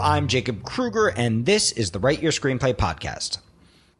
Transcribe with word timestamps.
I'm 0.00 0.28
Jacob 0.28 0.62
Krueger, 0.62 1.08
and 1.08 1.44
this 1.44 1.72
is 1.72 1.90
the 1.90 1.98
Write 1.98 2.22
Your 2.22 2.30
Screenplay 2.30 2.72
podcast. 2.72 3.38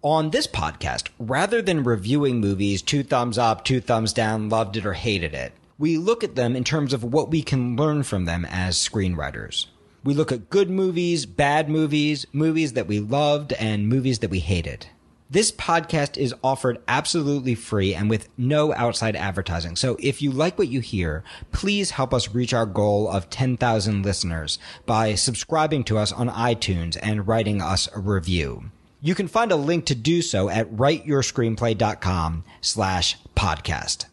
On 0.03 0.31
this 0.31 0.47
podcast, 0.47 1.09
rather 1.19 1.61
than 1.61 1.83
reviewing 1.83 2.41
movies 2.41 2.83
two 2.83 3.03
thumbs 3.03 3.37
up, 3.37 3.65
two 3.65 3.81
thumbs 3.81 4.13
down, 4.13 4.49
loved 4.49 4.77
it 4.77 4.87
or 4.87 4.93
hated 4.93 5.35
it, 5.35 5.53
we 5.77 5.99
look 5.99 6.23
at 6.23 6.37
them 6.37 6.55
in 6.55 6.63
terms 6.63 6.93
of 6.93 7.03
what 7.03 7.31
we 7.31 7.43
can 7.43 7.75
learn 7.75 8.05
from 8.05 8.27
them 8.27 8.45
as 8.45 8.77
screenwriters. 8.77 9.67
We 10.05 10.15
look 10.15 10.31
at 10.31 10.51
good 10.51 10.71
movies, 10.71 11.27
bad 11.27 11.69
movies, 11.69 12.27
movies 12.33 12.75
that 12.75 12.87
we 12.87 13.01
loved, 13.01 13.53
and 13.55 13.89
movies 13.89 14.21
that 14.21 14.31
we 14.31 14.39
hated. 14.39 14.87
This 15.31 15.53
podcast 15.53 16.17
is 16.17 16.35
offered 16.43 16.79
absolutely 16.89 17.55
free 17.55 17.95
and 17.95 18.09
with 18.09 18.31
no 18.39 18.73
outside 18.73 19.15
advertising. 19.15 19.77
So 19.77 19.99
if 20.01 20.23
you 20.23 20.31
like 20.31 20.57
what 20.57 20.69
you 20.69 20.81
hear, 20.81 21.23
please 21.53 21.91
help 21.91 22.15
us 22.15 22.35
reach 22.35 22.55
our 22.55 22.65
goal 22.65 23.07
of 23.11 23.29
10,000 23.29 24.03
listeners 24.03 24.59
by 24.87 25.15
subscribing 25.17 25.85
to 25.85 25.99
us 25.99 26.13
on 26.13 26.31
iTunes 26.31 26.97
and 27.03 27.29
writing 27.29 27.61
us 27.61 27.91
a 27.95 28.01
review. 28.01 28.71
You 29.03 29.15
can 29.15 29.29
find 29.29 29.53
a 29.53 29.57
link 29.57 29.85
to 29.87 29.95
do 29.95 30.23
so 30.23 30.49
at 30.49 30.73
writeyourscreenplay.com 30.73 32.45
slash 32.63 33.19
podcast. 33.37 34.07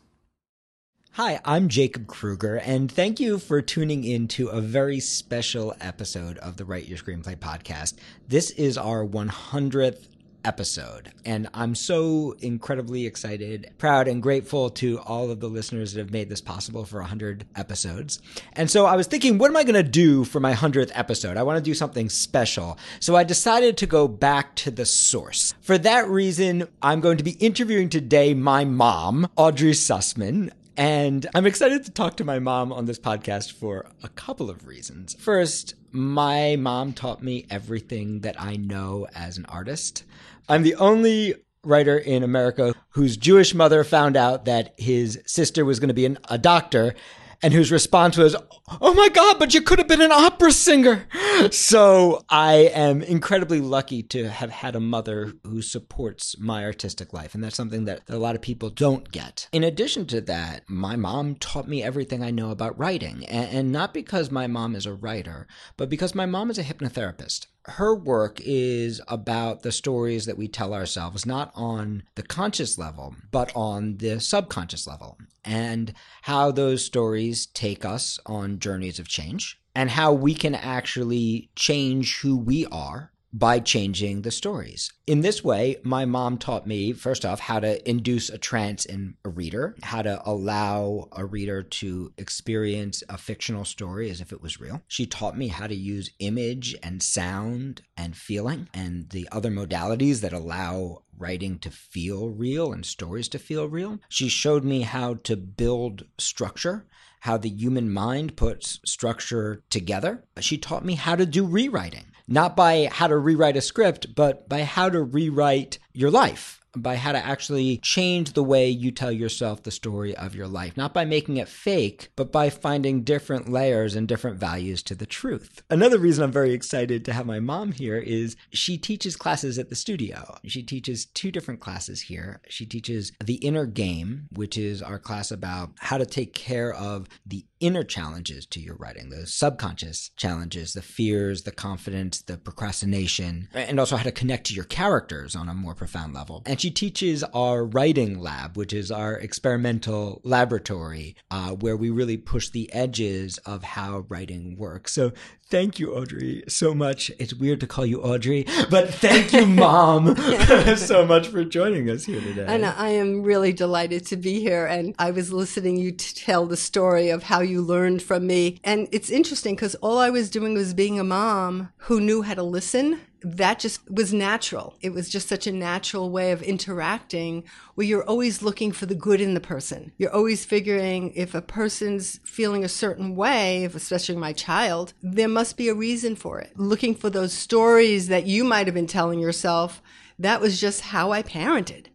Hi, 1.13 1.39
I'm 1.45 1.70
Jacob 1.70 2.07
Krueger, 2.07 2.57
and 2.57 2.91
thank 2.91 3.21
you 3.21 3.39
for 3.39 3.61
tuning 3.61 4.03
in 4.03 4.27
to 4.27 4.49
a 4.49 4.59
very 4.59 4.99
special 4.99 5.73
episode 5.79 6.37
of 6.39 6.57
the 6.57 6.65
Write 6.65 6.89
Your 6.89 6.97
Screenplay 6.97 7.37
podcast. 7.37 7.93
This 8.27 8.51
is 8.51 8.77
our 8.77 9.05
100th 9.07 10.07
episode. 10.45 11.12
And 11.26 11.49
I'm 11.54 11.76
so 11.76 12.35
incredibly 12.40 13.05
excited, 13.05 13.72
proud, 13.77 14.08
and 14.08 14.22
grateful 14.22 14.70
to 14.71 14.99
all 14.99 15.31
of 15.31 15.40
the 15.40 15.49
listeners 15.49 15.93
that 15.93 15.99
have 15.99 16.12
made 16.12 16.29
this 16.29 16.40
possible 16.40 16.85
for 16.85 16.99
100 16.99 17.46
episodes. 17.55 18.21
And 18.54 18.70
so 18.70 18.85
I 18.85 18.96
was 18.96 19.07
thinking, 19.07 19.37
what 19.37 19.49
am 19.49 19.57
I 19.57 19.63
going 19.63 19.74
to 19.76 19.84
do 19.84 20.24
for 20.24 20.40
my 20.40 20.54
100th 20.54 20.91
episode? 20.93 21.35
I 21.35 21.43
want 21.43 21.57
to 21.57 21.63
do 21.63 21.74
something 21.74 22.10
special. 22.10 22.77
So 22.99 23.15
I 23.15 23.24
decided 23.24 23.76
to 23.77 23.87
go 23.87 24.07
back 24.07 24.55
to 24.57 24.71
the 24.71 24.85
source. 24.85 25.54
For 25.62 25.77
that 25.79 26.07
reason, 26.07 26.68
I'm 26.82 27.02
going 27.02 27.18
to 27.18 27.24
be 27.24 27.32
interviewing 27.32 27.90
today 27.90 28.34
my 28.34 28.63
mom, 28.63 29.27
Audrey 29.35 29.71
Sussman. 29.71 30.52
And 30.77 31.26
I'm 31.34 31.46
excited 31.46 31.85
to 31.85 31.91
talk 31.91 32.18
to 32.18 32.26
my 32.26 32.40
mom 32.40 32.74
on 32.74 32.85
this 32.85 32.99
podcast 32.99 33.54
for 33.54 33.85
a 34.04 34.09
couple 34.09 34.49
of 34.49 34.68
reasons. 34.68 35.15
First, 35.18 35.74
my 35.91 36.57
mom 36.57 36.91
taught 36.91 37.24
me 37.24 37.46
everything 37.49 38.20
that 38.20 38.40
I 38.40 38.57
know 38.57 39.07
as 39.15 39.37
an 39.37 39.46
artist. 39.46 40.04
I'm 40.48 40.63
the 40.63 40.76
only 40.76 41.35
writer 41.63 41.98
in 41.98 42.24
America 42.24 42.76
whose 42.90 43.18
Jewish 43.18 43.54
mother 43.54 43.84
found 43.84 44.15
out 44.15 44.46
that 44.46 44.74
his 44.77 45.20
sister 45.26 45.65
was 45.65 45.79
going 45.79 45.87
to 45.87 45.93
be 45.93 46.05
an, 46.05 46.18
a 46.29 46.37
doctor 46.37 46.93
and 47.41 47.54
whose 47.54 47.71
response 47.71 48.18
was, 48.18 48.35
Oh 48.82 48.93
my 48.93 49.10
God, 49.10 49.37
but 49.40 49.54
you 49.54 49.62
could 49.62 49.77
have 49.79 49.87
been 49.87 50.02
an 50.02 50.12
opera 50.12 50.52
singer. 50.52 51.07
So 51.52 52.24
I 52.29 52.71
am 52.74 53.02
incredibly 53.02 53.60
lucky 53.60 54.02
to 54.04 54.29
have 54.29 54.49
had 54.49 54.76
a 54.76 54.79
mother 54.79 55.34
who 55.43 55.62
supports 55.62 56.40
my 56.40 56.63
artistic 56.63 57.12
life. 57.12 57.35
And 57.35 57.43
that's 57.43 57.57
something 57.57 57.85
that 57.85 58.02
a 58.07 58.18
lot 58.18 58.35
of 58.35 58.41
people 58.41 58.70
don't 58.70 59.12
get. 59.12 59.49
In 59.52 59.63
addition 59.63 60.05
to 60.07 60.21
that, 60.21 60.63
my 60.70 60.96
mom 60.96 61.35
taught 61.35 61.68
me 61.68 61.84
everything 61.84 62.24
I 62.24 62.32
know 62.32 62.52
about 62.52 62.80
writing. 62.80 63.26
And, 63.26 63.71
not 63.71 63.93
because 63.93 64.31
my 64.31 64.47
mom 64.47 64.75
is 64.75 64.85
a 64.85 64.94
writer, 64.94 65.46
but 65.75 65.90
because 65.90 66.16
my 66.16 66.25
mom 66.25 66.50
is 66.50 66.57
a 66.57 66.63
hypnotherapist 66.63 67.47
her 67.68 67.96
work 67.96 68.40
is 68.44 69.02
about 69.08 69.62
the 69.62 69.72
stories 69.72 70.25
that 70.25 70.38
we 70.38 70.47
tell 70.47 70.74
ourselves, 70.74 71.25
not 71.25 71.52
on 71.56 72.03
the 72.16 72.24
conscious 72.24 72.78
level, 72.78 73.16
but 73.31 73.52
on 73.56 73.97
the 73.97 74.19
subconscious 74.19 74.85
level, 74.88 75.18
and 75.44 75.94
how 76.24 76.52
those 76.52 76.86
stories 76.86 77.47
take 77.47 77.84
us 77.84 78.19
on 78.25 78.59
journeys 78.59 79.00
of 79.00 79.08
change, 79.08 79.59
and 79.74 79.90
how 79.90 80.14
we 80.14 80.34
can 80.34 80.56
actually 80.56 81.50
change 81.56 82.20
who 82.20 82.38
we 82.38 82.66
are 82.68 83.12
by 83.35 83.59
changing 83.59 84.22
the 84.22 84.31
stories. 84.31 84.94
In 85.06 85.19
this 85.19 85.44
way, 85.44 85.75
my 85.84 86.06
mom 86.06 86.38
taught 86.38 86.66
me, 86.66 86.94
first 86.94 87.25
off, 87.25 87.41
how 87.41 87.59
to 87.59 87.88
induce 87.88 88.29
a 88.29 88.38
trance 88.38 88.85
in 88.85 89.16
a 89.25 89.29
reader, 89.29 89.75
how 89.84 90.01
to 90.01 90.22
allow 90.25 91.09
a 91.12 91.25
reader 91.25 91.62
to 91.62 92.13
experience 92.18 93.03
a 93.09 93.18
fictional 93.18 93.66
story 93.66 94.09
as 94.09 94.22
if 94.22 94.31
it 94.31 94.41
was 94.41 94.62
real. 94.62 94.81
She 94.88 95.06
taught 95.06 95.38
me 95.38 95.50
how 95.50 95.68
to 95.68 95.75
use 95.75 96.12
image 96.19 96.78
and 96.81 97.03
sound 97.03 97.81
and 97.97 98.16
feeling 98.16 98.69
and 98.74 99.09
the 99.09 99.28
other 99.34 99.51
modalities 99.51 100.22
that 100.22 100.31
allow 100.31 101.03
writing 101.18 101.59
to 101.59 101.69
feel 101.69 102.29
real 102.29 102.72
and 102.72 102.85
stories 102.85 103.28
to 103.29 103.40
feel 103.40 103.68
real. 103.68 104.00
She 104.07 104.29
showed 104.29 104.63
me 104.63 104.84
how 104.84 105.16
to 105.24 105.35
build 105.35 106.06
structure 106.18 106.88
how 107.22 107.38
the 107.38 107.50
human 107.50 107.91
mind 107.91 108.38
puts 108.38 108.79
structure 108.85 109.63
together. 109.72 110.24
She 110.41 110.59
taught 110.59 110.85
me 110.85 110.94
how 110.94 111.16
to 111.16 111.25
do 111.25 111.44
rewriting 111.44 112.06
not 112.28 112.56
by 112.56 112.90
how 112.91 113.08
to 113.08 113.18
rewrite 113.18 113.58
a 113.58 113.62
script, 113.62 114.16
but 114.16 114.47
by 114.50 114.63
how 114.63 114.90
to 114.90 115.02
rewrite 115.02 115.80
your 115.94 116.12
life 116.12 116.62
by 116.75 116.96
how 116.96 117.12
to 117.12 117.25
actually 117.25 117.78
change 117.78 118.34
the 118.34 118.44
way 118.44 118.69
you 118.69 118.91
tell 118.91 119.12
yourself 119.12 119.63
the 119.63 119.72
story 119.72 120.16
of 120.16 120.36
your 120.36 120.47
life. 120.47 120.75
Not 120.75 120.94
by 120.94 121.06
making 121.06 121.38
it 121.38 121.47
fake, 121.47 122.09
but 122.16 122.31
by 122.31 122.50
finding 122.50 123.03
different 123.03 123.50
layers 123.50 123.96
and 123.96 124.08
different 124.08 124.38
values 124.38 124.84
to 124.84 124.96
the 124.96 125.06
truth. 125.06 125.63
Another 125.69 125.97
reason 125.97 126.24
I'm 126.24 126.31
very 126.31 126.53
excited 126.53 127.06
to 127.06 127.13
have 127.13 127.25
my 127.25 127.40
mom 127.40 127.72
here 127.72 127.97
is 127.97 128.36
she 128.52 128.78
teaches 128.78 129.16
classes 129.16 129.57
at 129.57 129.69
the 129.69 129.75
studio. 129.75 130.38
She 130.46 130.63
teaches 130.63 131.06
two 131.06 131.31
different 131.31 131.59
classes 131.59 132.02
here. 132.02 132.42
She 132.50 132.66
teaches 132.66 133.12
The 133.24 133.36
Inner 133.36 133.66
Game, 133.66 134.28
which 134.31 134.57
is 134.57 134.81
our 134.81 135.00
class 135.00 135.31
about 135.31 135.72
how 135.80 135.97
to 135.97 136.06
take 136.06 136.34
care 136.34 136.74
of 136.74 137.07
the 137.25 137.46
inner 137.66 137.84
challenges 137.84 138.46
to 138.46 138.59
your 138.59 138.76
writing, 138.76 139.09
the 139.09 139.26
subconscious 139.26 140.12
challenges, 140.16 140.74
the 140.74 140.81
fears, 140.81 141.44
the 141.44 141.52
confidence, 141.52 142.22
the 142.22 142.38
procrastination, 142.38 143.50
and 143.53 143.80
also 143.80 143.98
how 143.98 144.03
to 144.03 144.12
connect 144.12 144.46
to 144.48 144.53
your 144.53 144.66
characters 144.66 145.36
on 145.36 145.50
a 145.50 145.53
more 145.53 145.74
profound 145.74 146.14
level. 146.14 146.44
And 146.46 146.62
she 146.62 146.70
teaches 146.70 147.24
our 147.24 147.66
writing 147.66 148.20
lab, 148.20 148.56
which 148.56 148.72
is 148.72 148.92
our 148.92 149.16
experimental 149.16 150.22
laboratory, 150.24 151.16
uh, 151.31 151.52
where 151.52 151.75
we 151.75 151.90
really 151.90 152.18
push 152.18 152.50
the 152.50 152.72
edges 152.72 153.40
of 153.40 153.64
how 153.64 154.06
writing 154.09 154.56
works. 154.58 154.94
So 154.94 155.12
thank 155.50 155.79
you, 155.79 155.94
Audrey, 155.94 156.44
so 156.47 156.73
much. 156.73 157.11
It's 157.19 157.33
weird 157.33 157.59
to 157.61 157.67
call 157.67 157.85
you 157.85 158.01
Audrey, 158.01 158.45
but 158.69 158.94
thank 158.94 159.33
you, 159.33 159.45
Mom, 159.45 160.16
so 160.75 161.06
much 161.06 161.28
for 161.28 161.44
joining 161.44 161.89
us 161.89 162.06
here 162.06 162.22
today. 162.22 162.45
And 162.47 162.66
I 162.66 162.89
am 162.89 163.23
really 163.23 163.53
delighted 163.53 164.06
to 164.07 164.17
be 164.17 164.39
here. 164.39 164.66
And 164.66 164.95
I 165.00 165.11
was 165.11 165.31
listening 165.31 165.78
you 165.78 165.91
to 165.91 166.16
tell 166.16 166.45
the 166.45 166.57
story 166.57 167.09
of 167.09 167.23
how 167.23 167.41
you 167.41 167.61
learned 167.61 168.01
from 168.01 168.28
me. 168.28 168.59
And 168.63 168.88
it's 168.91 169.09
interesting 169.09 169.56
because 169.56 169.75
all 169.75 169.97
I 169.97 170.09
was 170.09 170.29
doing 170.29 170.53
was 170.53 170.73
being 170.73 171.00
a 171.00 171.03
mom 171.03 171.69
who 171.77 172.01
knew 172.01 172.22
how 172.22 172.33
to 172.33 172.44
listen 172.44 173.00
that 173.25 173.58
just 173.58 173.90
was 173.90 174.13
natural. 174.13 174.75
It 174.81 174.94
was 174.94 175.09
just 175.09 175.28
such 175.28 175.47
a 175.47 175.52
natural 175.52 176.12
way 176.12 176.31
of 176.31 176.44
interacting 176.44 177.44
where 177.74 177.88
you're 177.88 178.08
always 178.08 178.44
looking 178.44 178.72
for 178.72 178.86
the 178.86 178.94
good 178.94 179.19
in 179.19 179.34
the 179.34 179.40
person. 179.40 179.91
You're 179.97 180.13
always 180.13 180.46
figuring 180.46 181.12
if 181.16 181.34
a 181.34 181.41
person's 181.41 182.19
feeling 182.24 182.63
a 182.63 182.69
certain 182.69 183.16
way, 183.16 183.66
especially 183.66 184.16
my 184.16 184.31
child, 184.31 184.94
there 185.02 185.28
must 185.28 185.58
be 185.58 185.69
a 185.69 185.74
reason 185.74 186.16
for 186.16 186.40
it. 186.40 186.52
Looking 186.56 186.94
for 186.94 187.09
those 187.09 187.34
stories 187.34 188.09
that 188.09 188.28
you 188.28 188.44
might 188.44 188.68
have 188.68 188.75
been 188.75 188.86
telling 188.86 189.19
yourself. 189.19 189.81
That 190.19 190.40
was 190.40 190.62
just 190.62 190.81
how 190.81 191.12
I 191.12 191.24
parented 191.24 191.88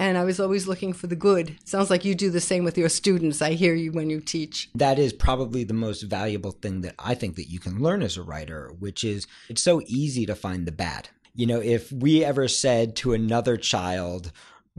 and 0.00 0.16
I 0.16 0.24
was 0.24 0.40
always 0.40 0.66
looking 0.66 0.94
for 0.94 1.08
the 1.08 1.14
good. 1.14 1.58
Sounds 1.64 1.90
like 1.90 2.06
you 2.06 2.14
do 2.14 2.30
the 2.30 2.40
same 2.40 2.64
with 2.64 2.78
your 2.78 2.88
students. 2.88 3.42
I 3.42 3.52
hear 3.52 3.74
you 3.74 3.92
when 3.92 4.08
you 4.08 4.22
teach. 4.22 4.70
That 4.74 4.98
is 4.98 5.12
probably 5.12 5.62
the 5.62 5.74
most 5.74 6.02
valuable 6.02 6.52
thing 6.52 6.80
that 6.80 6.94
I 6.98 7.14
think 7.14 7.36
that 7.36 7.50
you 7.50 7.60
can 7.60 7.82
learn 7.82 8.02
as 8.02 8.16
a 8.16 8.22
writer, 8.22 8.72
which 8.78 9.04
is 9.04 9.26
it's 9.50 9.62
so 9.62 9.82
easy 9.86 10.24
to 10.24 10.34
find 10.34 10.66
the 10.66 10.72
bad. 10.72 11.10
You 11.34 11.46
know, 11.46 11.60
if 11.60 11.92
we 11.92 12.24
ever 12.24 12.48
said 12.48 12.96
to 12.96 13.12
another 13.12 13.58
child, 13.58 14.32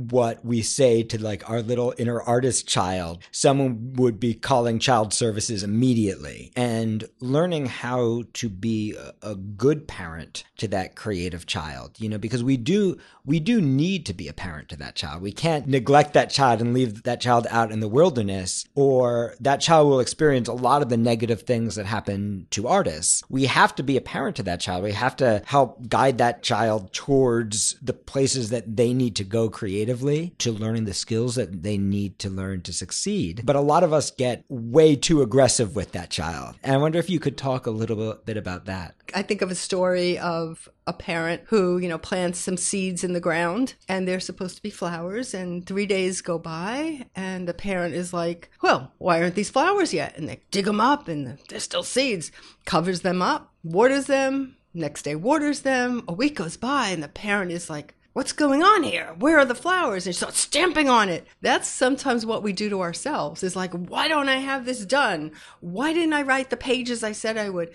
what 0.09 0.43
we 0.43 0.61
say 0.61 1.03
to 1.03 1.21
like 1.21 1.47
our 1.49 1.61
little 1.61 1.93
inner 1.97 2.21
artist 2.21 2.67
child, 2.67 3.23
someone 3.31 3.93
would 3.93 4.19
be 4.19 4.33
calling 4.33 4.79
child 4.79 5.13
services 5.13 5.63
immediately 5.63 6.51
and 6.55 7.07
learning 7.19 7.67
how 7.67 8.23
to 8.33 8.49
be 8.49 8.95
a, 9.21 9.35
good 9.35 9.87
parent 9.87 10.43
to 10.57 10.67
that 10.67 10.95
creative 10.95 11.45
child, 11.45 11.91
you 11.97 12.07
know, 12.07 12.17
because 12.17 12.43
we 12.43 12.57
do, 12.57 12.97
we 13.25 13.39
do 13.39 13.61
need 13.61 14.05
to 14.05 14.13
be 14.13 14.27
a 14.27 14.33
parent 14.33 14.69
to 14.69 14.75
that 14.75 14.95
child. 14.95 15.21
We 15.21 15.31
can't 15.31 15.67
neglect 15.67 16.13
that 16.13 16.29
child 16.29 16.61
and 16.61 16.73
leave 16.73 17.03
that 17.03 17.21
child 17.21 17.47
out 17.49 17.71
in 17.71 17.79
the 17.79 17.87
wilderness 17.87 18.65
or 18.75 19.35
that 19.39 19.61
child 19.61 19.87
will 19.87 19.99
experience 19.99 20.47
a 20.47 20.53
lot 20.53 20.81
of 20.81 20.89
the 20.89 20.97
negative 20.97 21.41
things 21.41 21.75
that 21.75 21.85
happen 21.85 22.47
to 22.51 22.67
artists. 22.67 23.23
We 23.29 23.45
have 23.45 23.73
to 23.75 23.83
be 23.83 23.97
a 23.97 24.01
parent 24.01 24.35
to 24.37 24.43
that 24.43 24.59
child. 24.59 24.83
We 24.83 24.91
have 24.91 25.15
to 25.17 25.41
help 25.45 25.87
guide 25.87 26.17
that 26.19 26.43
child 26.43 26.93
towards 26.93 27.75
the 27.81 27.93
places 27.93 28.49
that 28.49 28.75
they 28.75 28.93
need 28.93 29.15
to 29.17 29.23
go 29.23 29.49
creatively 29.49 29.90
to 30.37 30.51
learning 30.51 30.85
the 30.85 30.93
skills 30.93 31.35
that 31.35 31.63
they 31.63 31.77
need 31.77 32.19
to 32.19 32.29
learn 32.29 32.61
to 32.61 32.73
succeed. 32.73 33.41
But 33.43 33.55
a 33.55 33.61
lot 33.61 33.83
of 33.83 33.93
us 33.93 34.11
get 34.11 34.45
way 34.49 34.95
too 34.95 35.21
aggressive 35.21 35.75
with 35.75 35.91
that 35.91 36.09
child. 36.09 36.55
And 36.63 36.73
I 36.73 36.77
wonder 36.77 36.99
if 36.99 37.09
you 37.09 37.19
could 37.19 37.37
talk 37.37 37.65
a 37.65 37.71
little 37.71 38.15
bit 38.25 38.37
about 38.37 38.65
that. 38.65 38.95
I 39.13 39.21
think 39.21 39.41
of 39.41 39.51
a 39.51 39.55
story 39.55 40.17
of 40.17 40.69
a 40.87 40.93
parent 40.93 41.43
who, 41.47 41.77
you 41.77 41.89
know, 41.89 41.97
plants 41.97 42.39
some 42.39 42.57
seeds 42.57 43.03
in 43.03 43.13
the 43.13 43.19
ground 43.19 43.75
and 43.87 44.07
they're 44.07 44.19
supposed 44.19 44.55
to 44.55 44.63
be 44.63 44.69
flowers 44.69 45.33
and 45.33 45.65
3 45.65 45.85
days 45.85 46.21
go 46.21 46.39
by 46.39 47.05
and 47.15 47.47
the 47.47 47.53
parent 47.53 47.93
is 47.93 48.13
like, 48.13 48.49
"Well, 48.61 48.91
why 48.97 49.21
aren't 49.21 49.35
these 49.35 49.49
flowers 49.49 49.93
yet?" 49.93 50.17
And 50.17 50.29
they 50.29 50.41
dig 50.51 50.65
them 50.65 50.81
up 50.81 51.07
and 51.07 51.37
they're 51.49 51.59
still 51.59 51.83
seeds. 51.83 52.31
Covers 52.65 53.01
them 53.01 53.21
up 53.21 53.53
waters 53.63 54.05
them, 54.05 54.55
next 54.73 55.03
day 55.03 55.15
waters 55.15 55.61
them. 55.61 56.03
A 56.07 56.13
week 56.13 56.35
goes 56.35 56.57
by 56.57 56.87
and 56.89 57.03
the 57.03 57.07
parent 57.07 57.51
is 57.51 57.69
like, 57.69 57.95
What's 58.13 58.33
going 58.33 58.61
on 58.61 58.83
here? 58.83 59.15
Where 59.17 59.39
are 59.39 59.45
the 59.45 59.55
flowers? 59.55 60.05
And 60.05 60.13
start 60.13 60.33
stamping 60.33 60.89
on 60.89 61.07
it. 61.07 61.25
That's 61.39 61.69
sometimes 61.69 62.25
what 62.25 62.43
we 62.43 62.51
do 62.51 62.69
to 62.69 62.81
ourselves. 62.81 63.41
Is 63.41 63.55
like, 63.55 63.71
why 63.71 64.09
don't 64.09 64.27
I 64.27 64.37
have 64.37 64.65
this 64.65 64.85
done? 64.85 65.31
Why 65.61 65.93
didn't 65.93 66.11
I 66.11 66.23
write 66.23 66.49
the 66.49 66.57
pages 66.57 67.05
I 67.05 67.13
said 67.13 67.37
I 67.37 67.49
would? 67.49 67.71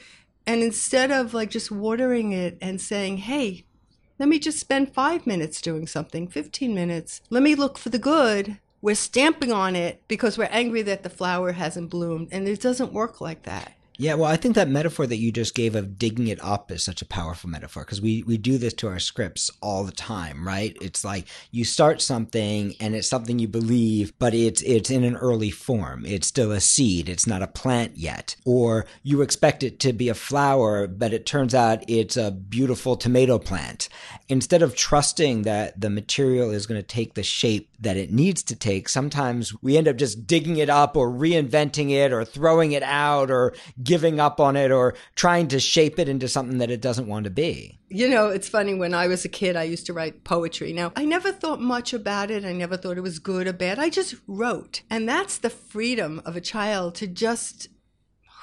And 0.47 0.62
instead 0.62 1.11
of 1.11 1.33
like 1.33 1.49
just 1.49 1.71
watering 1.71 2.33
it 2.33 2.59
and 2.61 2.83
saying, 2.83 3.17
hey, 3.19 3.65
let 4.19 4.29
me 4.29 4.38
just 4.38 4.61
spend 4.61 4.93
five 4.93 5.27
minutes 5.27 5.62
doing 5.62 5.87
something, 5.87 6.29
15 6.29 6.75
minutes. 6.75 7.23
Let 7.31 7.43
me 7.43 7.55
look 7.55 7.79
for 7.79 7.88
the 7.88 7.99
good. 7.99 8.59
We're 8.83 8.94
stamping 8.94 9.53
on 9.53 9.75
it 9.75 10.03
because 10.06 10.37
we're 10.37 10.44
angry 10.50 10.83
that 10.83 11.03
the 11.03 11.09
flower 11.09 11.53
hasn't 11.53 11.88
bloomed. 11.88 12.29
And 12.31 12.47
it 12.47 12.61
doesn't 12.61 12.93
work 12.93 13.23
like 13.23 13.44
that. 13.44 13.73
Yeah, 13.98 14.14
well, 14.14 14.31
I 14.31 14.37
think 14.37 14.54
that 14.56 14.69
metaphor 14.69 15.06
that 15.06 15.16
you 15.16 15.32
just 15.32 15.54
gave 15.54 15.75
of 15.75 15.98
digging 15.98 16.28
it 16.28 16.43
up 16.44 16.70
is 16.70 16.84
such 16.84 17.00
a 17.00 17.06
powerful 17.06 17.48
metaphor 17.48 17.82
because 17.82 18.00
we, 18.00 18.22
we 18.25 18.37
do 18.37 18.58
this 18.58 18.75
to 18.75 18.88
our 18.88 18.98
scripts 18.98 19.50
all 19.62 19.84
the 19.84 19.93
time, 19.93 20.46
right? 20.46 20.76
It's 20.82 21.02
like 21.02 21.26
you 21.50 21.64
start 21.64 22.02
something 22.02 22.75
and 22.78 22.94
it's 22.94 23.08
something 23.08 23.38
you 23.38 23.48
believe, 23.48 24.12
but 24.19 24.34
it's 24.34 24.60
it's 24.62 24.90
in 24.90 25.02
an 25.02 25.16
early 25.16 25.50
form. 25.50 26.04
It's 26.04 26.26
still 26.26 26.52
a 26.52 26.60
seed. 26.60 27.08
It's 27.08 27.26
not 27.26 27.43
a 27.43 27.46
plant 27.46 27.96
yet. 27.96 28.37
Or 28.44 28.84
you 29.02 29.22
expect 29.22 29.62
it 29.62 29.81
to 29.81 29.94
be 29.94 30.10
a 30.10 30.14
flower, 30.14 30.87
but 30.87 31.14
it 31.14 31.25
turns 31.25 31.54
out 31.54 31.88
it's 31.88 32.19
a 32.19 32.31
beautiful 32.31 32.96
tomato 32.96 33.38
plant. 33.38 33.88
Instead 34.28 34.60
of 34.60 34.76
trusting 34.76 35.42
that 35.42 35.81
the 35.81 35.88
material 35.88 36.50
is 36.50 36.66
going 36.66 36.81
to 36.81 36.87
take 36.87 37.14
the 37.14 37.22
shape 37.22 37.70
that 37.81 37.96
it 37.96 38.12
needs 38.12 38.42
to 38.42 38.56
take, 38.56 38.90
sometimes 38.90 39.54
we 39.62 39.76
end 39.78 39.88
up 39.88 39.96
just 39.96 40.26
digging 40.26 40.58
it 40.58 40.69
up 40.69 40.96
or 40.96 41.08
reinventing 41.10 41.90
it 41.90 42.12
or 42.12 42.25
throwing 42.25 42.72
it 42.72 42.82
out 42.82 43.31
or 43.31 43.54
giving 43.87 44.21
up 44.21 44.41
on 44.41 44.56
it 44.56 44.71
or 44.71 44.94
trying 45.15 45.49
to 45.49 45.61
shape 45.61 45.99
it 45.99 46.09
into 46.09 46.29
something 46.29 46.59
that 46.59 46.71
it 46.71 46.83
doesn't 46.83 47.06
want 47.06 47.25
to 47.25 47.31
be. 47.31 47.79
You 47.88 48.09
know, 48.09 48.29
it's 48.29 48.49
funny. 48.49 48.75
When 48.75 48.93
I 48.93 49.06
was 49.06 49.25
a 49.25 49.29
kid, 49.29 49.56
I 49.56 49.62
used 49.62 49.87
to 49.87 49.93
write 49.93 50.25
poetry. 50.25 50.73
Now, 50.73 50.93
I 50.97 51.05
never 51.05 51.33
thought 51.33 51.61
much 51.61 51.93
about 51.93 52.31
it. 52.31 52.44
I 52.44 52.53
never 52.53 52.77
thought 52.77 52.99
it 52.99 53.03
was 53.03 53.19
good 53.19 53.47
or 53.47 53.53
bad. 53.53 53.79
I 53.79 53.88
just 53.88 54.17
wrote. 54.27 54.83
And 54.91 55.09
that's 55.09 55.38
the 55.38 55.50
freedom 55.50 56.21
of 56.25 56.37
a 56.37 56.41
child 56.41 56.97
to 56.97 57.06
just 57.06 57.69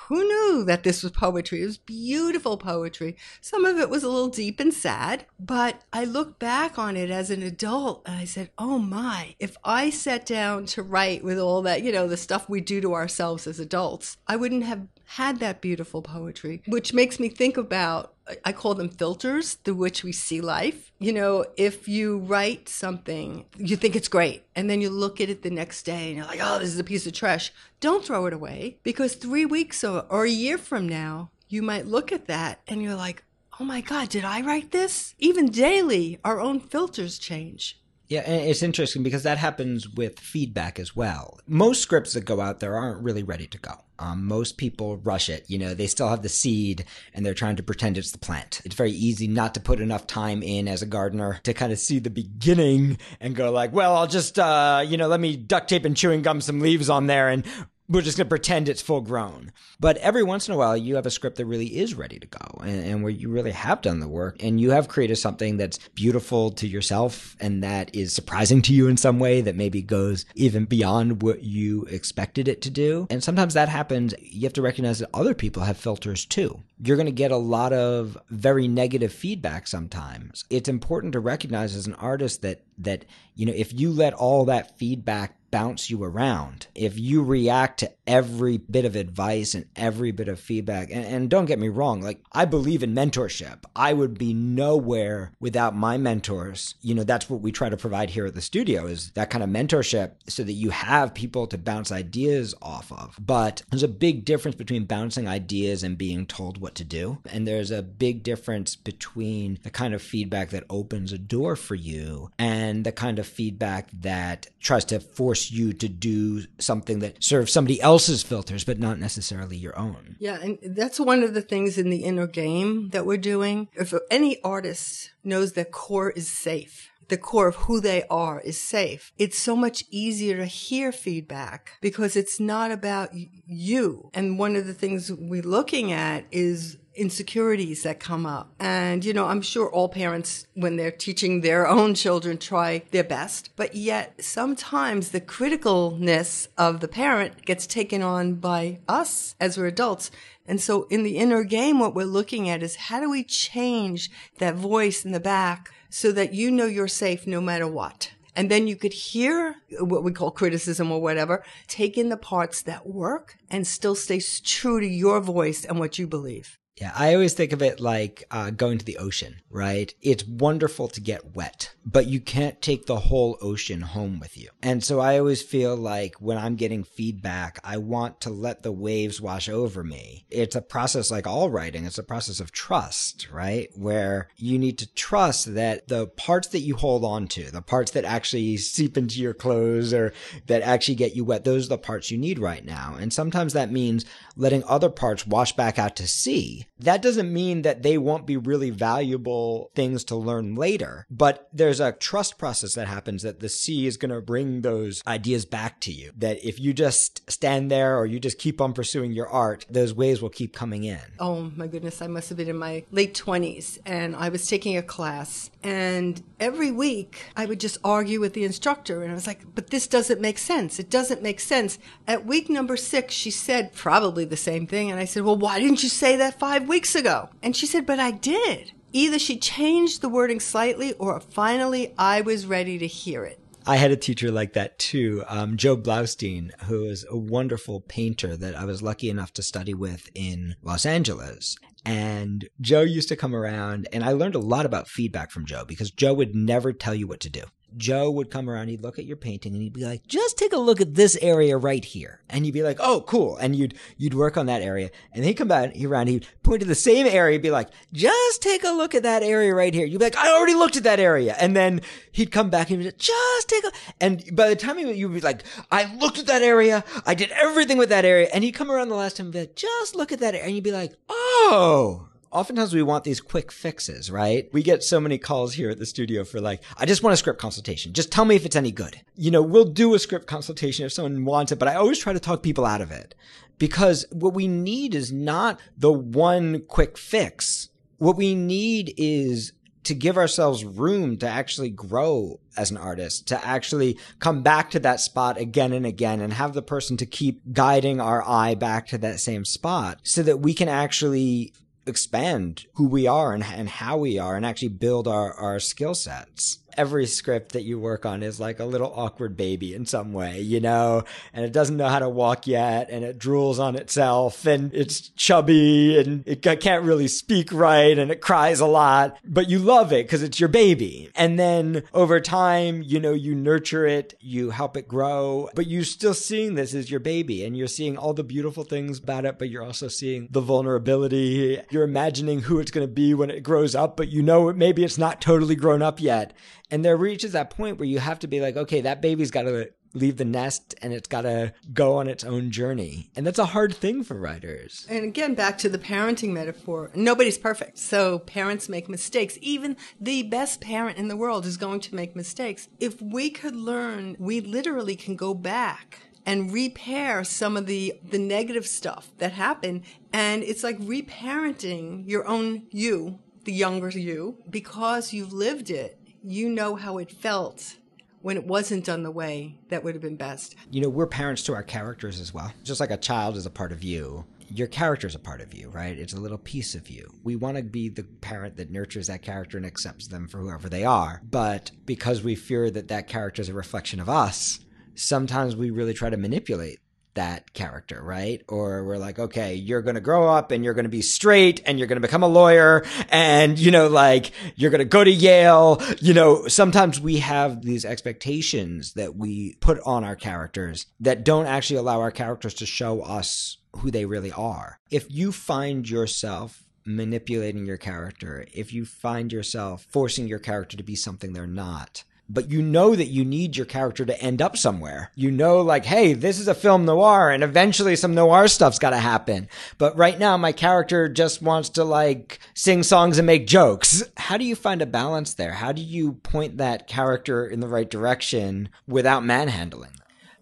who 0.07 0.23
knew 0.23 0.63
that 0.65 0.83
this 0.83 1.01
was 1.01 1.11
poetry? 1.11 1.61
It 1.61 1.65
was 1.65 1.77
beautiful 1.77 2.57
poetry. 2.57 3.15
Some 3.41 3.63
of 3.63 3.79
it 3.79 3.89
was 3.89 4.03
a 4.03 4.09
little 4.09 4.27
deep 4.27 4.59
and 4.59 4.73
sad, 4.73 5.25
but 5.39 5.81
I 5.93 6.03
look 6.03 6.39
back 6.39 6.77
on 6.77 6.97
it 6.97 7.09
as 7.09 7.29
an 7.29 7.41
adult 7.41 8.03
and 8.05 8.17
I 8.17 8.25
said, 8.25 8.51
oh 8.57 8.79
my, 8.79 9.35
if 9.39 9.55
I 9.63 9.89
sat 9.89 10.25
down 10.25 10.65
to 10.67 10.83
write 10.83 11.23
with 11.23 11.39
all 11.39 11.61
that, 11.63 11.83
you 11.83 11.91
know, 11.91 12.07
the 12.07 12.17
stuff 12.17 12.49
we 12.49 12.59
do 12.59 12.81
to 12.81 12.93
ourselves 12.93 13.47
as 13.47 13.59
adults, 13.59 14.17
I 14.27 14.35
wouldn't 14.35 14.63
have 14.63 14.87
had 15.05 15.39
that 15.39 15.61
beautiful 15.61 16.01
poetry, 16.01 16.61
which 16.67 16.93
makes 16.93 17.19
me 17.19 17.29
think 17.29 17.57
about, 17.57 18.13
I 18.45 18.51
call 18.51 18.73
them 18.73 18.89
filters 18.89 19.55
through 19.55 19.75
which 19.75 20.03
we 20.03 20.11
see 20.11 20.41
life. 20.41 20.91
You 20.99 21.13
know, 21.13 21.45
if 21.57 21.87
you 21.87 22.19
write 22.19 22.69
something, 22.69 23.45
you 23.57 23.75
think 23.75 23.95
it's 23.95 24.07
great, 24.07 24.43
and 24.55 24.69
then 24.69 24.81
you 24.81 24.89
look 24.89 25.19
at 25.19 25.29
it 25.29 25.43
the 25.43 25.49
next 25.49 25.83
day 25.83 26.07
and 26.07 26.17
you're 26.17 26.25
like, 26.25 26.39
oh, 26.41 26.59
this 26.59 26.69
is 26.69 26.79
a 26.79 26.83
piece 26.83 27.05
of 27.05 27.13
trash. 27.13 27.51
Don't 27.79 28.05
throw 28.05 28.25
it 28.25 28.33
away 28.33 28.79
because 28.83 29.15
three 29.15 29.45
weeks 29.45 29.83
or, 29.83 30.05
or 30.09 30.25
a 30.25 30.29
year 30.29 30.57
from 30.57 30.87
now, 30.87 31.31
you 31.49 31.61
might 31.61 31.85
look 31.85 32.11
at 32.11 32.27
that 32.27 32.61
and 32.67 32.81
you're 32.81 32.95
like, 32.95 33.23
oh 33.59 33.63
my 33.63 33.81
God, 33.81 34.09
did 34.09 34.25
I 34.25 34.41
write 34.41 34.71
this? 34.71 35.13
Even 35.19 35.51
daily, 35.51 36.19
our 36.23 36.39
own 36.39 36.59
filters 36.59 37.19
change. 37.19 37.79
Yeah, 38.09 38.21
and 38.25 38.49
it's 38.49 38.61
interesting 38.61 39.01
because 39.01 39.23
that 39.23 39.37
happens 39.37 39.87
with 39.87 40.19
feedback 40.19 40.77
as 40.77 40.95
well. 40.95 41.39
Most 41.47 41.81
scripts 41.81 42.13
that 42.13 42.25
go 42.25 42.41
out 42.41 42.59
there 42.59 42.75
aren't 42.75 43.01
really 43.01 43.23
ready 43.23 43.47
to 43.47 43.57
go. 43.57 43.71
Um, 43.97 44.25
most 44.25 44.57
people 44.57 44.97
rush 44.97 45.29
it. 45.29 45.45
You 45.47 45.57
know, 45.57 45.73
they 45.73 45.87
still 45.87 46.09
have 46.09 46.21
the 46.21 46.29
seed 46.29 46.83
and 47.13 47.25
they're 47.25 47.33
trying 47.33 47.55
to 47.55 47.63
pretend 47.63 47.97
it's 47.97 48.11
the 48.11 48.17
plant. 48.17 48.61
It's 48.65 48.75
very 48.75 48.91
easy 48.91 49.27
not 49.27 49.53
to 49.53 49.61
put 49.61 49.79
enough 49.79 50.05
time 50.05 50.43
in 50.43 50.67
as 50.67 50.81
a 50.81 50.85
gardener 50.85 51.39
to 51.43 51.53
kind 51.53 51.71
of 51.71 51.79
see 51.79 51.99
the 51.99 52.09
beginning 52.09 52.97
and 53.21 53.35
go 53.35 53.51
like, 53.51 53.71
well, 53.71 53.95
I'll 53.95 54.07
just, 54.07 54.37
uh, 54.37 54.83
you 54.85 54.97
know, 54.97 55.07
let 55.07 55.19
me 55.21 55.37
duct 55.37 55.69
tape 55.69 55.85
and 55.85 55.95
chewing 55.95 56.21
gum 56.21 56.41
some 56.41 56.59
leaves 56.59 56.89
on 56.89 57.07
there 57.07 57.29
and 57.29 57.45
we're 57.93 58.01
just 58.01 58.17
going 58.17 58.25
to 58.25 58.29
pretend 58.29 58.67
it's 58.67 58.81
full 58.81 59.01
grown. 59.01 59.51
But 59.79 59.97
every 59.97 60.23
once 60.23 60.47
in 60.47 60.53
a 60.55 60.57
while, 60.57 60.75
you 60.75 60.95
have 60.95 61.05
a 61.05 61.11
script 61.11 61.37
that 61.37 61.45
really 61.45 61.77
is 61.77 61.93
ready 61.93 62.17
to 62.17 62.25
go 62.25 62.61
and, 62.61 62.85
and, 62.85 63.03
where 63.03 63.11
you 63.11 63.29
really 63.29 63.51
have 63.51 63.81
done 63.81 63.99
the 63.99 64.07
work 64.07 64.41
and 64.41 64.59
you 64.59 64.71
have 64.71 64.87
created 64.87 65.17
something 65.17 65.57
that's 65.57 65.77
beautiful 65.89 66.49
to 66.51 66.67
yourself 66.67 67.35
and 67.39 67.63
that 67.63 67.95
is 67.95 68.11
surprising 68.11 68.61
to 68.63 68.73
you 68.73 68.87
in 68.87 68.97
some 68.97 69.19
way 69.19 69.41
that 69.41 69.55
maybe 69.55 69.81
goes 69.81 70.25
even 70.35 70.65
beyond 70.65 71.21
what 71.21 71.43
you 71.43 71.83
expected 71.83 72.47
it 72.47 72.61
to 72.63 72.71
do. 72.71 73.05
And 73.11 73.23
sometimes 73.23 73.53
that 73.53 73.69
happens. 73.69 74.15
You 74.19 74.43
have 74.43 74.53
to 74.53 74.61
recognize 74.61 74.99
that 74.99 75.09
other 75.13 75.35
people 75.35 75.63
have 75.63 75.77
filters 75.77 76.25
too. 76.25 76.63
You're 76.83 76.97
going 76.97 77.05
to 77.05 77.11
get 77.11 77.31
a 77.31 77.37
lot 77.37 77.73
of 77.73 78.17
very 78.29 78.67
negative 78.67 79.13
feedback 79.13 79.67
sometimes. 79.67 80.45
It's 80.49 80.69
important 80.69 81.13
to 81.13 81.19
recognize 81.19 81.75
as 81.75 81.85
an 81.85 81.93
artist 81.95 82.41
that, 82.41 82.63
that, 82.79 83.05
you 83.35 83.45
know, 83.45 83.53
if 83.55 83.73
you 83.73 83.91
let 83.91 84.13
all 84.13 84.45
that 84.45 84.77
feedback 84.77 85.35
bounce 85.53 85.87
you 85.87 86.03
around. 86.03 86.65
If 86.73 86.97
you 86.97 87.21
react 87.21 87.81
to 87.81 87.91
every 88.07 88.57
bit 88.57 88.85
of 88.85 88.95
advice 88.95 89.53
and 89.53 89.65
every 89.75 90.09
bit 90.09 90.27
of 90.27 90.39
feedback, 90.39 90.89
and, 90.89 91.05
and, 91.05 91.29
don't 91.29 91.45
get 91.45 91.59
me 91.59 91.69
wrong, 91.69 92.01
like 92.01 92.21
I 92.31 92.45
believe 92.45 92.81
in 92.81 92.95
mentorship. 92.95 93.59
I 93.75 93.93
would 93.93 94.17
be 94.17 94.33
nowhere 94.33 95.31
without 95.39 95.75
my 95.75 95.95
mentors. 95.97 96.73
You 96.81 96.95
know, 96.95 97.03
that's 97.03 97.29
what 97.29 97.41
we 97.41 97.51
try 97.51 97.69
to 97.69 97.77
provide 97.77 98.09
here 98.09 98.25
at 98.25 98.33
the 98.33 98.41
studio 98.41 98.87
is 98.87 99.11
that 99.11 99.29
kind 99.29 99.43
of 99.43 99.49
mentorship 99.51 100.13
so 100.27 100.43
that 100.43 100.53
you 100.53 100.71
have 100.71 101.13
people 101.13 101.45
to 101.45 101.57
bounce 101.59 101.91
ideas 101.91 102.55
off 102.59 102.91
of. 102.91 103.15
But 103.23 103.61
there's 103.69 103.83
a 103.83 103.87
big 103.87 104.25
difference 104.25 104.55
between 104.55 104.85
bouncing 104.85 105.27
ideas 105.27 105.83
and 105.83 105.99
being 105.99 106.25
told 106.25 106.57
what 106.57 106.73
to 106.75 106.83
do. 106.83 107.19
And 107.31 107.47
there's 107.47 107.69
a 107.69 107.83
big 107.83 108.23
difference 108.23 108.75
between 108.75 109.59
the 109.61 109.69
kind 109.69 109.93
of 109.93 110.01
feedback 110.01 110.49
that 110.49 110.65
opens 110.67 111.13
a 111.13 111.19
door 111.19 111.55
for 111.55 111.75
you 111.75 112.31
and 112.39 112.83
the 112.83 112.91
kind 112.91 113.19
of 113.19 113.22
feedback 113.23 113.89
that 114.01 114.47
tries 114.59 114.85
to 114.85 114.99
force 114.99 115.51
you 115.51 115.73
to 115.73 115.87
do 115.87 116.43
something 116.59 116.99
that 116.99 117.23
serves 117.23 117.51
somebody 117.51 117.81
else's 117.81 118.23
filters, 118.23 118.63
but 118.63 118.79
not 118.79 118.99
necessarily 118.99 119.57
your 119.57 119.77
own. 119.77 120.15
Yeah, 120.19 120.39
and 120.41 120.59
that's 120.63 120.99
one 120.99 121.23
of 121.23 121.33
the 121.33 121.41
things 121.41 121.77
in 121.77 121.89
the 121.89 122.03
inner 122.03 122.27
game 122.27 122.89
that 122.89 123.05
we're 123.05 123.17
doing. 123.17 123.69
If 123.73 123.93
any 124.09 124.41
artist 124.43 125.11
knows 125.23 125.53
that 125.53 125.71
core 125.71 126.11
is 126.11 126.27
safe, 126.27 126.89
the 127.09 127.17
core 127.17 127.47
of 127.47 127.55
who 127.55 127.79
they 127.79 128.03
are 128.09 128.39
is 128.41 128.59
safe. 128.59 129.11
It's 129.17 129.37
so 129.37 129.55
much 129.55 129.83
easier 129.91 130.37
to 130.37 130.45
hear 130.45 130.91
feedback 130.91 131.73
because 131.81 132.15
it's 132.15 132.39
not 132.39 132.71
about 132.71 133.11
you. 133.13 134.09
And 134.13 134.39
one 134.39 134.55
of 134.55 134.65
the 134.65 134.73
things 134.73 135.11
we're 135.11 135.41
looking 135.41 135.91
at 135.91 136.25
is 136.31 136.77
insecurities 136.95 137.83
that 137.83 137.99
come 137.99 138.25
up. 138.25 138.53
And, 138.59 139.03
you 139.03 139.13
know, 139.13 139.25
I'm 139.25 139.41
sure 139.41 139.69
all 139.69 139.89
parents, 139.89 140.47
when 140.53 140.75
they're 140.75 140.91
teaching 140.91 141.41
their 141.41 141.67
own 141.77 141.93
children, 141.93 142.37
try 142.37 142.83
their 142.91 143.03
best. 143.03 143.49
But 143.55 143.75
yet, 143.75 144.23
sometimes 144.23 145.09
the 145.09 145.21
criticalness 145.21 146.47
of 146.57 146.79
the 146.79 146.87
parent 146.87 147.45
gets 147.45 147.67
taken 147.67 148.01
on 148.01 148.35
by 148.35 148.79
us 148.87 149.35
as 149.39 149.57
we're 149.57 149.67
adults. 149.67 150.11
And 150.45 150.59
so 150.59 150.83
in 150.89 151.03
the 151.03 151.17
inner 151.17 151.43
game, 151.43 151.79
what 151.79 151.95
we're 151.95 152.05
looking 152.05 152.49
at 152.49 152.63
is 152.63 152.75
how 152.75 152.99
do 152.99 153.09
we 153.09 153.23
change 153.23 154.11
that 154.39 154.55
voice 154.55 155.05
in 155.05 155.11
the 155.11 155.19
back 155.19 155.71
so 155.89 156.11
that 156.11 156.33
you 156.33 156.51
know 156.51 156.65
you're 156.65 156.87
safe 156.87 157.25
no 157.25 157.39
matter 157.39 157.67
what? 157.67 158.11
And 158.35 158.49
then 158.49 158.67
you 158.67 158.75
could 158.75 158.93
hear 158.93 159.57
what 159.79 160.03
we 160.03 160.11
call 160.11 160.31
criticism 160.31 160.91
or 160.91 160.99
whatever, 160.99 161.43
take 161.67 161.97
in 161.97 162.09
the 162.09 162.17
parts 162.17 162.63
that 162.63 162.87
work 162.87 163.37
and 163.49 163.65
still 163.65 163.95
stay 163.95 164.19
true 164.19 164.79
to 164.79 164.87
your 164.87 165.19
voice 165.19 165.63
and 165.63 165.79
what 165.79 165.99
you 165.99 166.07
believe. 166.07 166.57
Yeah, 166.77 166.91
I 166.95 167.13
always 167.13 167.33
think 167.33 167.53
of 167.53 167.61
it 167.61 167.79
like 167.79 168.23
uh, 168.31 168.49
going 168.49 168.79
to 168.79 168.85
the 168.85 168.97
ocean, 168.97 169.41
right? 169.51 169.93
It's 170.01 170.25
wonderful 170.25 170.87
to 170.87 171.01
get 171.01 171.35
wet, 171.35 171.71
but 171.85 172.07
you 172.07 172.19
can't 172.19 172.59
take 172.63 172.87
the 172.87 172.99
whole 172.99 173.37
ocean 173.41 173.81
home 173.81 174.19
with 174.19 174.35
you. 174.37 174.49
And 174.63 174.83
so 174.83 174.99
I 174.99 175.19
always 175.19 175.43
feel 175.43 175.75
like 175.75 176.15
when 176.15 176.37
I'm 176.37 176.55
getting 176.55 176.83
feedback, 176.83 177.59
I 177.63 177.77
want 177.77 178.21
to 178.21 178.31
let 178.31 178.63
the 178.63 178.71
waves 178.71 179.21
wash 179.21 179.47
over 179.47 179.83
me. 179.83 180.25
It's 180.31 180.55
a 180.55 180.63
process 180.63 181.11
like 181.11 181.27
all 181.27 181.51
writing, 181.51 181.85
it's 181.85 181.99
a 181.99 182.03
process 182.03 182.39
of 182.39 182.51
trust, 182.51 183.29
right? 183.31 183.69
Where 183.75 184.29
you 184.35 184.57
need 184.57 184.79
to 184.79 184.91
trust 184.95 185.53
that 185.53 185.89
the 185.89 186.07
parts 186.07 186.47
that 186.49 186.61
you 186.61 186.75
hold 186.75 187.05
on 187.05 187.27
to, 187.29 187.51
the 187.51 187.61
parts 187.61 187.91
that 187.91 188.03
actually 188.03 188.57
seep 188.57 188.97
into 188.97 189.21
your 189.21 189.35
clothes 189.35 189.93
or 189.93 190.11
that 190.47 190.63
actually 190.63 190.95
get 190.95 191.15
you 191.15 191.23
wet, 191.23 191.43
those 191.43 191.67
are 191.67 191.69
the 191.69 191.77
parts 191.77 192.09
you 192.09 192.17
need 192.17 192.39
right 192.39 192.65
now. 192.65 192.95
And 192.99 193.13
sometimes 193.13 193.53
that 193.53 193.71
means 193.71 194.05
letting 194.35 194.63
other 194.63 194.89
parts 194.89 195.27
wash 195.27 195.55
back 195.55 195.77
out 195.77 195.95
to 195.97 196.07
sea 196.07 196.62
that 196.79 197.01
doesn't 197.01 197.31
mean 197.31 197.61
that 197.63 197.83
they 197.83 197.97
won't 197.97 198.27
be 198.27 198.37
really 198.37 198.69
valuable 198.69 199.71
things 199.75 200.03
to 200.05 200.15
learn 200.15 200.55
later, 200.55 201.05
but 201.09 201.47
there's 201.53 201.79
a 201.79 201.91
trust 201.91 202.37
process 202.37 202.75
that 202.75 202.87
happens 202.87 203.23
that 203.23 203.39
the 203.39 203.49
sea 203.49 203.87
is 203.87 203.97
going 203.97 204.11
to 204.11 204.21
bring 204.21 204.61
those 204.61 205.01
ideas 205.07 205.45
back 205.45 205.79
to 205.81 205.91
you. 205.91 206.11
That 206.17 206.45
if 206.45 206.59
you 206.59 206.73
just 206.73 207.29
stand 207.29 207.71
there 207.71 207.97
or 207.97 208.05
you 208.05 208.19
just 208.19 208.37
keep 208.37 208.59
on 208.61 208.73
pursuing 208.73 209.11
your 209.11 209.27
art, 209.27 209.65
those 209.69 209.93
waves 209.93 210.21
will 210.21 210.29
keep 210.29 210.53
coming 210.53 210.83
in. 210.83 210.99
Oh 211.19 211.51
my 211.55 211.67
goodness, 211.67 212.01
I 212.01 212.07
must 212.07 212.29
have 212.29 212.37
been 212.37 212.49
in 212.49 212.57
my 212.57 212.83
late 212.91 213.13
20s 213.13 213.79
and 213.85 214.15
I 214.15 214.29
was 214.29 214.47
taking 214.47 214.77
a 214.77 214.83
class 214.83 215.49
and 215.63 216.21
every 216.39 216.71
week 216.71 217.25
I 217.35 217.45
would 217.45 217.59
just 217.59 217.77
argue 217.83 218.19
with 218.19 218.33
the 218.33 218.43
instructor 218.43 219.01
and 219.01 219.11
I 219.11 219.15
was 219.15 219.27
like, 219.27 219.55
but 219.55 219.69
this 219.69 219.87
doesn't 219.87 220.19
make 220.19 220.37
sense. 220.37 220.79
It 220.79 220.89
doesn't 220.89 221.23
make 221.23 221.39
sense. 221.39 221.79
At 222.07 222.25
week 222.25 222.49
number 222.49 222.75
six, 222.75 223.13
she 223.13 223.31
said 223.31 223.73
probably 223.73 224.25
the 224.25 224.37
same 224.37 224.67
thing. 224.67 224.91
And 224.91 224.99
I 224.99 225.05
said, 225.05 225.23
well, 225.23 225.37
why 225.37 225.59
didn't 225.59 225.83
you 225.83 225.89
say 225.89 226.17
that 226.17 226.39
five 226.39 226.67
weeks 226.67 226.95
ago. 226.95 227.29
And 227.41 227.55
she 227.55 227.65
said, 227.65 227.85
but 227.85 227.99
I 227.99 228.11
did. 228.11 228.73
Either 228.91 229.17
she 229.17 229.37
changed 229.37 230.01
the 230.01 230.09
wording 230.09 230.39
slightly 230.39 230.93
or 230.93 231.19
finally 231.19 231.93
I 231.97 232.21
was 232.21 232.45
ready 232.45 232.77
to 232.77 232.87
hear 232.87 233.23
it. 233.23 233.39
I 233.65 233.77
had 233.77 233.91
a 233.91 233.95
teacher 233.95 234.29
like 234.29 234.53
that 234.53 234.77
too, 234.77 235.23
um, 235.29 235.55
Joe 235.55 235.77
Blaustein, 235.77 236.51
who 236.63 236.83
is 236.83 237.05
a 237.09 237.17
wonderful 237.17 237.79
painter 237.79 238.35
that 238.35 238.55
I 238.55 238.65
was 238.65 238.81
lucky 238.81 239.09
enough 239.09 239.31
to 239.35 239.41
study 239.41 239.73
with 239.73 240.09
in 240.13 240.55
Los 240.61 240.85
Angeles. 240.85 241.55
And 241.85 242.47
Joe 242.61 242.81
used 242.81 243.09
to 243.09 243.15
come 243.15 243.35
around, 243.35 243.87
and 243.91 244.03
I 244.03 244.13
learned 244.13 244.35
a 244.35 244.39
lot 244.39 244.65
about 244.65 244.87
feedback 244.87 245.31
from 245.31 245.45
Joe 245.45 245.65
because 245.65 245.91
Joe 245.91 246.13
would 246.13 246.33
never 246.33 246.71
tell 246.71 246.95
you 246.95 247.07
what 247.07 247.19
to 247.21 247.29
do. 247.29 247.43
Joe 247.77 248.11
would 248.11 248.29
come 248.29 248.49
around, 248.49 248.67
he'd 248.67 248.81
look 248.81 248.99
at 248.99 249.05
your 249.05 249.17
painting 249.17 249.53
and 249.53 249.61
he'd 249.61 249.73
be 249.73 249.85
like, 249.85 250.07
just 250.07 250.37
take 250.37 250.53
a 250.53 250.57
look 250.57 250.81
at 250.81 250.95
this 250.95 251.17
area 251.21 251.57
right 251.57 251.83
here. 251.83 252.21
And 252.29 252.45
you'd 252.45 252.53
be 252.53 252.63
like, 252.63 252.77
oh, 252.79 253.01
cool. 253.01 253.37
And 253.37 253.55
you'd, 253.55 253.75
you'd 253.97 254.13
work 254.13 254.37
on 254.37 254.45
that 254.47 254.61
area. 254.61 254.89
And 255.13 255.25
he'd 255.25 255.35
come 255.35 255.47
back 255.47 255.73
around, 255.83 256.07
he'd 256.07 256.27
point 256.43 256.61
to 256.61 256.67
the 256.67 256.75
same 256.75 257.05
area, 257.05 257.39
be 257.39 257.51
like, 257.51 257.69
just 257.91 258.41
take 258.41 258.63
a 258.63 258.71
look 258.71 258.95
at 258.95 259.03
that 259.03 259.23
area 259.23 259.53
right 259.53 259.73
here. 259.73 259.85
You'd 259.85 259.99
be 259.99 260.05
like, 260.05 260.17
I 260.17 260.31
already 260.31 260.55
looked 260.55 260.77
at 260.77 260.83
that 260.83 260.99
area. 260.99 261.35
And 261.39 261.55
then 261.55 261.81
he'd 262.11 262.31
come 262.31 262.49
back 262.49 262.69
and 262.69 262.81
he'd 262.81 262.85
be 262.85 262.91
like, 262.91 262.97
just 262.97 263.49
take 263.49 263.63
a, 263.63 263.71
and 263.99 264.23
by 264.35 264.49
the 264.49 264.55
time 264.55 264.77
he, 264.77 264.91
you'd 264.93 265.13
be 265.13 265.21
like, 265.21 265.43
I 265.71 265.93
looked 265.95 266.19
at 266.19 266.27
that 266.27 266.41
area. 266.41 266.83
I 267.05 267.15
did 267.15 267.31
everything 267.31 267.77
with 267.77 267.89
that 267.89 268.05
area. 268.05 268.29
And 268.33 268.43
he'd 268.43 268.53
come 268.53 268.71
around 268.71 268.89
the 268.89 268.95
last 268.95 269.17
time 269.17 269.27
and 269.27 269.33
be 269.33 269.39
like, 269.39 269.55
just 269.55 269.95
look 269.95 270.11
at 270.11 270.19
that 270.19 270.33
area. 270.35 270.45
And 270.45 270.55
you'd 270.55 270.63
be 270.63 270.71
like, 270.71 270.93
oh, 271.09 272.07
oftentimes 272.33 272.73
we 272.73 272.83
want 272.83 273.03
these 273.03 273.21
quick 273.21 273.51
fixes, 273.51 274.11
right? 274.11 274.49
We 274.51 274.63
get 274.63 274.83
so 274.83 274.99
many 274.99 275.17
calls 275.17 275.53
here 275.53 275.69
at 275.69 275.77
the 275.77 275.85
studio 275.85 276.23
for 276.23 276.41
like, 276.41 276.61
I 276.77 276.85
just 276.85 277.03
want 277.03 277.13
a 277.13 277.17
script 277.17 277.39
consultation. 277.39 277.93
Just 277.93 278.11
tell 278.11 278.25
me 278.25 278.35
if 278.35 278.45
it's 278.45 278.55
any 278.55 278.71
good. 278.71 278.99
You 279.15 279.31
know, 279.31 279.41
we'll 279.41 279.65
do 279.65 279.93
a 279.93 279.99
script 279.99 280.27
consultation 280.27 280.85
if 280.85 280.91
someone 280.91 281.25
wants 281.25 281.51
it, 281.51 281.59
but 281.59 281.67
I 281.67 281.75
always 281.75 281.99
try 281.99 282.11
to 282.11 282.19
talk 282.19 282.43
people 282.43 282.65
out 282.65 282.81
of 282.81 282.91
it 282.91 283.15
because 283.59 284.05
what 284.11 284.33
we 284.33 284.47
need 284.47 284.95
is 284.95 285.11
not 285.11 285.59
the 285.77 285.93
one 285.93 286.61
quick 286.61 286.97
fix. 286.97 287.69
What 287.97 288.17
we 288.17 288.35
need 288.35 288.93
is 288.97 289.53
to 289.83 289.93
give 289.93 290.17
ourselves 290.17 290.63
room 290.63 291.17
to 291.17 291.27
actually 291.27 291.69
grow 291.69 292.39
as 292.55 292.71
an 292.71 292.77
artist, 292.77 293.27
to 293.27 293.45
actually 293.45 293.97
come 294.19 294.41
back 294.41 294.71
to 294.71 294.79
that 294.79 294.99
spot 294.99 295.37
again 295.37 295.73
and 295.73 295.85
again 295.85 296.21
and 296.21 296.33
have 296.33 296.53
the 296.53 296.61
person 296.61 296.97
to 296.97 297.05
keep 297.05 297.41
guiding 297.51 297.99
our 297.99 298.23
eye 298.27 298.55
back 298.55 298.87
to 298.87 298.97
that 298.97 299.19
same 299.19 299.43
spot 299.43 299.99
so 300.03 300.23
that 300.23 300.39
we 300.39 300.53
can 300.53 300.69
actually 300.69 301.53
expand 301.85 302.65
who 302.75 302.87
we 302.87 303.07
are 303.07 303.33
and, 303.33 303.43
and 303.43 303.69
how 303.69 303.97
we 303.97 304.17
are 304.17 304.35
and 304.35 304.45
actually 304.45 304.69
build 304.69 305.07
our, 305.07 305.33
our 305.33 305.59
skill 305.59 305.95
sets 305.95 306.59
every 306.77 307.05
script 307.05 307.53
that 307.53 307.63
you 307.63 307.79
work 307.79 308.05
on 308.05 308.23
is 308.23 308.39
like 308.39 308.59
a 308.59 308.65
little 308.65 308.91
awkward 308.95 309.37
baby 309.37 309.73
in 309.73 309.85
some 309.85 310.13
way, 310.13 310.41
you 310.41 310.59
know, 310.59 311.03
and 311.33 311.45
it 311.45 311.51
doesn't 311.51 311.77
know 311.77 311.87
how 311.87 311.99
to 311.99 312.09
walk 312.09 312.47
yet 312.47 312.89
and 312.89 313.03
it 313.03 313.19
drools 313.19 313.59
on 313.59 313.75
itself 313.75 314.45
and 314.45 314.73
it's 314.73 315.09
chubby 315.09 315.99
and 315.99 316.23
it 316.27 316.41
can't 316.41 316.83
really 316.83 317.07
speak 317.07 317.51
right 317.51 317.97
and 317.97 318.11
it 318.11 318.21
cries 318.21 318.59
a 318.59 318.65
lot, 318.65 319.17
but 319.23 319.49
you 319.49 319.59
love 319.59 319.91
it 319.91 320.05
because 320.05 320.23
it's 320.23 320.39
your 320.39 320.49
baby. 320.49 321.09
And 321.15 321.37
then 321.39 321.83
over 321.93 322.19
time, 322.19 322.83
you 322.83 322.99
know, 322.99 323.13
you 323.13 323.35
nurture 323.35 323.85
it, 323.85 324.15
you 324.19 324.51
help 324.51 324.77
it 324.77 324.87
grow, 324.87 325.49
but 325.55 325.67
you're 325.67 325.83
still 325.83 326.13
seeing 326.13 326.55
this 326.55 326.73
as 326.73 326.89
your 326.89 326.99
baby 326.99 327.45
and 327.45 327.57
you're 327.57 327.67
seeing 327.67 327.97
all 327.97 328.13
the 328.13 328.23
beautiful 328.23 328.63
things 328.63 328.99
about 328.99 329.25
it, 329.25 329.39
but 329.39 329.49
you're 329.49 329.63
also 329.63 329.87
seeing 329.87 330.27
the 330.31 330.41
vulnerability. 330.41 331.59
You're 331.69 331.83
imagining 331.83 332.41
who 332.41 332.59
it's 332.59 332.71
going 332.71 332.87
to 332.87 332.93
be 332.93 333.13
when 333.13 333.29
it 333.29 333.43
grows 333.43 333.75
up, 333.75 333.97
but 333.97 334.09
you 334.09 334.21
know, 334.21 334.51
maybe 334.53 334.83
it's 334.83 334.97
not 334.97 335.21
totally 335.21 335.55
grown 335.55 335.81
up 335.81 336.01
yet 336.01 336.33
and 336.73 336.83
there 336.83 336.97
reaches 336.97 337.33
that 337.33 337.51
point 337.51 337.77
where 337.77 337.87
you 337.87 337.99
have 337.99 338.17
to 338.17 338.27
be 338.27 338.41
like, 338.41 338.57
okay, 338.57 338.81
that 338.81 338.99
baby's 338.99 339.29
got 339.29 339.43
to 339.43 339.69
leave 339.93 340.17
the 340.17 340.25
nest 340.25 340.73
and 340.81 340.91
it's 340.91 341.07
got 341.07 341.21
to 341.21 341.53
go 341.71 341.97
on 341.97 342.07
its 342.07 342.23
own 342.23 342.49
journey. 342.49 343.11
And 343.15 343.27
that's 343.27 343.37
a 343.37 343.45
hard 343.45 343.75
thing 343.75 344.03
for 344.03 344.15
writers. 344.15 344.87
And 344.89 345.05
again, 345.05 345.35
back 345.35 345.59
to 345.59 345.69
the 345.69 345.77
parenting 345.77 346.29
metaphor. 346.29 346.89
Nobody's 346.95 347.37
perfect. 347.37 347.77
So 347.77 348.17
parents 348.17 348.69
make 348.69 348.89
mistakes. 348.89 349.37
Even 349.39 349.77
the 350.01 350.23
best 350.23 350.61
parent 350.61 350.97
in 350.97 351.09
the 351.09 351.15
world 351.15 351.45
is 351.45 351.57
going 351.57 351.79
to 351.81 351.93
make 351.93 352.15
mistakes. 352.15 352.67
If 352.79 352.99
we 352.99 353.29
could 353.29 353.55
learn, 353.55 354.15
we 354.17 354.41
literally 354.41 354.95
can 354.95 355.15
go 355.15 355.35
back 355.35 355.99
and 356.25 356.51
repair 356.51 357.23
some 357.23 357.55
of 357.55 357.67
the 357.67 357.93
the 358.09 358.17
negative 358.17 358.65
stuff 358.65 359.11
that 359.19 359.33
happened 359.33 359.83
and 360.11 360.41
it's 360.41 360.63
like 360.63 360.79
reparenting 360.79 362.09
your 362.09 362.25
own 362.25 362.65
you 362.71 363.19
the 363.43 363.51
younger 363.51 363.89
you 363.89 364.37
because 364.49 365.11
you've 365.11 365.33
lived 365.33 365.69
it 365.69 365.99
you 366.23 366.49
know 366.49 366.75
how 366.75 366.97
it 366.97 367.11
felt 367.11 367.75
when 368.21 368.37
it 368.37 368.45
wasn't 368.45 368.85
done 368.85 369.03
the 369.03 369.11
way 369.11 369.57
that 369.69 369.83
would 369.83 369.95
have 369.95 370.01
been 370.01 370.15
best. 370.15 370.55
You 370.71 370.81
know, 370.81 370.89
we're 370.89 371.07
parents 371.07 371.43
to 371.43 371.53
our 371.53 371.63
characters 371.63 372.21
as 372.21 372.33
well. 372.33 372.53
Just 372.63 372.79
like 372.79 372.91
a 372.91 372.97
child 372.97 373.35
is 373.35 373.45
a 373.45 373.49
part 373.49 373.73
of 373.73 373.83
you, 373.83 374.25
your 374.49 374.67
character 374.67 375.07
is 375.07 375.15
a 375.15 375.19
part 375.19 375.41
of 375.41 375.53
you, 375.53 375.69
right? 375.69 375.97
It's 375.97 376.13
a 376.13 376.19
little 376.19 376.37
piece 376.37 376.75
of 376.75 376.89
you. 376.89 377.11
We 377.23 377.35
want 377.35 377.57
to 377.57 377.63
be 377.63 377.89
the 377.89 378.03
parent 378.03 378.55
that 378.57 378.71
nurtures 378.71 379.07
that 379.07 379.21
character 379.21 379.57
and 379.57 379.65
accepts 379.65 380.07
them 380.07 380.27
for 380.27 380.37
whoever 380.37 380.69
they 380.69 380.85
are. 380.85 381.21
But 381.29 381.71
because 381.85 382.23
we 382.23 382.35
fear 382.35 382.71
that 382.71 382.87
that 382.87 383.07
character 383.07 383.41
is 383.41 383.49
a 383.49 383.53
reflection 383.53 383.99
of 383.99 384.07
us, 384.07 384.59
sometimes 384.95 385.55
we 385.55 385.71
really 385.71 385.93
try 385.93 386.09
to 386.09 386.17
manipulate 386.17 386.79
that 387.15 387.53
character, 387.53 388.01
right? 388.01 388.41
Or 388.47 388.83
we're 388.83 388.97
like, 388.97 389.19
okay, 389.19 389.55
you're 389.55 389.81
going 389.81 389.95
to 389.95 390.01
grow 390.01 390.27
up 390.27 390.51
and 390.51 390.63
you're 390.63 390.73
going 390.73 390.85
to 390.85 390.89
be 390.89 391.01
straight 391.01 391.61
and 391.65 391.77
you're 391.77 391.87
going 391.87 392.01
to 392.01 392.07
become 392.07 392.23
a 392.23 392.27
lawyer 392.27 392.85
and, 393.09 393.57
you 393.57 393.71
know, 393.71 393.87
like 393.87 394.31
you're 394.55 394.71
going 394.71 394.79
to 394.79 394.85
go 394.85 395.03
to 395.03 395.11
Yale. 395.11 395.81
You 395.99 396.13
know, 396.13 396.47
sometimes 396.47 396.99
we 396.99 397.19
have 397.19 397.61
these 397.61 397.85
expectations 397.85 398.93
that 398.93 399.15
we 399.15 399.55
put 399.59 399.79
on 399.85 400.03
our 400.03 400.15
characters 400.15 400.85
that 400.99 401.23
don't 401.23 401.45
actually 401.45 401.77
allow 401.77 401.99
our 402.01 402.11
characters 402.11 402.53
to 402.55 402.65
show 402.65 403.01
us 403.01 403.57
who 403.77 403.91
they 403.91 404.05
really 404.05 404.31
are. 404.31 404.79
If 404.91 405.07
you 405.09 405.31
find 405.31 405.89
yourself 405.89 406.63
manipulating 406.85 407.65
your 407.65 407.77
character, 407.77 408.45
if 408.53 408.73
you 408.73 408.85
find 408.85 409.31
yourself 409.31 409.85
forcing 409.89 410.27
your 410.27 410.39
character 410.39 410.77
to 410.77 410.83
be 410.83 410.95
something 410.95 411.33
they're 411.33 411.47
not, 411.47 412.03
but 412.33 412.49
you 412.49 412.61
know 412.61 412.95
that 412.95 413.09
you 413.09 413.23
need 413.23 413.55
your 413.55 413.65
character 413.65 414.05
to 414.05 414.19
end 414.21 414.41
up 414.41 414.57
somewhere. 414.57 415.11
You 415.15 415.29
know, 415.29 415.61
like, 415.61 415.85
hey, 415.85 416.13
this 416.13 416.39
is 416.39 416.47
a 416.47 416.55
film 416.55 416.85
noir 416.85 417.29
and 417.29 417.43
eventually 417.43 417.95
some 417.95 418.15
noir 418.15 418.47
stuff's 418.47 418.79
got 418.79 418.89
to 418.89 418.97
happen. 418.97 419.47
But 419.77 419.95
right 419.95 420.17
now, 420.17 420.35
my 420.37 420.51
character 420.51 421.07
just 421.07 421.41
wants 421.41 421.69
to 421.69 421.83
like 421.83 422.39
sing 422.53 422.81
songs 422.83 423.19
and 423.19 423.27
make 423.27 423.45
jokes. 423.45 424.03
How 424.17 424.37
do 424.37 424.45
you 424.45 424.55
find 424.55 424.81
a 424.81 424.87
balance 424.87 425.35
there? 425.35 425.53
How 425.53 425.71
do 425.71 425.81
you 425.81 426.13
point 426.13 426.57
that 426.57 426.87
character 426.87 427.45
in 427.45 427.59
the 427.59 427.67
right 427.67 427.89
direction 427.89 428.69
without 428.87 429.23
manhandling? 429.23 429.91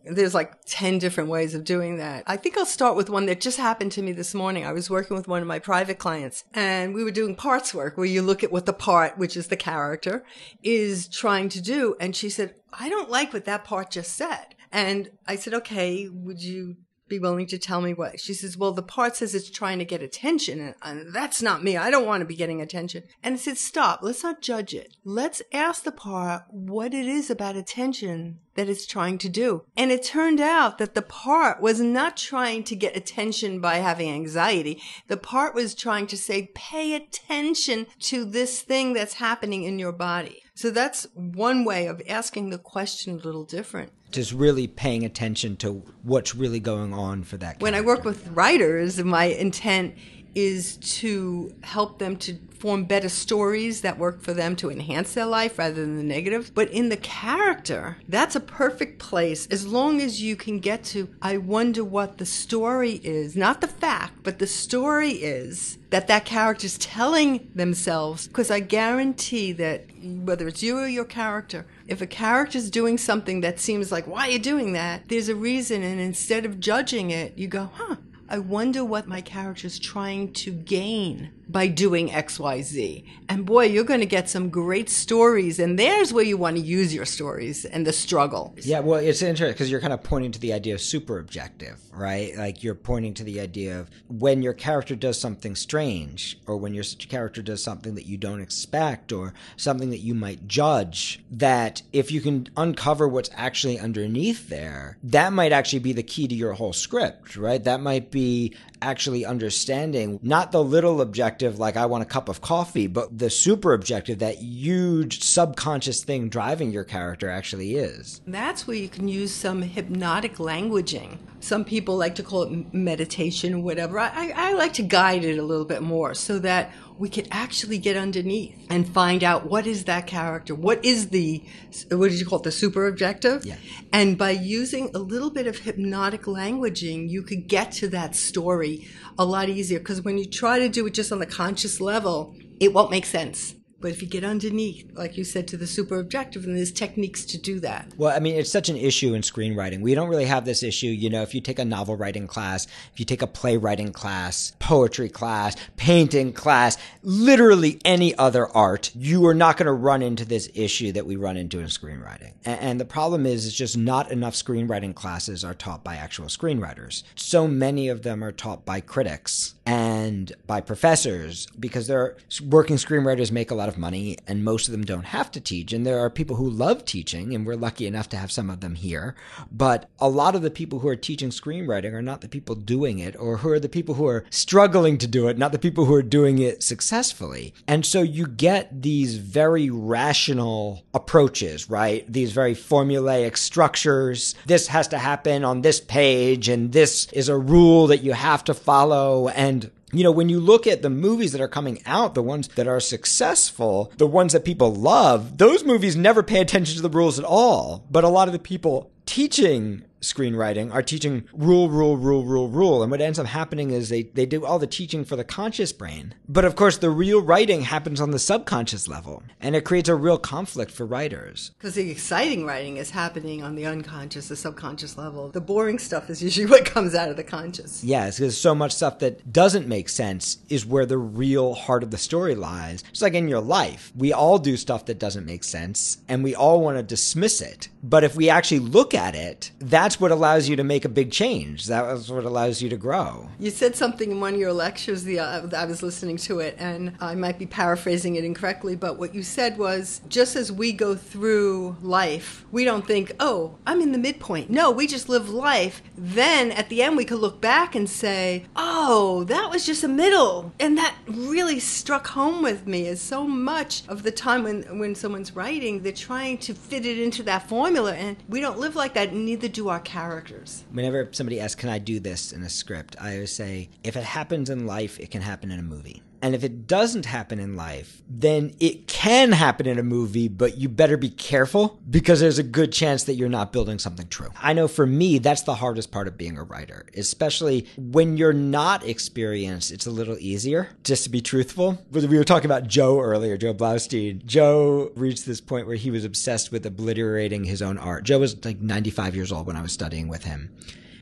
There's 0.03 0.33
like 0.33 0.53
10 0.65 0.99
different 0.99 1.29
ways 1.29 1.53
of 1.53 1.63
doing 1.63 1.97
that. 1.97 2.23
I 2.27 2.37
think 2.37 2.57
I'll 2.57 2.65
start 2.65 2.95
with 2.95 3.09
one 3.09 3.25
that 3.27 3.41
just 3.41 3.57
happened 3.57 3.91
to 3.93 4.01
me 4.01 4.11
this 4.11 4.33
morning. 4.33 4.65
I 4.65 4.71
was 4.71 4.89
working 4.89 5.15
with 5.15 5.27
one 5.27 5.41
of 5.41 5.47
my 5.47 5.59
private 5.59 5.99
clients 5.99 6.43
and 6.53 6.93
we 6.93 7.03
were 7.03 7.11
doing 7.11 7.35
parts 7.35 7.73
work 7.73 7.97
where 7.97 8.05
you 8.05 8.21
look 8.21 8.43
at 8.43 8.51
what 8.51 8.65
the 8.65 8.73
part, 8.73 9.17
which 9.17 9.37
is 9.37 9.47
the 9.47 9.57
character, 9.57 10.23
is 10.63 11.07
trying 11.07 11.49
to 11.49 11.61
do. 11.61 11.95
And 11.99 12.15
she 12.15 12.29
said, 12.29 12.55
I 12.73 12.89
don't 12.89 13.09
like 13.09 13.33
what 13.33 13.45
that 13.45 13.63
part 13.63 13.91
just 13.91 14.15
said. 14.15 14.55
And 14.71 15.11
I 15.27 15.35
said, 15.35 15.53
okay, 15.53 16.07
would 16.09 16.41
you 16.41 16.77
be 17.11 17.19
willing 17.19 17.45
to 17.47 17.59
tell 17.59 17.81
me 17.81 17.93
what? 17.93 18.19
She 18.19 18.33
says, 18.33 18.57
well, 18.57 18.71
the 18.71 18.81
part 18.81 19.17
says 19.17 19.35
it's 19.35 19.49
trying 19.49 19.77
to 19.79 19.85
get 19.85 20.01
attention. 20.01 20.59
And, 20.59 20.75
and 20.81 21.13
that's 21.13 21.41
not 21.41 21.63
me. 21.63 21.77
I 21.77 21.91
don't 21.91 22.07
want 22.07 22.21
to 22.21 22.25
be 22.25 22.35
getting 22.35 22.61
attention. 22.61 23.03
And 23.21 23.35
I 23.35 23.37
said, 23.37 23.57
stop. 23.57 23.99
Let's 24.01 24.23
not 24.23 24.41
judge 24.41 24.73
it. 24.73 24.95
Let's 25.03 25.41
ask 25.53 25.83
the 25.83 25.91
part 25.91 26.43
what 26.49 26.93
it 26.93 27.05
is 27.05 27.29
about 27.29 27.55
attention 27.55 28.39
that 28.55 28.67
it's 28.67 28.85
trying 28.85 29.17
to 29.19 29.29
do. 29.29 29.63
And 29.77 29.91
it 29.91 30.03
turned 30.03 30.41
out 30.41 30.77
that 30.77 30.95
the 30.95 31.01
part 31.01 31.61
was 31.61 31.79
not 31.79 32.17
trying 32.17 32.63
to 32.65 32.75
get 32.75 32.97
attention 32.97 33.61
by 33.61 33.75
having 33.75 34.09
anxiety. 34.09 34.81
The 35.07 35.17
part 35.17 35.55
was 35.55 35.75
trying 35.75 36.07
to 36.07 36.17
say, 36.17 36.51
pay 36.53 36.93
attention 36.93 37.87
to 38.01 38.25
this 38.25 38.61
thing 38.61 38.93
that's 38.93 39.15
happening 39.15 39.63
in 39.63 39.79
your 39.79 39.93
body. 39.93 40.43
So 40.53 40.69
that's 40.69 41.07
one 41.13 41.63
way 41.63 41.87
of 41.87 42.01
asking 42.07 42.49
the 42.49 42.57
question 42.57 43.13
a 43.13 43.23
little 43.23 43.45
different. 43.45 43.93
Just 44.11 44.33
really 44.33 44.67
paying 44.67 45.05
attention 45.05 45.55
to 45.57 45.83
what's 46.03 46.35
really 46.35 46.59
going 46.59 46.93
on 46.93 47.23
for 47.23 47.37
that. 47.37 47.59
Character. 47.59 47.63
When 47.63 47.75
I 47.75 47.81
work 47.81 48.03
with 48.03 48.27
writers, 48.29 49.01
my 49.03 49.25
intent 49.25 49.95
is 50.35 50.77
to 50.77 51.53
help 51.63 51.99
them 51.99 52.15
to 52.17 52.37
form 52.61 52.85
better 52.85 53.09
stories 53.09 53.81
that 53.81 53.97
work 53.97 54.21
for 54.21 54.33
them 54.33 54.55
to 54.55 54.69
enhance 54.69 55.15
their 55.15 55.25
life 55.25 55.57
rather 55.57 55.81
than 55.81 55.97
the 55.97 56.03
negative. 56.03 56.51
But 56.53 56.69
in 56.69 56.89
the 56.89 56.97
character, 56.97 57.97
that's 58.07 58.35
a 58.35 58.39
perfect 58.39 58.99
place 58.99 59.47
as 59.47 59.65
long 59.65 59.99
as 59.99 60.21
you 60.21 60.35
can 60.35 60.59
get 60.59 60.83
to, 60.85 61.09
I 61.21 61.37
wonder 61.37 61.83
what 61.83 62.19
the 62.19 62.25
story 62.25 63.01
is, 63.03 63.35
not 63.35 63.61
the 63.61 63.67
fact, 63.67 64.13
but 64.21 64.37
the 64.37 64.45
story 64.47 65.13
is 65.13 65.79
that 65.89 66.07
that 66.07 66.23
character 66.23 66.67
is 66.67 66.77
telling 66.77 67.49
themselves. 67.55 68.27
Because 68.27 68.51
I 68.51 68.59
guarantee 68.59 69.51
that 69.53 69.85
whether 70.01 70.47
it's 70.47 70.61
you 70.61 70.77
or 70.77 70.87
your 70.87 71.05
character, 71.05 71.65
if 71.87 71.99
a 71.99 72.07
character 72.07 72.59
is 72.59 72.69
doing 72.69 72.97
something 72.97 73.41
that 73.41 73.59
seems 73.59 73.91
like, 73.91 74.05
why 74.05 74.27
are 74.27 74.31
you 74.31 74.39
doing 74.39 74.73
that? 74.73 75.09
There's 75.09 75.29
a 75.29 75.35
reason. 75.35 75.81
And 75.81 75.99
instead 75.99 76.45
of 76.45 76.59
judging 76.59 77.09
it, 77.09 77.37
you 77.37 77.47
go, 77.47 77.71
huh, 77.73 77.97
I 78.31 78.39
wonder 78.39 78.85
what 78.85 79.09
my 79.09 79.19
character 79.19 79.67
is 79.67 79.77
trying 79.77 80.31
to 80.35 80.51
gain 80.51 81.31
by 81.51 81.67
doing 81.67 82.09
XYZ. 82.09 83.05
And 83.29 83.45
boy, 83.45 83.65
you're 83.65 83.83
going 83.83 83.99
to 83.99 84.05
get 84.05 84.29
some 84.29 84.49
great 84.49 84.89
stories. 84.89 85.59
And 85.59 85.77
there's 85.77 86.13
where 86.13 86.23
you 86.23 86.37
want 86.37 86.57
to 86.57 86.61
use 86.61 86.93
your 86.93 87.05
stories 87.05 87.65
and 87.65 87.85
the 87.85 87.93
struggle. 87.93 88.55
Yeah, 88.61 88.79
well, 88.79 88.99
it's 88.99 89.21
interesting 89.21 89.53
because 89.53 89.69
you're 89.69 89.81
kind 89.81 89.93
of 89.93 90.03
pointing 90.03 90.31
to 90.31 90.39
the 90.39 90.53
idea 90.53 90.73
of 90.73 90.81
super 90.81 91.19
objective, 91.19 91.79
right? 91.91 92.35
Like 92.37 92.63
you're 92.63 92.75
pointing 92.75 93.13
to 93.15 93.23
the 93.23 93.39
idea 93.39 93.79
of 93.79 93.89
when 94.07 94.41
your 94.41 94.53
character 94.53 94.95
does 94.95 95.19
something 95.19 95.55
strange 95.55 96.39
or 96.47 96.57
when 96.57 96.73
your 96.73 96.83
character 97.09 97.41
does 97.41 97.63
something 97.63 97.95
that 97.95 98.05
you 98.05 98.17
don't 98.17 98.41
expect 98.41 99.11
or 99.11 99.33
something 99.57 99.89
that 99.89 99.99
you 99.99 100.13
might 100.13 100.47
judge, 100.47 101.23
that 101.31 101.81
if 101.91 102.11
you 102.11 102.21
can 102.21 102.47
uncover 102.57 103.07
what's 103.07 103.29
actually 103.35 103.79
underneath 103.79 104.49
there, 104.49 104.97
that 105.03 105.33
might 105.33 105.51
actually 105.51 105.79
be 105.79 105.93
the 105.93 106.03
key 106.03 106.27
to 106.27 106.35
your 106.35 106.53
whole 106.53 106.73
script, 106.73 107.35
right? 107.35 107.63
That 107.63 107.81
might 107.81 108.11
be 108.11 108.55
actually 108.81 109.25
understanding 109.25 110.19
not 110.21 110.51
the 110.51 110.63
little 110.63 111.01
objective 111.01 111.59
like 111.59 111.77
I 111.77 111.85
want 111.85 112.03
a 112.03 112.05
cup 112.05 112.29
of 112.29 112.41
coffee, 112.41 112.87
but 112.87 113.17
the 113.17 113.29
super 113.29 113.73
objective, 113.73 114.19
that 114.19 114.37
huge 114.37 115.21
subconscious 115.21 116.03
thing 116.03 116.29
driving 116.29 116.71
your 116.71 116.83
character 116.83 117.29
actually 117.29 117.75
is. 117.75 118.21
That's 118.27 118.67
where 118.67 118.77
you 118.77 118.89
can 118.89 119.07
use 119.07 119.31
some 119.31 119.61
hypnotic 119.61 120.37
languaging. 120.37 121.17
Some 121.41 121.65
people 121.65 121.97
like 121.97 122.15
to 122.15 122.23
call 122.23 122.43
it 122.43 122.73
meditation 122.73 123.55
or 123.55 123.63
whatever. 123.63 123.99
I, 123.99 124.31
I 124.35 124.53
like 124.53 124.73
to 124.73 124.83
guide 124.83 125.25
it 125.25 125.37
a 125.37 125.43
little 125.43 125.65
bit 125.65 125.81
more 125.81 126.13
so 126.13 126.37
that 126.39 126.71
we 126.99 127.09
could 127.09 127.27
actually 127.31 127.79
get 127.79 127.97
underneath 127.97 128.55
and 128.69 128.87
find 128.87 129.23
out 129.23 129.49
what 129.49 129.65
is 129.65 129.85
that 129.85 130.05
character, 130.05 130.53
what 130.53 130.85
is 130.85 131.09
the, 131.09 131.43
what 131.89 132.11
did 132.11 132.19
you 132.19 132.27
call 132.27 132.39
it, 132.39 132.43
the 132.43 132.51
super 132.51 132.85
objective? 132.85 133.43
Yeah. 133.43 133.55
And 133.91 134.19
by 134.19 134.31
using 134.31 134.91
a 134.93 134.99
little 134.99 135.31
bit 135.31 135.47
of 135.47 135.57
hypnotic 135.57 136.23
languaging, 136.23 137.09
you 137.09 137.23
could 137.23 137.47
get 137.47 137.71
to 137.73 137.87
that 137.87 138.15
story 138.15 138.87
a 139.17 139.25
lot 139.25 139.49
easier. 139.49 139.79
Because 139.79 140.03
when 140.03 140.19
you 140.19 140.25
try 140.25 140.59
to 140.59 140.69
do 140.69 140.85
it 140.85 140.93
just 140.93 141.11
on 141.11 141.17
the 141.17 141.25
conscious 141.25 141.81
level, 141.81 142.35
it 142.59 142.71
won't 142.71 142.91
make 142.91 143.07
sense. 143.07 143.55
But 143.81 143.91
if 143.91 144.01
you 144.01 144.07
get 144.07 144.23
underneath, 144.23 144.89
like 144.95 145.17
you 145.17 145.23
said, 145.23 145.47
to 145.49 145.57
the 145.57 145.67
super 145.67 145.99
objective, 145.99 146.45
and 146.45 146.55
there's 146.55 146.71
techniques 146.71 147.25
to 147.25 147.37
do 147.37 147.59
that. 147.61 147.91
Well, 147.97 148.15
I 148.15 148.19
mean, 148.19 148.35
it's 148.35 148.51
such 148.51 148.69
an 148.69 148.77
issue 148.77 149.13
in 149.13 149.21
screenwriting. 149.21 149.81
We 149.81 149.95
don't 149.95 150.09
really 150.09 150.25
have 150.25 150.45
this 150.45 150.63
issue. 150.63 150.87
You 150.87 151.09
know, 151.09 151.23
if 151.23 151.33
you 151.33 151.41
take 151.41 151.59
a 151.59 151.65
novel 151.65 151.95
writing 151.95 152.27
class, 152.27 152.67
if 152.93 152.99
you 152.99 153.05
take 153.05 153.21
a 153.21 153.27
playwriting 153.27 153.91
class, 153.91 154.53
poetry 154.59 155.09
class, 155.09 155.55
painting 155.77 156.33
class, 156.33 156.77
literally 157.03 157.79
any 157.83 158.15
other 158.15 158.47
art, 158.55 158.91
you 158.95 159.25
are 159.25 159.33
not 159.33 159.57
going 159.57 159.65
to 159.65 159.73
run 159.73 160.01
into 160.01 160.25
this 160.25 160.49
issue 160.53 160.91
that 160.91 161.05
we 161.05 161.15
run 161.15 161.37
into 161.37 161.59
in 161.59 161.65
screenwriting. 161.65 162.33
And, 162.45 162.79
the 162.79 162.85
problem 162.85 163.25
is, 163.25 163.45
it's 163.45 163.55
just 163.55 163.77
not 163.77 164.11
enough 164.11 164.33
screenwriting 164.33 164.95
classes 164.95 165.43
are 165.43 165.53
taught 165.53 165.83
by 165.83 165.95
actual 165.95 166.25
screenwriters. 166.25 167.03
So 167.15 167.47
many 167.47 167.89
of 167.89 168.03
them 168.03 168.23
are 168.23 168.31
taught 168.31 168.65
by 168.65 168.81
critics 168.81 169.55
and 169.65 170.33
by 170.47 170.61
professors 170.61 171.47
because 171.59 171.87
they're 171.87 172.17
working 172.47 172.77
screenwriters 172.77 173.31
make 173.31 173.51
a 173.51 173.55
lot 173.55 173.69
of 173.69 173.70
money 173.77 174.17
and 174.27 174.43
most 174.43 174.67
of 174.67 174.71
them 174.71 174.83
don't 174.83 175.05
have 175.05 175.31
to 175.31 175.39
teach 175.39 175.73
and 175.73 175.85
there 175.85 175.99
are 175.99 176.09
people 176.09 176.35
who 176.35 176.49
love 176.49 176.85
teaching 176.85 177.33
and 177.33 177.45
we're 177.45 177.55
lucky 177.55 177.87
enough 177.87 178.09
to 178.09 178.17
have 178.17 178.31
some 178.31 178.49
of 178.49 178.59
them 178.59 178.75
here 178.75 179.15
but 179.51 179.89
a 179.99 180.09
lot 180.09 180.35
of 180.35 180.41
the 180.41 180.51
people 180.51 180.79
who 180.79 180.87
are 180.87 180.95
teaching 180.95 181.29
screenwriting 181.29 181.93
are 181.93 182.01
not 182.01 182.21
the 182.21 182.27
people 182.27 182.55
doing 182.55 182.99
it 182.99 183.15
or 183.17 183.37
who 183.37 183.49
are 183.49 183.59
the 183.59 183.69
people 183.69 183.95
who 183.95 184.07
are 184.07 184.25
struggling 184.29 184.97
to 184.97 185.07
do 185.07 185.27
it 185.27 185.37
not 185.37 185.51
the 185.51 185.59
people 185.59 185.85
who 185.85 185.93
are 185.93 186.03
doing 186.03 186.39
it 186.39 186.61
successfully. 186.63 187.53
And 187.67 187.85
so 187.85 188.01
you 188.01 188.27
get 188.27 188.81
these 188.81 189.17
very 189.17 189.69
rational 189.69 190.83
approaches 190.93 191.69
right? 191.69 192.11
These 192.11 192.31
very 192.31 192.53
formulaic 192.53 193.37
structures. 193.37 194.35
This 194.45 194.67
has 194.67 194.87
to 194.89 194.97
happen 194.97 195.43
on 195.43 195.61
this 195.61 195.79
page 195.79 196.49
and 196.49 196.71
this 196.71 197.07
is 197.13 197.29
a 197.29 197.37
rule 197.37 197.87
that 197.87 198.03
you 198.03 198.13
have 198.13 198.43
to 198.45 198.53
follow 198.53 199.29
and 199.29 199.71
you 199.91 200.03
know, 200.03 200.11
when 200.11 200.29
you 200.29 200.39
look 200.39 200.67
at 200.67 200.81
the 200.81 200.89
movies 200.89 201.31
that 201.33 201.41
are 201.41 201.47
coming 201.47 201.81
out, 201.85 202.15
the 202.15 202.23
ones 202.23 202.47
that 202.49 202.67
are 202.67 202.79
successful, 202.79 203.91
the 203.97 204.07
ones 204.07 204.33
that 204.33 204.45
people 204.45 204.73
love, 204.73 205.37
those 205.37 205.63
movies 205.63 205.95
never 205.95 206.23
pay 206.23 206.39
attention 206.39 206.75
to 206.75 206.81
the 206.81 206.89
rules 206.89 207.19
at 207.19 207.25
all. 207.25 207.85
But 207.91 208.03
a 208.03 208.09
lot 208.09 208.27
of 208.27 208.33
the 208.33 208.39
people 208.39 208.91
teaching 209.05 209.83
screenwriting 210.01 210.73
are 210.73 210.81
teaching 210.81 211.23
rule, 211.33 211.69
rule, 211.69 211.97
rule, 211.97 212.25
rule, 212.25 212.49
rule. 212.49 212.81
And 212.81 212.91
what 212.91 213.01
ends 213.01 213.19
up 213.19 213.27
happening 213.27 213.71
is 213.71 213.89
they, 213.89 214.03
they 214.03 214.25
do 214.25 214.45
all 214.45 214.59
the 214.59 214.67
teaching 214.67 215.05
for 215.05 215.15
the 215.15 215.23
conscious 215.23 215.71
brain. 215.71 216.13
But 216.27 216.45
of 216.45 216.55
course, 216.55 216.77
the 216.77 216.89
real 216.89 217.21
writing 217.21 217.61
happens 217.61 218.01
on 218.01 218.11
the 218.11 218.19
subconscious 218.19 218.87
level. 218.87 219.23
And 219.39 219.55
it 219.55 219.65
creates 219.65 219.89
a 219.89 219.95
real 219.95 220.17
conflict 220.17 220.71
for 220.71 220.85
writers. 220.85 221.51
Because 221.57 221.75
the 221.75 221.89
exciting 221.89 222.45
writing 222.45 222.77
is 222.77 222.91
happening 222.91 223.43
on 223.43 223.55
the 223.55 223.65
unconscious, 223.65 224.27
the 224.27 224.35
subconscious 224.35 224.97
level. 224.97 225.29
The 225.29 225.41
boring 225.41 225.79
stuff 225.79 226.09
is 226.09 226.21
usually 226.23 226.45
what 226.51 226.65
comes 226.65 226.95
out 226.95 227.09
of 227.09 227.15
the 227.15 227.23
conscious. 227.23 227.83
Yes, 227.83 228.17
because 228.17 228.39
so 228.39 228.55
much 228.55 228.73
stuff 228.73 228.99
that 228.99 229.31
doesn't 229.31 229.67
make 229.67 229.89
sense 229.89 230.39
is 230.49 230.65
where 230.65 230.85
the 230.85 230.97
real 230.97 231.53
heart 231.53 231.83
of 231.83 231.91
the 231.91 231.97
story 231.97 232.35
lies. 232.35 232.83
It's 232.89 233.01
like 233.01 233.13
in 233.13 233.27
your 233.27 233.41
life. 233.41 233.91
We 233.95 234.13
all 234.13 234.37
do 234.37 234.57
stuff 234.57 234.85
that 234.85 234.99
doesn't 234.99 235.25
make 235.25 235.43
sense 235.43 235.99
and 236.07 236.23
we 236.23 236.35
all 236.35 236.61
want 236.61 236.77
to 236.77 236.83
dismiss 236.83 237.41
it. 237.41 237.69
But 237.83 238.03
if 238.03 238.15
we 238.15 238.29
actually 238.29 238.59
look 238.59 238.93
at 238.93 239.15
it, 239.15 239.51
that's 239.59 239.90
what 239.99 240.11
allows 240.11 240.47
you 240.47 240.55
to 240.55 240.63
make 240.63 240.85
a 240.85 240.89
big 240.89 241.11
change. 241.11 241.65
That's 241.65 242.09
what 242.09 242.23
allows 242.23 242.61
you 242.61 242.69
to 242.69 242.77
grow. 242.77 243.29
You 243.39 243.49
said 243.49 243.75
something 243.75 244.11
in 244.11 244.19
one 244.19 244.35
of 244.35 244.39
your 244.39 244.53
lectures. 244.53 245.03
The 245.03 245.19
uh, 245.19 245.47
I 245.55 245.65
was 245.65 245.83
listening 245.83 246.17
to 246.17 246.39
it, 246.39 246.55
and 246.57 246.93
I 246.99 247.15
might 247.15 247.39
be 247.39 247.45
paraphrasing 247.45 248.15
it 248.15 248.23
incorrectly, 248.23 248.75
but 248.75 248.97
what 248.97 249.13
you 249.13 249.23
said 249.23 249.57
was 249.57 250.01
just 250.07 250.35
as 250.35 250.51
we 250.51 250.71
go 250.71 250.95
through 250.95 251.77
life, 251.81 252.45
we 252.51 252.63
don't 252.63 252.85
think, 252.87 253.11
"Oh, 253.19 253.57
I'm 253.65 253.81
in 253.81 253.91
the 253.91 253.97
midpoint." 253.97 254.49
No, 254.49 254.71
we 254.71 254.87
just 254.87 255.09
live 255.09 255.29
life. 255.29 255.81
Then 255.97 256.51
at 256.51 256.69
the 256.69 256.81
end, 256.81 256.97
we 256.97 257.05
could 257.05 257.19
look 257.19 257.41
back 257.41 257.75
and 257.75 257.89
say, 257.89 258.45
"Oh, 258.55 259.23
that 259.25 259.49
was 259.49 259.65
just 259.65 259.83
a 259.83 259.87
middle," 259.87 260.53
and 260.59 260.77
that 260.77 260.95
really 261.07 261.59
struck 261.59 262.07
home 262.07 262.41
with 262.41 262.67
me. 262.67 262.87
Is 262.87 263.01
so 263.01 263.27
much 263.27 263.83
of 263.87 264.03
the 264.03 264.11
time 264.11 264.43
when 264.43 264.79
when 264.79 264.95
someone's 264.95 265.35
writing, 265.35 265.83
they're 265.83 265.91
trying 265.91 266.37
to 266.39 266.53
fit 266.53 266.85
it 266.85 266.99
into 266.99 267.23
that 267.23 267.49
formula, 267.49 267.93
and 267.93 268.17
we 268.29 268.39
don't 268.39 268.59
live 268.59 268.75
like 268.75 268.93
that, 268.93 269.13
neither 269.13 269.47
do 269.47 269.67
our 269.69 269.79
characters. 269.81 270.63
Whenever 270.71 271.09
somebody 271.11 271.39
asks, 271.39 271.59
Can 271.59 271.69
I 271.69 271.79
do 271.79 271.99
this 271.99 272.31
in 272.31 272.43
a 272.43 272.49
script? 272.49 272.95
I 272.99 273.13
always 273.15 273.33
say, 273.33 273.69
If 273.83 273.95
it 273.95 274.03
happens 274.03 274.49
in 274.49 274.65
life, 274.65 274.99
it 274.99 275.11
can 275.11 275.21
happen 275.21 275.51
in 275.51 275.59
a 275.59 275.63
movie. 275.63 276.01
And 276.21 276.35
if 276.35 276.43
it 276.43 276.67
doesn't 276.67 277.05
happen 277.05 277.39
in 277.39 277.55
life, 277.55 278.01
then 278.07 278.53
it 278.59 278.87
can 278.87 279.31
happen 279.31 279.65
in 279.65 279.79
a 279.79 279.83
movie, 279.83 280.27
but 280.27 280.57
you 280.57 280.69
better 280.69 280.97
be 280.97 281.09
careful 281.09 281.79
because 281.89 282.19
there's 282.19 282.37
a 282.37 282.43
good 282.43 282.71
chance 282.71 283.05
that 283.05 283.15
you're 283.15 283.29
not 283.29 283.51
building 283.51 283.79
something 283.79 284.07
true. 284.07 284.29
I 284.39 284.53
know 284.53 284.67
for 284.67 284.85
me, 284.85 285.17
that's 285.17 285.41
the 285.41 285.55
hardest 285.55 285.91
part 285.91 286.07
of 286.07 286.17
being 286.17 286.37
a 286.37 286.43
writer, 286.43 286.85
especially 286.95 287.67
when 287.77 288.17
you're 288.17 288.33
not 288.33 288.85
experienced. 288.85 289.71
It's 289.71 289.87
a 289.87 289.91
little 289.91 290.17
easier 290.19 290.69
just 290.83 291.03
to 291.05 291.09
be 291.09 291.21
truthful. 291.21 291.83
We 291.91 292.17
were 292.17 292.23
talking 292.23 292.49
about 292.49 292.67
Joe 292.67 292.99
earlier, 292.99 293.37
Joe 293.37 293.53
Blaustein. 293.53 294.23
Joe 294.25 294.91
reached 294.95 295.25
this 295.25 295.41
point 295.41 295.67
where 295.67 295.75
he 295.75 295.91
was 295.91 296.05
obsessed 296.05 296.51
with 296.51 296.65
obliterating 296.65 297.45
his 297.45 297.61
own 297.61 297.77
art. 297.77 298.03
Joe 298.03 298.19
was 298.19 298.43
like 298.45 298.61
95 298.61 299.15
years 299.15 299.31
old 299.31 299.47
when 299.47 299.55
I 299.55 299.61
was 299.61 299.71
studying 299.71 300.07
with 300.07 300.25
him 300.25 300.51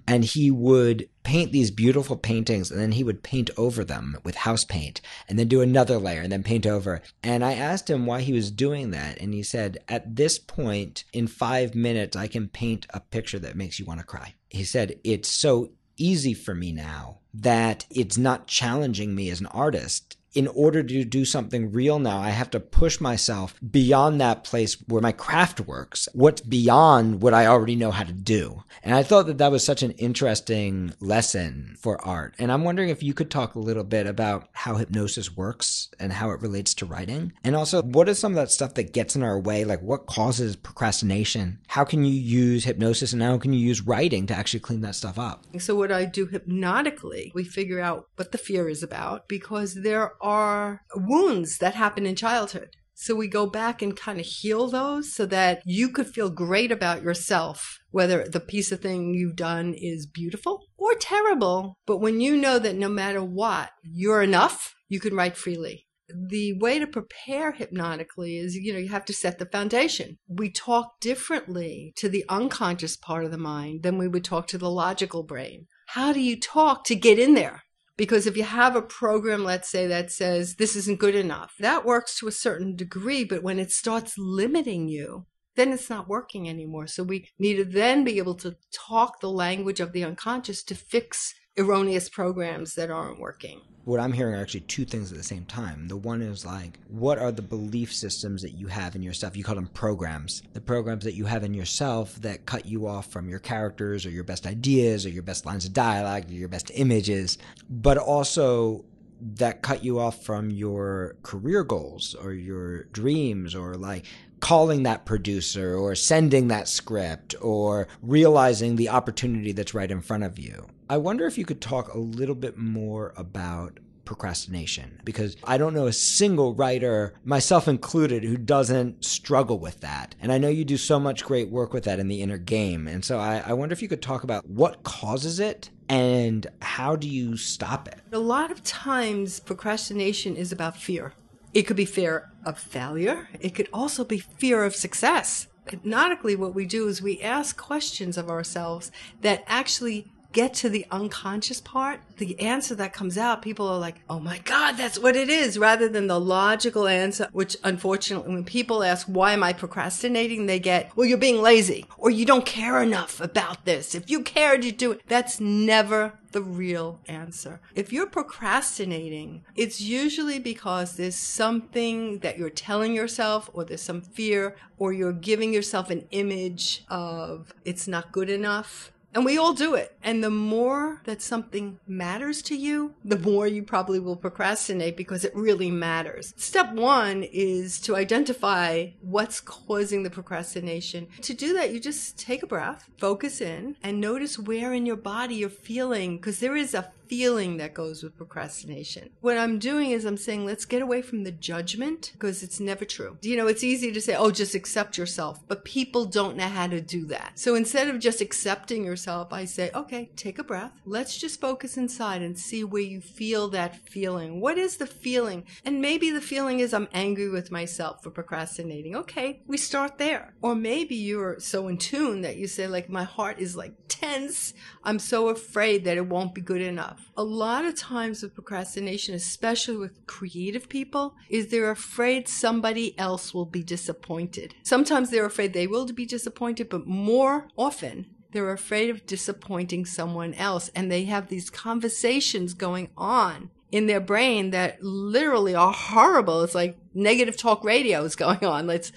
and 0.09 0.25
he 0.25 0.49
would 0.49 1.07
paint 1.21 1.51
these 1.51 1.69
beautiful 1.69 2.17
paintings 2.17 2.71
and 2.71 2.79
then 2.81 2.93
he 2.93 3.03
would 3.03 3.21
paint 3.21 3.51
over 3.57 3.83
them 3.83 4.17
with 4.23 4.33
house 4.33 4.65
paint 4.65 5.01
and 5.27 5.37
then 5.37 5.47
do 5.47 5.61
another 5.61 5.99
layer 5.99 6.21
and 6.21 6.31
then 6.31 6.41
paint 6.41 6.65
over. 6.65 7.03
And 7.21 7.45
I 7.45 7.53
asked 7.53 7.91
him 7.91 8.07
why 8.07 8.21
he 8.21 8.33
was 8.33 8.49
doing 8.49 8.89
that. 8.89 9.21
And 9.21 9.35
he 9.35 9.43
said, 9.43 9.77
At 9.87 10.15
this 10.15 10.39
point, 10.39 11.03
in 11.13 11.27
five 11.27 11.75
minutes, 11.75 12.17
I 12.17 12.25
can 12.25 12.47
paint 12.47 12.87
a 12.89 12.99
picture 12.99 13.37
that 13.37 13.55
makes 13.55 13.77
you 13.77 13.85
want 13.85 13.99
to 13.99 14.05
cry. 14.05 14.33
He 14.49 14.63
said, 14.63 14.99
It's 15.03 15.29
so 15.29 15.69
easy 15.95 16.33
for 16.33 16.55
me 16.55 16.71
now 16.71 17.19
that 17.35 17.85
it's 17.91 18.17
not 18.17 18.47
challenging 18.47 19.13
me 19.13 19.29
as 19.29 19.41
an 19.41 19.47
artist 19.47 20.17
in 20.33 20.47
order 20.47 20.83
to 20.83 21.03
do 21.03 21.25
something 21.25 21.71
real 21.71 21.99
now, 21.99 22.19
I 22.19 22.29
have 22.29 22.49
to 22.51 22.59
push 22.59 23.01
myself 23.01 23.55
beyond 23.71 24.21
that 24.21 24.43
place 24.43 24.75
where 24.87 25.01
my 25.01 25.11
craft 25.11 25.61
works, 25.61 26.07
what's 26.13 26.41
beyond 26.41 27.21
what 27.21 27.33
I 27.33 27.47
already 27.47 27.75
know 27.75 27.91
how 27.91 28.03
to 28.03 28.13
do. 28.13 28.63
And 28.83 28.93
I 28.93 29.03
thought 29.03 29.27
that 29.27 29.37
that 29.39 29.51
was 29.51 29.63
such 29.63 29.83
an 29.83 29.91
interesting 29.91 30.93
lesson 30.99 31.75
for 31.79 32.03
art. 32.05 32.35
And 32.37 32.51
I'm 32.51 32.63
wondering 32.63 32.89
if 32.89 33.03
you 33.03 33.13
could 33.13 33.31
talk 33.31 33.55
a 33.55 33.59
little 33.59 33.83
bit 33.83 34.05
about 34.05 34.49
how 34.53 34.75
hypnosis 34.75 35.35
works 35.35 35.89
and 35.99 36.13
how 36.13 36.31
it 36.31 36.41
relates 36.41 36.73
to 36.75 36.85
writing. 36.85 37.33
And 37.43 37.55
also, 37.55 37.81
what 37.81 38.09
is 38.09 38.19
some 38.19 38.33
of 38.33 38.35
that 38.35 38.51
stuff 38.51 38.75
that 38.75 38.93
gets 38.93 39.15
in 39.15 39.23
our 39.23 39.39
way? 39.39 39.65
Like, 39.65 39.81
what 39.81 40.05
causes 40.05 40.55
procrastination? 40.55 41.59
How 41.67 41.83
can 41.83 42.03
you 42.03 42.13
use 42.13 42.65
hypnosis 42.65 43.13
and 43.13 43.21
how 43.21 43.37
can 43.37 43.53
you 43.53 43.59
use 43.59 43.81
writing 43.81 44.27
to 44.27 44.35
actually 44.35 44.59
clean 44.61 44.81
that 44.81 44.95
stuff 44.95 45.17
up? 45.17 45.45
So, 45.59 45.75
what 45.75 45.91
I 45.91 46.05
do 46.05 46.25
hypnotically, 46.25 47.31
we 47.33 47.43
figure 47.43 47.79
out 47.79 48.07
what 48.15 48.31
the 48.31 48.37
fear 48.37 48.69
is 48.69 48.83
about 48.83 49.27
because 49.27 49.75
there 49.75 50.13
are 50.21 50.81
wounds 50.95 51.57
that 51.59 51.75
happen 51.75 52.05
in 52.05 52.15
childhood. 52.15 52.75
So 53.01 53.15
we 53.15 53.29
go 53.29 53.45
back 53.45 53.81
and 53.81 53.95
kind 53.95 54.19
of 54.19 54.25
heal 54.25 54.67
those 54.67 55.13
so 55.13 55.25
that 55.27 55.61
you 55.65 55.87
could 55.87 56.07
feel 56.07 56.29
great 56.29 56.69
about 56.69 57.01
yourself, 57.01 57.79
whether 57.91 58.27
the 58.27 58.41
piece 58.41 58.73
of 58.73 58.81
thing 58.81 59.13
you've 59.13 59.37
done 59.37 59.73
is 59.73 60.05
beautiful 60.05 60.65
or 60.77 60.95
terrible. 60.95 61.77
But 61.87 61.99
when 61.99 62.19
you 62.19 62.35
know 62.35 62.59
that 62.59 62.75
no 62.75 62.89
matter 62.89 63.23
what, 63.23 63.69
you're 63.83 64.21
enough, 64.21 64.73
you 64.89 64.99
can 64.99 65.15
write 65.15 65.37
freely. 65.37 65.87
The 66.09 66.57
way 66.59 66.77
to 66.77 66.87
prepare 66.87 67.53
hypnotically 67.53 68.35
is, 68.35 68.55
you 68.55 68.73
know, 68.73 68.79
you 68.79 68.89
have 68.89 69.05
to 69.05 69.13
set 69.13 69.39
the 69.39 69.45
foundation. 69.45 70.17
We 70.27 70.51
talk 70.51 70.99
differently 70.99 71.93
to 71.97 72.09
the 72.09 72.25
unconscious 72.27 72.97
part 72.97 73.23
of 73.23 73.31
the 73.31 73.37
mind 73.37 73.83
than 73.83 73.97
we 73.97 74.09
would 74.09 74.25
talk 74.25 74.47
to 74.47 74.57
the 74.57 74.69
logical 74.69 75.23
brain. 75.23 75.67
How 75.87 76.11
do 76.11 76.19
you 76.19 76.37
talk 76.37 76.83
to 76.85 76.95
get 76.95 77.17
in 77.17 77.33
there? 77.33 77.63
Because 77.99 78.25
if 78.25 78.37
you 78.37 78.43
have 78.43 78.77
a 78.77 78.81
program, 78.81 79.43
let's 79.43 79.67
say, 79.67 79.85
that 79.85 80.09
says 80.09 80.55
this 80.55 80.77
isn't 80.77 81.01
good 81.01 81.15
enough, 81.15 81.55
that 81.59 81.83
works 81.83 82.17
to 82.17 82.29
a 82.29 82.31
certain 82.31 82.77
degree. 82.77 83.25
But 83.25 83.43
when 83.43 83.59
it 83.59 83.73
starts 83.73 84.17
limiting 84.17 84.87
you, 84.87 85.25
then 85.57 85.73
it's 85.73 85.89
not 85.89 86.07
working 86.07 86.47
anymore. 86.47 86.87
So 86.87 87.03
we 87.03 87.27
need 87.37 87.57
to 87.57 87.65
then 87.65 88.05
be 88.05 88.17
able 88.17 88.35
to 88.35 88.55
talk 88.71 89.19
the 89.19 89.29
language 89.29 89.81
of 89.81 89.91
the 89.91 90.05
unconscious 90.05 90.63
to 90.63 90.75
fix 90.75 91.35
erroneous 91.57 92.09
programs 92.09 92.75
that 92.75 92.89
aren't 92.89 93.19
working. 93.19 93.61
What 93.85 93.99
I'm 93.99 94.13
hearing 94.13 94.35
are 94.35 94.41
actually 94.41 94.61
two 94.61 94.85
things 94.85 95.11
at 95.11 95.17
the 95.17 95.23
same 95.23 95.45
time. 95.45 95.87
The 95.87 95.97
one 95.97 96.21
is 96.21 96.45
like, 96.45 96.79
what 96.87 97.17
are 97.17 97.31
the 97.31 97.41
belief 97.41 97.93
systems 97.93 98.41
that 98.43 98.51
you 98.51 98.67
have 98.67 98.95
in 98.95 99.01
yourself? 99.01 99.35
You 99.35 99.43
call 99.43 99.55
them 99.55 99.69
programs. 99.73 100.43
The 100.53 100.61
programs 100.61 101.03
that 101.05 101.15
you 101.15 101.25
have 101.25 101.43
in 101.43 101.53
yourself 101.53 102.15
that 102.21 102.45
cut 102.45 102.65
you 102.65 102.87
off 102.87 103.11
from 103.11 103.27
your 103.27 103.39
characters 103.39 104.05
or 104.05 104.11
your 104.11 104.23
best 104.23 104.45
ideas 104.45 105.05
or 105.05 105.09
your 105.09 105.23
best 105.23 105.45
lines 105.45 105.65
of 105.65 105.73
dialogue 105.73 106.29
or 106.29 106.33
your 106.33 106.49
best 106.49 106.71
images, 106.75 107.37
but 107.69 107.97
also 107.97 108.85
that 109.21 109.61
cut 109.61 109.83
you 109.83 109.99
off 109.99 110.23
from 110.23 110.49
your 110.51 111.15
career 111.23 111.63
goals 111.63 112.15
or 112.15 112.31
your 112.31 112.83
dreams 112.85 113.55
or 113.55 113.75
like 113.75 114.05
calling 114.39 114.83
that 114.83 115.05
producer 115.05 115.75
or 115.75 115.95
sending 115.95 116.47
that 116.47 116.67
script 116.67 117.35
or 117.41 117.87
realizing 118.01 118.75
the 118.75 118.89
opportunity 118.89 119.51
that's 119.51 119.73
right 119.73 119.91
in 119.91 120.01
front 120.01 120.23
of 120.23 120.39
you. 120.39 120.67
I 120.91 120.97
wonder 120.97 121.27
if 121.27 121.37
you 121.37 121.45
could 121.45 121.61
talk 121.61 121.93
a 121.93 121.99
little 121.99 122.33
bit 122.33 122.57
more 122.57 123.13
about 123.15 123.79
procrastination 124.05 124.99
because 125.03 125.37
I 125.43 125.59
don't 125.59 125.75
know 125.75 125.85
a 125.85 125.93
single 125.93 126.55
writer, 126.55 127.13
myself 127.23 127.67
included, 127.67 128.23
who 128.23 128.37
doesn't 128.37 129.05
struggle 129.05 129.59
with 129.59 129.81
that. 129.81 130.15
And 130.19 130.31
I 130.31 130.39
know 130.39 130.47
you 130.47 130.65
do 130.65 130.77
so 130.77 130.99
much 130.99 131.23
great 131.23 131.51
work 131.51 131.73
with 131.73 131.83
that 131.83 131.99
in 131.99 132.07
the 132.07 132.23
inner 132.23 132.39
game. 132.39 132.87
And 132.87 133.05
so 133.05 133.19
I, 133.19 133.43
I 133.45 133.53
wonder 133.53 133.73
if 133.73 133.83
you 133.83 133.87
could 133.87 134.01
talk 134.01 134.23
about 134.23 134.49
what 134.49 134.81
causes 134.81 135.39
it 135.39 135.69
and 135.87 136.47
how 136.59 136.95
do 136.95 137.07
you 137.07 137.37
stop 137.37 137.87
it? 137.87 137.99
A 138.11 138.17
lot 138.17 138.49
of 138.49 138.63
times, 138.63 139.39
procrastination 139.39 140.35
is 140.35 140.51
about 140.51 140.75
fear. 140.75 141.13
It 141.53 141.63
could 141.63 141.77
be 141.77 141.85
fear 141.85 142.31
of 142.45 142.57
failure. 142.57 143.29
It 143.39 143.53
could 143.53 143.69
also 143.71 144.03
be 144.03 144.17
fear 144.17 144.63
of 144.63 144.75
success. 144.75 145.45
Hypnotically, 145.67 146.35
what 146.35 146.55
we 146.55 146.65
do 146.65 146.87
is 146.87 146.99
we 146.99 147.21
ask 147.21 147.55
questions 147.57 148.17
of 148.17 148.27
ourselves 148.27 148.91
that 149.21 149.43
actually 149.45 150.11
get 150.31 150.53
to 150.53 150.69
the 150.69 150.85
unconscious 150.91 151.59
part, 151.59 152.01
the 152.17 152.39
answer 152.39 152.75
that 152.75 152.93
comes 152.93 153.17
out, 153.17 153.41
people 153.41 153.67
are 153.67 153.79
like, 153.79 154.01
oh 154.09 154.19
my 154.19 154.37
God, 154.39 154.73
that's 154.73 154.99
what 154.99 155.15
it 155.15 155.29
is, 155.29 155.57
rather 155.57 155.89
than 155.89 156.07
the 156.07 156.19
logical 156.19 156.87
answer, 156.87 157.27
which 157.31 157.57
unfortunately, 157.63 158.33
when 158.33 158.43
people 158.43 158.83
ask, 158.83 159.07
why 159.07 159.33
am 159.33 159.43
I 159.43 159.53
procrastinating? 159.53 160.45
They 160.45 160.59
get, 160.59 160.95
well, 160.95 161.07
you're 161.07 161.17
being 161.17 161.41
lazy 161.41 161.85
or 161.97 162.09
you 162.09 162.25
don't 162.25 162.45
care 162.45 162.81
enough 162.81 163.19
about 163.19 163.65
this. 163.65 163.95
If 163.95 164.09
you 164.09 164.21
cared, 164.21 164.63
you'd 164.63 164.77
do 164.77 164.91
it. 164.91 165.01
That's 165.07 165.39
never 165.39 166.13
the 166.31 166.41
real 166.43 166.99
answer. 167.07 167.59
If 167.73 167.91
you're 167.91 168.05
procrastinating, 168.05 169.43
it's 169.55 169.81
usually 169.81 170.37
because 170.37 170.95
there's 170.95 171.15
something 171.15 172.19
that 172.19 172.37
you're 172.37 172.51
telling 172.51 172.93
yourself, 172.93 173.49
or 173.53 173.63
there's 173.63 173.81
some 173.81 174.01
fear, 174.01 174.55
or 174.77 174.93
you're 174.93 175.11
giving 175.11 175.53
yourself 175.53 175.89
an 175.89 176.05
image 176.11 176.83
of 176.87 177.51
it's 177.65 177.87
not 177.87 178.11
good 178.11 178.29
enough 178.29 178.91
and 179.13 179.25
we 179.25 179.37
all 179.37 179.53
do 179.53 179.75
it. 179.75 179.95
And 180.03 180.23
the 180.23 180.29
more 180.29 181.01
that 181.05 181.21
something 181.21 181.79
matters 181.87 182.41
to 182.43 182.55
you, 182.55 182.95
the 183.03 183.19
more 183.19 183.47
you 183.47 183.63
probably 183.63 183.99
will 183.99 184.15
procrastinate 184.15 184.95
because 184.97 185.25
it 185.25 185.35
really 185.35 185.71
matters. 185.71 186.33
Step 186.37 186.73
one 186.73 187.23
is 187.23 187.79
to 187.81 187.95
identify 187.95 188.87
what's 189.01 189.41
causing 189.41 190.03
the 190.03 190.09
procrastination. 190.09 191.07
To 191.21 191.33
do 191.33 191.53
that, 191.53 191.73
you 191.73 191.79
just 191.79 192.17
take 192.17 192.43
a 192.43 192.47
breath, 192.47 192.89
focus 192.97 193.41
in, 193.41 193.75
and 193.83 193.99
notice 193.99 194.37
where 194.37 194.73
in 194.73 194.85
your 194.85 194.95
body 194.95 195.35
you're 195.35 195.49
feeling, 195.49 196.17
because 196.17 196.39
there 196.39 196.55
is 196.55 196.73
a 196.73 196.91
feeling 197.07 197.57
that 197.57 197.73
goes 197.73 198.03
with 198.03 198.15
procrastination. 198.15 199.09
What 199.21 199.37
I'm 199.37 199.57
doing 199.57 199.89
is 199.89 200.05
I'm 200.05 200.15
saying, 200.15 200.45
let's 200.45 200.65
get 200.65 200.83
away 200.83 201.01
from 201.01 201.23
the 201.23 201.31
judgment 201.31 202.11
because 202.13 202.43
it's 202.43 202.59
never 202.59 202.85
true. 202.85 203.17
You 203.21 203.35
know, 203.35 203.47
it's 203.47 203.63
easy 203.63 203.91
to 203.91 203.99
say, 203.99 204.15
oh, 204.15 204.29
just 204.29 204.53
accept 204.53 204.95
yourself, 204.95 205.39
but 205.47 205.65
people 205.65 206.05
don't 206.05 206.37
know 206.37 206.47
how 206.47 206.67
to 206.67 206.79
do 206.79 207.07
that. 207.07 207.31
So 207.33 207.55
instead 207.55 207.87
of 207.87 207.99
just 207.99 208.21
accepting 208.21 208.85
yourself, 208.85 208.98
I 209.07 209.45
say, 209.45 209.71
okay, 209.73 210.11
take 210.15 210.39
a 210.39 210.43
breath. 210.43 210.73
Let's 210.85 211.17
just 211.17 211.39
focus 211.39 211.77
inside 211.77 212.21
and 212.21 212.37
see 212.37 212.63
where 212.63 212.81
you 212.81 213.01
feel 213.01 213.47
that 213.49 213.87
feeling. 213.87 214.41
What 214.41 214.57
is 214.57 214.77
the 214.77 214.87
feeling? 214.87 215.45
And 215.63 215.81
maybe 215.81 216.09
the 216.11 216.21
feeling 216.21 216.59
is 216.59 216.73
I'm 216.73 216.87
angry 216.93 217.29
with 217.29 217.51
myself 217.51 218.03
for 218.03 218.09
procrastinating. 218.11 218.95
Okay, 218.95 219.41
we 219.47 219.57
start 219.57 219.97
there. 219.97 220.33
Or 220.41 220.55
maybe 220.55 220.95
you're 220.95 221.39
so 221.39 221.67
in 221.67 221.77
tune 221.77 222.21
that 222.21 222.37
you 222.37 222.47
say, 222.47 222.67
like, 222.67 222.89
my 222.89 223.03
heart 223.03 223.39
is 223.39 223.55
like 223.55 223.73
tense. 223.87 224.53
I'm 224.83 224.99
so 224.99 225.29
afraid 225.29 225.83
that 225.85 225.97
it 225.97 226.07
won't 226.07 226.35
be 226.35 226.41
good 226.41 226.61
enough. 226.61 227.11
A 227.17 227.23
lot 227.23 227.65
of 227.65 227.75
times 227.75 228.21
with 228.21 228.35
procrastination, 228.35 229.15
especially 229.15 229.77
with 229.77 230.05
creative 230.07 230.69
people, 230.69 231.15
is 231.29 231.47
they're 231.47 231.71
afraid 231.71 232.27
somebody 232.27 232.97
else 232.97 233.33
will 233.33 233.45
be 233.45 233.63
disappointed. 233.63 234.55
Sometimes 234.63 235.09
they're 235.09 235.25
afraid 235.25 235.53
they 235.53 235.67
will 235.67 235.85
be 235.87 236.05
disappointed, 236.05 236.69
but 236.69 236.87
more 236.87 237.47
often 237.57 238.05
they're 238.31 238.51
afraid 238.51 238.89
of 238.89 239.05
disappointing 239.05 239.85
someone 239.85 240.33
else. 240.35 240.69
And 240.75 240.91
they 240.91 241.05
have 241.05 241.27
these 241.27 241.49
conversations 241.49 242.53
going 242.53 242.89
on 242.97 243.49
in 243.71 243.87
their 243.87 243.99
brain 243.99 244.51
that 244.51 244.83
literally 244.83 245.55
are 245.55 245.73
horrible. 245.73 246.43
It's 246.43 246.55
like 246.55 246.77
negative 246.93 247.37
talk 247.37 247.63
radio 247.63 248.03
is 248.03 248.15
going 248.15 248.43
on. 248.43 248.67
Let's 248.67 248.91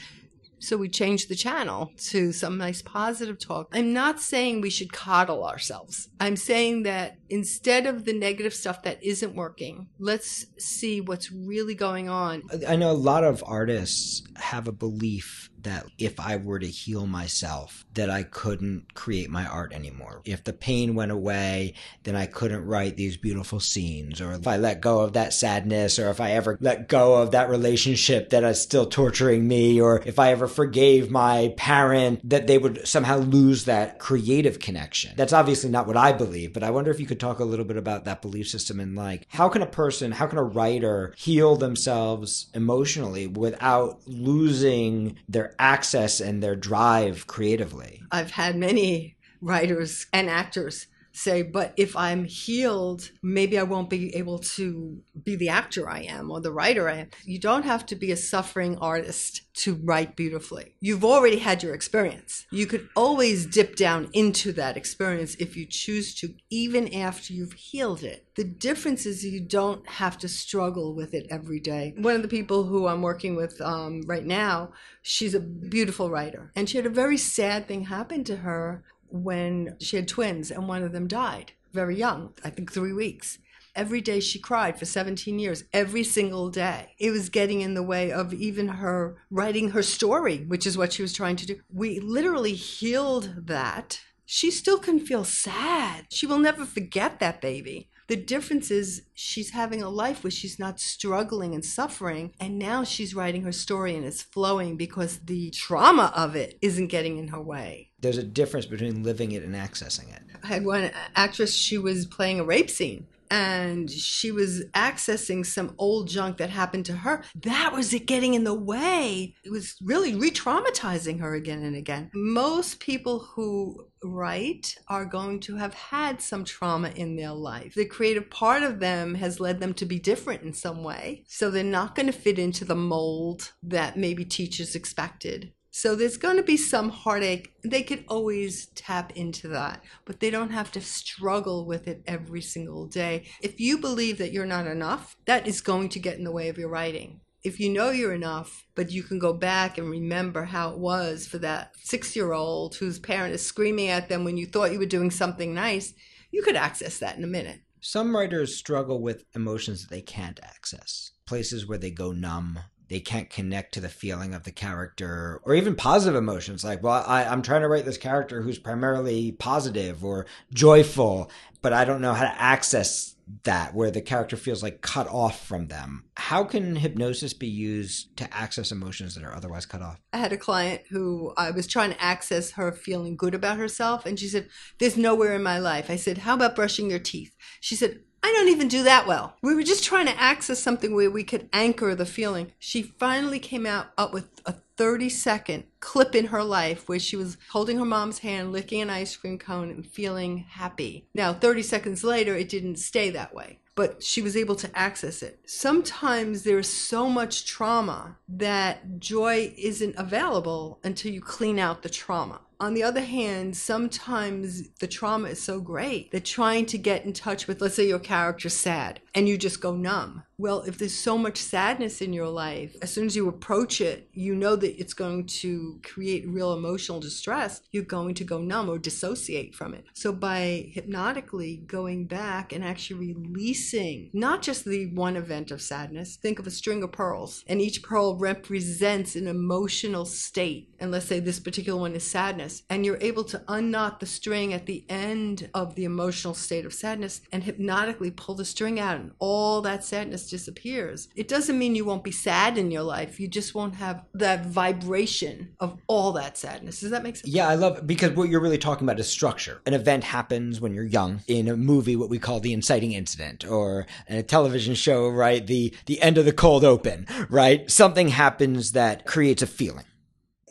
so 0.63 0.77
we 0.77 0.89
change 0.89 1.27
the 1.27 1.35
channel 1.35 1.91
to 1.97 2.31
some 2.31 2.57
nice 2.57 2.83
positive 2.83 3.37
talk. 3.37 3.67
I'm 3.73 3.93
not 3.93 4.21
saying 4.21 4.61
we 4.61 4.71
should 4.71 4.93
coddle 4.93 5.45
ourselves. 5.45 6.09
I'm 6.21 6.37
saying 6.37 6.85
that 6.85 7.17
instead 7.29 7.85
of 7.87 8.05
the 8.05 8.13
negative 8.13 8.55
stuff 8.55 8.85
that 8.85 9.03
isn't 9.03 9.35
working, 9.35 9.89
let's 9.99 10.47
see 10.59 11.01
what's 11.01 11.33
really 11.33 11.75
going 11.75 12.09
on. 12.09 12.45
I 12.69 12.77
know 12.77 12.93
a 12.93 12.95
lot 12.95 13.25
of 13.25 13.43
artists 13.45 14.23
have 14.37 14.69
a 14.69 14.73
belief 14.73 15.51
that 15.65 15.87
if 15.99 16.19
I 16.21 16.37
were 16.37 16.59
to 16.59 16.67
heal 16.67 17.07
myself, 17.07 17.85
that 17.95 18.11
I 18.11 18.23
couldn't 18.23 18.95
create 18.95 19.31
my 19.31 19.47
art 19.47 19.73
anymore. 19.73 20.23
If 20.25 20.45
the 20.45 20.53
pain 20.53 20.95
went 20.95 21.13
away, 21.13 21.75
then 22.05 22.17
I 22.17 22.27
couldn't 22.27 22.67
write 22.67 22.97
these 22.97 23.17
beautiful 23.17 23.61
scenes. 23.61 24.21
Or 24.21 24.33
if 24.33 24.47
I 24.47 24.57
let 24.57 24.81
go 24.81 25.01
of 25.01 25.13
that 25.15 25.33
sadness, 25.33 25.99
or 25.99 26.11
if 26.11 26.21
I 26.21 26.33
ever 26.33 26.59
let 26.61 26.89
go 26.89 27.15
of 27.15 27.33
that 27.33 27.51
relationship 27.51 28.31
that 28.31 28.45
is 28.45 28.61
still 28.61 28.87
torturing 28.87 29.47
me, 29.47 29.81
or 29.81 30.03
if 30.05 30.19
I 30.19 30.31
ever 30.33 30.49
forgave 30.49 31.11
my 31.11 31.55
parent, 31.57 32.21
that 32.29 32.47
they 32.47 32.59
would 32.59 32.87
somehow 32.87 33.19
lose 33.19 33.65
that 33.65 33.99
creative 33.99 34.59
connection. 34.59 35.13
That's 35.17 35.33
obviously 35.33 35.71
not 35.71 35.87
what 35.87 35.97
I 35.97 36.13
believe, 36.13 36.53
but 36.53 36.63
I 36.63 36.71
wonder 36.71 36.91
if 36.91 37.01
you 37.01 37.07
could 37.07 37.21
talk 37.21 37.39
a 37.39 37.45
little 37.45 37.65
bit 37.65 37.77
about 37.77 38.05
that 38.05 38.23
belief 38.23 38.49
system 38.49 38.81
and 38.81 38.97
like, 38.97 39.27
how 39.29 39.49
can 39.49 39.63
a 39.63 39.67
person, 39.67 40.13
how 40.13 40.27
can 40.27 40.39
a 40.39 40.43
writer 40.43 41.15
heal 41.17 41.57
themselves 41.57 42.49
emotionally 42.55 43.27
without 43.27 44.01
losing 44.07 45.19
access 45.59 46.21
and 46.21 46.43
their 46.43 46.57
drive 46.57 47.27
creatively. 47.27 48.03
I've 48.11 48.33
had 48.33 48.57
many 48.57 49.17
writers 49.41 50.07
and 50.13 50.31
actors 50.31 50.87
say, 51.13 51.43
but 51.43 51.75
if 51.77 51.97
I'm 51.97 52.25
healed, 52.25 53.11
maybe 53.23 53.59
I 53.59 53.63
won't 53.63 53.91
be 53.91 54.15
able 54.17 54.39
to 54.39 55.01
be 55.23 55.37
the 55.37 55.49
actor 55.49 55.89
I 55.89 56.01
am 56.01 56.31
or 56.31 56.41
the 56.41 56.53
writer 56.53 56.89
I 56.89 56.97
am. 56.97 57.11
You 57.25 57.39
don't 57.39 57.65
have 57.65 57.87
to 57.87 57.97
be 57.97 58.11
a 58.11 58.17
suffering 58.17 58.79
artist 58.79 59.43
to 59.55 59.75
write 59.75 60.17
beautifully. 60.17 60.75
You've 60.81 61.05
already 61.05 61.39
had 61.39 61.63
your 61.63 61.75
experience. 61.75 62.47
You 62.51 62.67
could 62.67 62.89
always 62.97 63.47
dip 63.47 63.77
down 63.77 64.09
into 64.13 64.53
that 64.53 64.77
experience 64.77 65.35
if 65.37 65.57
you 65.57 65.67
choose 65.67 66.15
to, 66.17 66.35
even 66.51 66.93
after 66.95 67.33
you've 67.33 67.53
healed 67.53 68.03
it. 68.03 68.27
The 68.35 68.45
difference 68.45 69.05
is 69.05 69.25
you 69.25 69.41
don't 69.41 69.87
have 69.87 70.17
to 70.19 70.29
struggle 70.29 70.95
with 70.95 71.13
it 71.13 71.27
every 71.31 71.61
day. 71.61 71.95
One 71.99 72.17
of 72.17 72.23
the 72.23 72.29
people 72.29 72.65
who 72.65 72.87
I'm 72.87 73.03
working 73.03 73.37
with 73.37 73.61
um, 73.61 74.03
right 74.07 74.25
now, 74.25 74.73
she's 75.03 75.35
a 75.35 75.41
beautiful 75.41 76.09
writer, 76.09 76.51
and 76.57 76.69
she 76.69 76.79
had 76.79 76.87
a 76.87 76.91
very 76.91 77.19
sad 77.19 77.69
thing 77.69 77.85
happen 77.85 78.25
to 78.25 78.37
her 78.37 78.85
when 79.13 79.77
she 79.79 79.97
had 79.97 80.09
twins 80.09 80.51
and 80.51 80.67
one 80.67 80.83
of 80.83 80.93
them 80.93 81.07
died 81.07 81.53
very 81.73 81.97
young, 81.97 82.35
I 82.45 82.51
think 82.51 82.73
three 82.73 82.93
weeks. 82.93 83.39
Every 83.75 84.03
day 84.03 84.21
she 84.21 84.39
cried 84.39 84.79
for 84.79 84.85
17 84.85 85.39
years, 85.39 85.65
every 85.73 86.05
single 86.05 86.51
day. 86.51 86.95
It 86.99 87.11
was 87.11 87.31
getting 87.31 87.63
in 87.63 87.73
the 87.73 87.83
way 87.83 88.13
of 88.13 88.35
even 88.35 88.69
her 88.69 89.17
writing 89.31 89.71
her 89.71 89.83
story, 89.83 90.45
which 90.45 90.67
is 90.67 90.77
what 90.77 90.93
she 90.93 91.01
was 91.01 91.15
trying 91.15 91.37
to 91.37 91.47
do. 91.47 91.61
We 91.73 91.99
literally 91.99 92.53
healed 92.53 93.47
that. 93.47 94.01
She 94.27 94.51
still 94.51 94.79
can 94.79 95.01
feel 95.01 95.25
sad. 95.25 96.07
She 96.11 96.27
will 96.27 96.39
never 96.39 96.67
forget 96.67 97.19
that 97.21 97.41
baby. 97.41 97.89
The 98.13 98.17
difference 98.19 98.71
is 98.71 99.05
she's 99.15 99.53
having 99.53 99.83
a 99.83 99.89
life 99.89 100.23
where 100.23 100.31
she's 100.31 100.59
not 100.59 100.79
struggling 100.79 101.55
and 101.55 101.65
suffering. 101.65 102.35
And 102.39 102.59
now 102.59 102.85
she's 102.85 103.15
writing 103.15 103.45
her 103.45 103.53
story 103.53 103.97
and 103.97 104.05
it's 104.05 104.21
flowing 104.21 104.77
because 104.77 105.21
the 105.21 105.49
trauma 105.49 106.13
of 106.15 106.37
it 106.37 106.59
isn't 106.61 106.89
getting 106.89 107.17
in 107.17 107.29
her 107.29 107.41
way. 107.41 107.89
There's 108.03 108.19
a 108.19 108.23
difference 108.23 108.67
between 108.67 109.03
living 109.03 109.33
it 109.33 109.43
and 109.43 109.55
accessing 109.55 110.15
it. 110.15 110.25
I 110.45 110.47
had 110.47 110.67
one 110.67 110.91
actress, 111.17 111.55
she 111.55 111.79
was 111.79 112.05
playing 112.05 112.39
a 112.39 112.45
rape 112.45 112.69
scene 112.69 113.07
and 113.33 113.91
she 113.91 114.31
was 114.31 114.63
accessing 114.75 115.45
some 115.45 115.75
old 115.79 116.07
junk 116.07 116.37
that 116.37 116.51
happened 116.51 116.85
to 116.85 116.93
her. 116.93 117.25
That 117.35 117.73
was 117.73 117.95
it 117.95 118.07
getting 118.07 118.35
in 118.35 118.45
the 118.45 118.53
way. 118.53 119.35
It 119.43 119.51
was 119.51 119.75
really 119.83 120.15
re 120.15 120.31
traumatizing 120.31 121.19
her 121.21 121.35
again 121.35 121.63
and 121.63 121.75
again. 121.75 122.11
Most 122.13 122.79
people 122.79 123.21
who 123.21 123.87
write 124.05 124.77
are 124.89 125.07
going 125.07 125.41
to 125.41 125.57
have 125.57 125.73
had 125.73 126.21
some 126.21 126.45
trauma 126.45 126.91
in 126.91 127.17
their 127.17 127.33
life. 127.33 127.75
The 127.75 127.87
creative 127.87 128.29
part 128.29 128.63
of 128.63 128.81
them 128.81 129.15
has 129.15 129.41
led 129.41 129.61
them 129.61 129.73
to 129.75 129.87
be 129.87 129.99
different 129.99 130.43
in 130.43 130.53
some 130.53 130.83
way. 130.83 131.25
So 131.27 131.51
they're 131.51 131.65
not 131.65 131.95
going 131.95 132.07
to 132.07 132.13
fit 132.13 132.39
into 132.39 132.67
the 132.67 132.75
mold 132.75 133.53
that 133.63 133.97
maybe 133.97 134.27
teachers 134.27 134.75
expected. 134.75 135.53
So 135.75 135.97
there's 135.97 136.19
going 136.19 136.37
to 136.37 136.43
be 136.43 136.59
some 136.59 136.91
heartache. 136.91 137.55
They 137.65 137.83
could 137.83 138.05
always 138.07 138.67
tap 138.75 139.17
into 139.17 139.49
that, 139.49 139.83
but 140.05 140.21
they 140.21 140.29
don't 140.29 140.51
have 140.51 140.71
to 140.73 140.83
struggle 140.83 141.65
with 141.65 141.89
it 141.89 142.03
every 142.07 142.43
single 142.43 142.87
day. 142.87 143.25
If 143.41 143.59
you 143.59 143.79
believe 143.79 144.19
that 144.19 144.33
you're 144.33 144.45
not 144.45 144.67
enough, 144.67 145.17
that 145.25 145.49
is 145.49 145.63
going 145.63 145.89
to 145.89 145.99
get 145.99 146.19
in 146.19 146.25
the 146.25 146.31
way 146.31 146.51
of 146.51 146.59
your 146.59 146.69
writing. 146.69 147.23
If 147.43 147.59
you 147.59 147.71
know 147.71 147.91
you're 147.91 148.13
enough, 148.13 148.67
but 148.75 148.93
you 148.93 149.03
can 149.03 149.19
go 149.19 149.33
back 149.33 149.79
and 149.79 149.91
remember 149.91 150.45
how 150.45 150.73
it 150.73 150.79
was 150.79 151.27
for 151.27 151.39
that 151.39 151.73
six 151.83 152.15
year 152.15 152.35
old 152.35 152.77
whose 152.77 152.99
parent 152.99 153.35
is 153.35 153.45
screaming 153.45 153.89
at 153.89 154.11
them 154.11 154.25
when 154.25 154.37
you 154.37 154.45
thought 154.45 154.73
you 154.73 154.79
were 154.79 154.85
doing 154.85 155.11
something 155.11 155.55
nice, 155.55 155.95
you 156.31 156.43
could 156.43 156.55
access 156.55 156.99
that 156.99 157.17
in 157.17 157.25
a 157.25 157.27
minute. 157.27 157.61
Some 157.81 158.15
writers 158.15 158.59
struggle 158.59 159.01
with 159.01 159.25
emotions 159.35 159.83
that 159.83 159.91
they 159.91 160.03
can't 160.03 160.39
access, 160.43 161.13
places 161.27 161.67
where 161.67 161.79
they 161.79 161.91
go 161.91 162.13
numb, 162.13 162.61
they 162.93 163.01
can't 163.01 163.31
connect 163.31 163.73
to 163.73 163.81
the 163.81 163.89
feeling 163.89 164.35
of 164.35 164.45
the 164.45 164.53
character 164.53 165.41
or 165.45 165.55
even 165.55 165.75
positive 165.75 166.15
emotions. 166.15 166.63
Like 166.63 166.83
well 166.83 167.03
I, 167.07 167.25
i'm 167.25 167.41
trying 167.41 167.63
to 167.63 167.69
write 167.69 167.87
this 167.87 167.97
character 167.97 168.43
who's 168.43 168.59
primarily 168.59 169.33
positive 169.33 170.05
or 170.05 170.27
joyful 170.53 171.31
but 171.63 171.73
i 171.73 171.85
don't 171.85 172.03
know 172.03 172.13
how 172.13 172.25
to 172.25 172.41
access 172.41 173.17
that 173.45 173.73
where 173.73 173.91
the 173.91 174.03
character 174.03 174.37
feels 174.37 174.63
like 174.63 174.83
cut 174.83 175.07
off 175.09 175.47
from 175.47 175.69
them. 175.69 176.05
How 176.17 176.45
can 176.45 176.77
hypnosis 176.77 177.33
be 177.33 177.47
used 177.47 178.15
to 178.19 178.35
access 178.35 178.73
emotions 178.73 179.15
that 179.15 179.25
are 179.25 179.35
otherwise 179.35 179.65
cut 179.65 179.81
off? 179.81 180.01
I 180.13 180.19
had 180.19 180.33
a 180.33 180.37
client 180.37 180.83
who 180.91 181.33
i 181.39 181.51
was 181.51 181.67
trying 181.67 181.91
to 181.91 182.03
access 182.03 182.51
her 182.53 182.73
feeling 182.73 183.17
good 183.17 183.35
about 183.35 183.57
herself 183.57 184.05
and 184.05 184.19
she 184.19 184.29
said 184.29 184.49
there's 184.79 184.97
nowhere 184.97 185.35
in 185.35 185.43
my 185.43 185.59
life. 185.59 185.89
I 185.89 185.97
said 185.97 186.19
how 186.19 186.35
about 186.35 186.57
brushing 186.57 186.91
your 186.91 186.99
teeth? 186.99 187.35
She 187.61 187.75
said 187.75 188.01
I 188.23 188.31
don't 188.31 188.49
even 188.49 188.69
do 188.69 188.85
that 188.85 189.07
well. 189.07 189.37
We 189.43 189.55
were 189.55 189.65
just 189.65 189.85
trying 189.85 190.07
to 190.07 190.21
access 190.21 190.61
something 190.61 190.95
where 190.95 191.11
we 191.11 191.25
could 191.25 191.49
anchor 191.53 191.95
the 191.95 192.07
feeling. 192.07 192.53
She 192.59 192.83
finally 192.83 193.41
came 193.41 193.67
out 193.67 193.89
up 193.99 194.13
with 194.13 194.29
a 194.47 194.55
30 194.77 195.09
second 195.09 195.65
clip 195.81 196.15
in 196.15 196.27
her 196.27 196.45
life 196.45 196.89
where 196.89 196.99
she 196.99 197.17
was 197.17 197.37
holding 197.51 197.79
her 197.79 197.85
mom's 197.85 198.21
hand, 198.21 198.53
licking 198.53 198.81
an 198.81 198.91
ice 198.91 199.17
cream 199.17 199.39
cone, 199.39 199.71
and 199.71 199.87
feeling 199.87 200.39
happy. 200.49 201.07
Now, 201.15 201.33
30 201.33 201.63
seconds 201.63 202.05
later, 202.05 202.37
it 202.37 202.49
didn't 202.49 202.77
stay 202.77 203.11
that 203.11 203.35
way, 203.35 203.59
but 203.75 204.03
she 204.03 204.23
was 204.23 204.37
able 204.37 204.57
to 204.57 204.79
access 204.79 205.23
it. 205.23 205.41
Sometimes 205.47 206.45
there's 206.45 206.69
so 206.69 207.09
much 207.09 207.47
trauma 207.47 208.17
that 208.29 209.01
joy 209.01 209.53
isn't 209.59 209.97
available 209.97 210.79
until 210.85 211.13
you 211.13 211.21
clean 211.21 211.59
out 211.59 211.83
the 211.83 211.91
trauma. 211.91 212.41
On 212.63 212.75
the 212.75 212.85
other 212.85 213.01
hand, 213.01 213.57
sometimes 213.57 214.69
the 214.79 214.87
trauma 214.87 215.31
is 215.31 215.43
so 215.43 215.59
great 215.59 216.13
that 216.13 216.25
trying 216.25 216.65
to 216.67 216.79
get 216.79 217.05
in 217.05 217.13
touch 217.13 217.49
with, 217.49 217.61
let's 217.61 217.75
say 217.75 217.89
your 217.89 217.99
character's 217.99 218.57
sad 218.57 219.01
and 219.15 219.29
you 219.29 219.37
just 219.37 219.61
go 219.61 219.75
numb. 219.75 220.25
Well, 220.39 220.63
if 220.63 220.79
there's 220.79 220.97
so 220.97 221.17
much 221.17 221.37
sadness 221.37 222.01
in 222.01 222.13
your 222.13 222.29
life, 222.29 222.75
as 222.83 222.93
soon 222.93 223.07
as 223.07 223.15
you 223.15 223.29
approach 223.29 223.81
it, 223.81 224.09
you 224.13 224.35
know 224.35 224.57
that 224.57 224.81
it's 224.81 224.95
going 224.95 225.27
to 225.27 225.79
create 225.85 226.27
real 226.27 226.53
emotional 226.53 226.99
distress. 226.99 227.61
You're 227.71 227.85
going 227.85 228.15
to 228.15 228.25
go 228.25 228.39
numb 228.39 228.69
or 228.69 228.79
dissociate 228.79 229.55
from 229.55 229.73
it. 229.75 229.85
So, 229.93 230.13
by 230.13 230.71
hypnotically 230.73 231.59
going 231.67 232.07
back 232.07 232.53
and 232.53 232.65
actually 232.65 233.13
releasing 233.13 234.11
not 234.13 234.43
just 234.43 234.65
the 234.65 234.87
one 234.87 235.17
event 235.17 235.53
of 235.53 235.63
sadness, 235.63 236.17
think 236.17 236.41
of 236.41 236.47
a 236.47 236.51
string 236.51 236.83
of 236.83 236.91
pearls, 236.91 237.45
and 237.47 237.61
each 237.61 237.83
pearl 237.83 238.17
represents 238.17 239.15
an 239.15 239.29
emotional 239.29 240.05
state. 240.05 240.71
And 240.81 240.91
let's 240.91 241.07
say 241.07 241.21
this 241.21 241.39
particular 241.39 241.81
one 241.81 241.95
is 241.95 242.09
sadness, 242.09 242.65
and 242.69 242.85
you're 242.85 242.99
able 243.01 243.25
to 243.25 243.45
unknot 243.47 244.01
the 244.01 244.07
string 244.07 244.53
at 244.53 244.67
the 244.67 244.85
end 244.89 245.51
of 245.55 245.77
the 245.77 245.85
emotional 245.85 246.35
state 246.35 246.67
of 246.67 246.75
sadness 246.75 247.21
and 247.31 247.45
hypnotically 247.45 248.11
pull 248.11 248.35
the 248.35 248.45
string 248.45 248.81
out, 248.81 249.02
and 249.03 249.13
all 249.19 249.61
that 249.63 249.85
sadness 249.85 250.29
disappears. 250.29 251.09
It 251.15 251.29
doesn't 251.29 251.59
mean 251.59 251.75
you 251.75 251.85
won't 251.85 252.05
be 252.05 252.13
sad 252.13 252.57
in 252.57 252.71
your 252.71 252.83
life. 252.83 253.21
You 253.21 253.29
just 253.29 253.55
won't 253.55 253.75
have 253.75 254.05
that 254.15 254.47
vibration 254.47 255.55
of 255.61 255.79
all 255.87 256.13
that 256.13 256.39
sadness. 256.39 256.81
Does 256.81 256.91
that 256.91 257.03
make 257.03 257.17
sense? 257.17 257.33
Yeah, 257.33 257.49
I 257.49 257.55
love 257.55 257.87
because 257.87 258.13
what 258.13 258.29
you're 258.29 258.41
really 258.41 258.59
talking 258.59 258.87
about 258.87 259.01
is 259.01 259.09
structure. 259.09 259.61
An 259.67 259.75
event 259.75 260.05
happens 260.05 260.61
when 260.61 260.75
you're 260.75 260.85
young. 260.85 261.21
In 261.27 261.49
a 261.49 261.57
movie, 261.57 261.97
what 261.97 262.11
we 262.11 262.19
call 262.19 262.41
the 262.41 262.53
inciting 262.53 262.93
incident, 262.93 263.45
or 263.45 263.87
in 264.09 264.17
a 264.17 264.23
television 264.23 264.75
show, 264.75 265.09
right? 265.09 265.47
The 265.47 265.75
the 265.87 266.01
end 266.01 266.19
of 266.19 266.25
the 266.25 266.33
cold 266.33 266.65
open, 266.65 267.07
right? 267.29 267.71
Something 267.71 268.09
happens 268.09 268.73
that 268.73 269.07
creates 269.07 269.43
a 269.43 269.47
feeling 269.47 269.85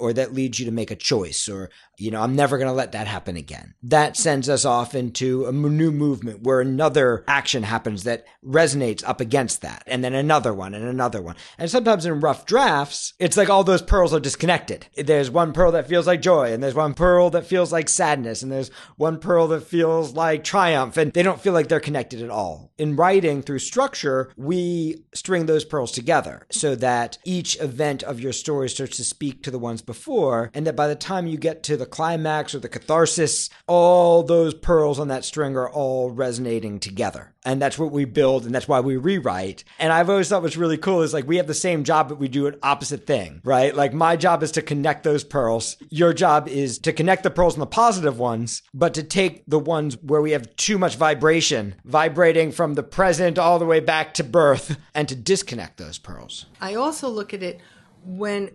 or 0.01 0.11
that 0.13 0.33
leads 0.33 0.59
you 0.59 0.65
to 0.65 0.71
make 0.71 0.89
a 0.89 0.95
choice 0.95 1.47
or 1.47 1.69
you 2.01 2.11
know 2.11 2.21
i'm 2.21 2.35
never 2.35 2.57
going 2.57 2.67
to 2.67 2.73
let 2.73 2.91
that 2.91 3.07
happen 3.07 3.35
again. 3.35 3.73
That 3.83 4.17
sends 4.17 4.49
us 4.49 4.65
off 4.65 4.95
into 4.95 5.45
a 5.45 5.51
new 5.51 5.91
movement 5.91 6.41
where 6.41 6.61
another 6.61 7.23
action 7.27 7.63
happens 7.63 8.03
that 8.03 8.25
resonates 8.45 9.03
up 9.07 9.19
against 9.19 9.61
that 9.61 9.83
and 9.85 10.03
then 10.03 10.13
another 10.13 10.53
one 10.53 10.73
and 10.73 10.85
another 10.85 11.21
one. 11.21 11.35
And 11.57 11.69
sometimes 11.69 12.05
in 12.05 12.21
rough 12.21 12.45
drafts 12.45 13.13
it's 13.19 13.37
like 13.37 13.49
all 13.49 13.63
those 13.63 13.81
pearls 13.81 14.13
are 14.13 14.19
disconnected. 14.19 14.87
There's 14.95 15.29
one 15.29 15.53
pearl 15.53 15.71
that 15.73 15.87
feels 15.87 16.07
like 16.07 16.21
joy 16.21 16.53
and 16.53 16.63
there's 16.63 16.75
one 16.75 16.93
pearl 16.93 17.29
that 17.31 17.45
feels 17.45 17.71
like 17.71 17.89
sadness 17.89 18.41
and 18.41 18.51
there's 18.51 18.71
one 18.95 19.19
pearl 19.19 19.47
that 19.49 19.63
feels 19.63 20.13
like 20.13 20.43
triumph 20.43 20.97
and 20.97 21.11
they 21.13 21.23
don't 21.23 21.41
feel 21.41 21.53
like 21.53 21.67
they're 21.67 21.79
connected 21.79 22.21
at 22.21 22.29
all. 22.29 22.71
In 22.77 22.95
writing 22.95 23.41
through 23.41 23.59
structure 23.59 24.31
we 24.37 25.03
string 25.13 25.45
those 25.45 25.65
pearls 25.65 25.91
together 25.91 26.47
so 26.51 26.75
that 26.75 27.17
each 27.25 27.59
event 27.59 28.03
of 28.03 28.19
your 28.19 28.33
story 28.33 28.69
starts 28.69 28.97
to 28.97 29.03
speak 29.03 29.43
to 29.43 29.51
the 29.51 29.59
ones 29.59 29.81
before, 29.81 30.51
and 30.53 30.65
that 30.65 30.75
by 30.75 30.87
the 30.87 30.95
time 30.95 31.27
you 31.27 31.37
get 31.37 31.63
to 31.63 31.77
the 31.77 31.85
climax 31.91 32.55
or 32.55 32.59
the 32.59 32.69
catharsis, 32.69 33.49
all 33.67 34.23
those 34.23 34.53
pearls 34.53 34.99
on 34.99 35.09
that 35.09 35.25
string 35.25 35.55
are 35.55 35.69
all 35.69 36.09
resonating 36.09 36.79
together. 36.79 37.33
And 37.43 37.61
that's 37.61 37.79
what 37.79 37.91
we 37.91 38.05
build, 38.05 38.45
and 38.45 38.53
that's 38.53 38.67
why 38.67 38.81
we 38.81 38.97
rewrite. 38.97 39.63
And 39.79 39.91
I've 39.91 40.09
always 40.09 40.29
thought 40.29 40.43
what's 40.43 40.57
really 40.57 40.77
cool 40.77 41.01
is 41.01 41.13
like 41.13 41.27
we 41.27 41.37
have 41.37 41.47
the 41.47 41.53
same 41.55 41.83
job, 41.83 42.09
but 42.09 42.19
we 42.19 42.27
do 42.27 42.45
an 42.47 42.57
opposite 42.61 43.07
thing, 43.07 43.41
right? 43.43 43.75
Like 43.75 43.93
my 43.93 44.15
job 44.15 44.43
is 44.43 44.51
to 44.53 44.61
connect 44.61 45.03
those 45.03 45.23
pearls. 45.23 45.77
Your 45.89 46.13
job 46.13 46.47
is 46.47 46.77
to 46.79 46.93
connect 46.93 47.23
the 47.23 47.31
pearls 47.31 47.55
and 47.55 47.61
the 47.61 47.67
positive 47.67 48.19
ones, 48.19 48.61
but 48.73 48.93
to 48.93 49.03
take 49.03 49.43
the 49.47 49.59
ones 49.59 49.97
where 50.01 50.21
we 50.21 50.31
have 50.31 50.55
too 50.55 50.77
much 50.77 50.95
vibration, 50.95 51.75
vibrating 51.83 52.51
from 52.51 52.75
the 52.75 52.83
present 52.83 53.39
all 53.39 53.57
the 53.57 53.65
way 53.65 53.79
back 53.79 54.13
to 54.15 54.23
birth, 54.23 54.77
and 54.93 55.09
to 55.09 55.15
disconnect 55.15 55.77
those 55.77 55.97
pearls. 55.97 56.45
I 56.59 56.75
also 56.75 57.09
look 57.09 57.33
at 57.33 57.41
it 57.41 57.59
when 58.05 58.51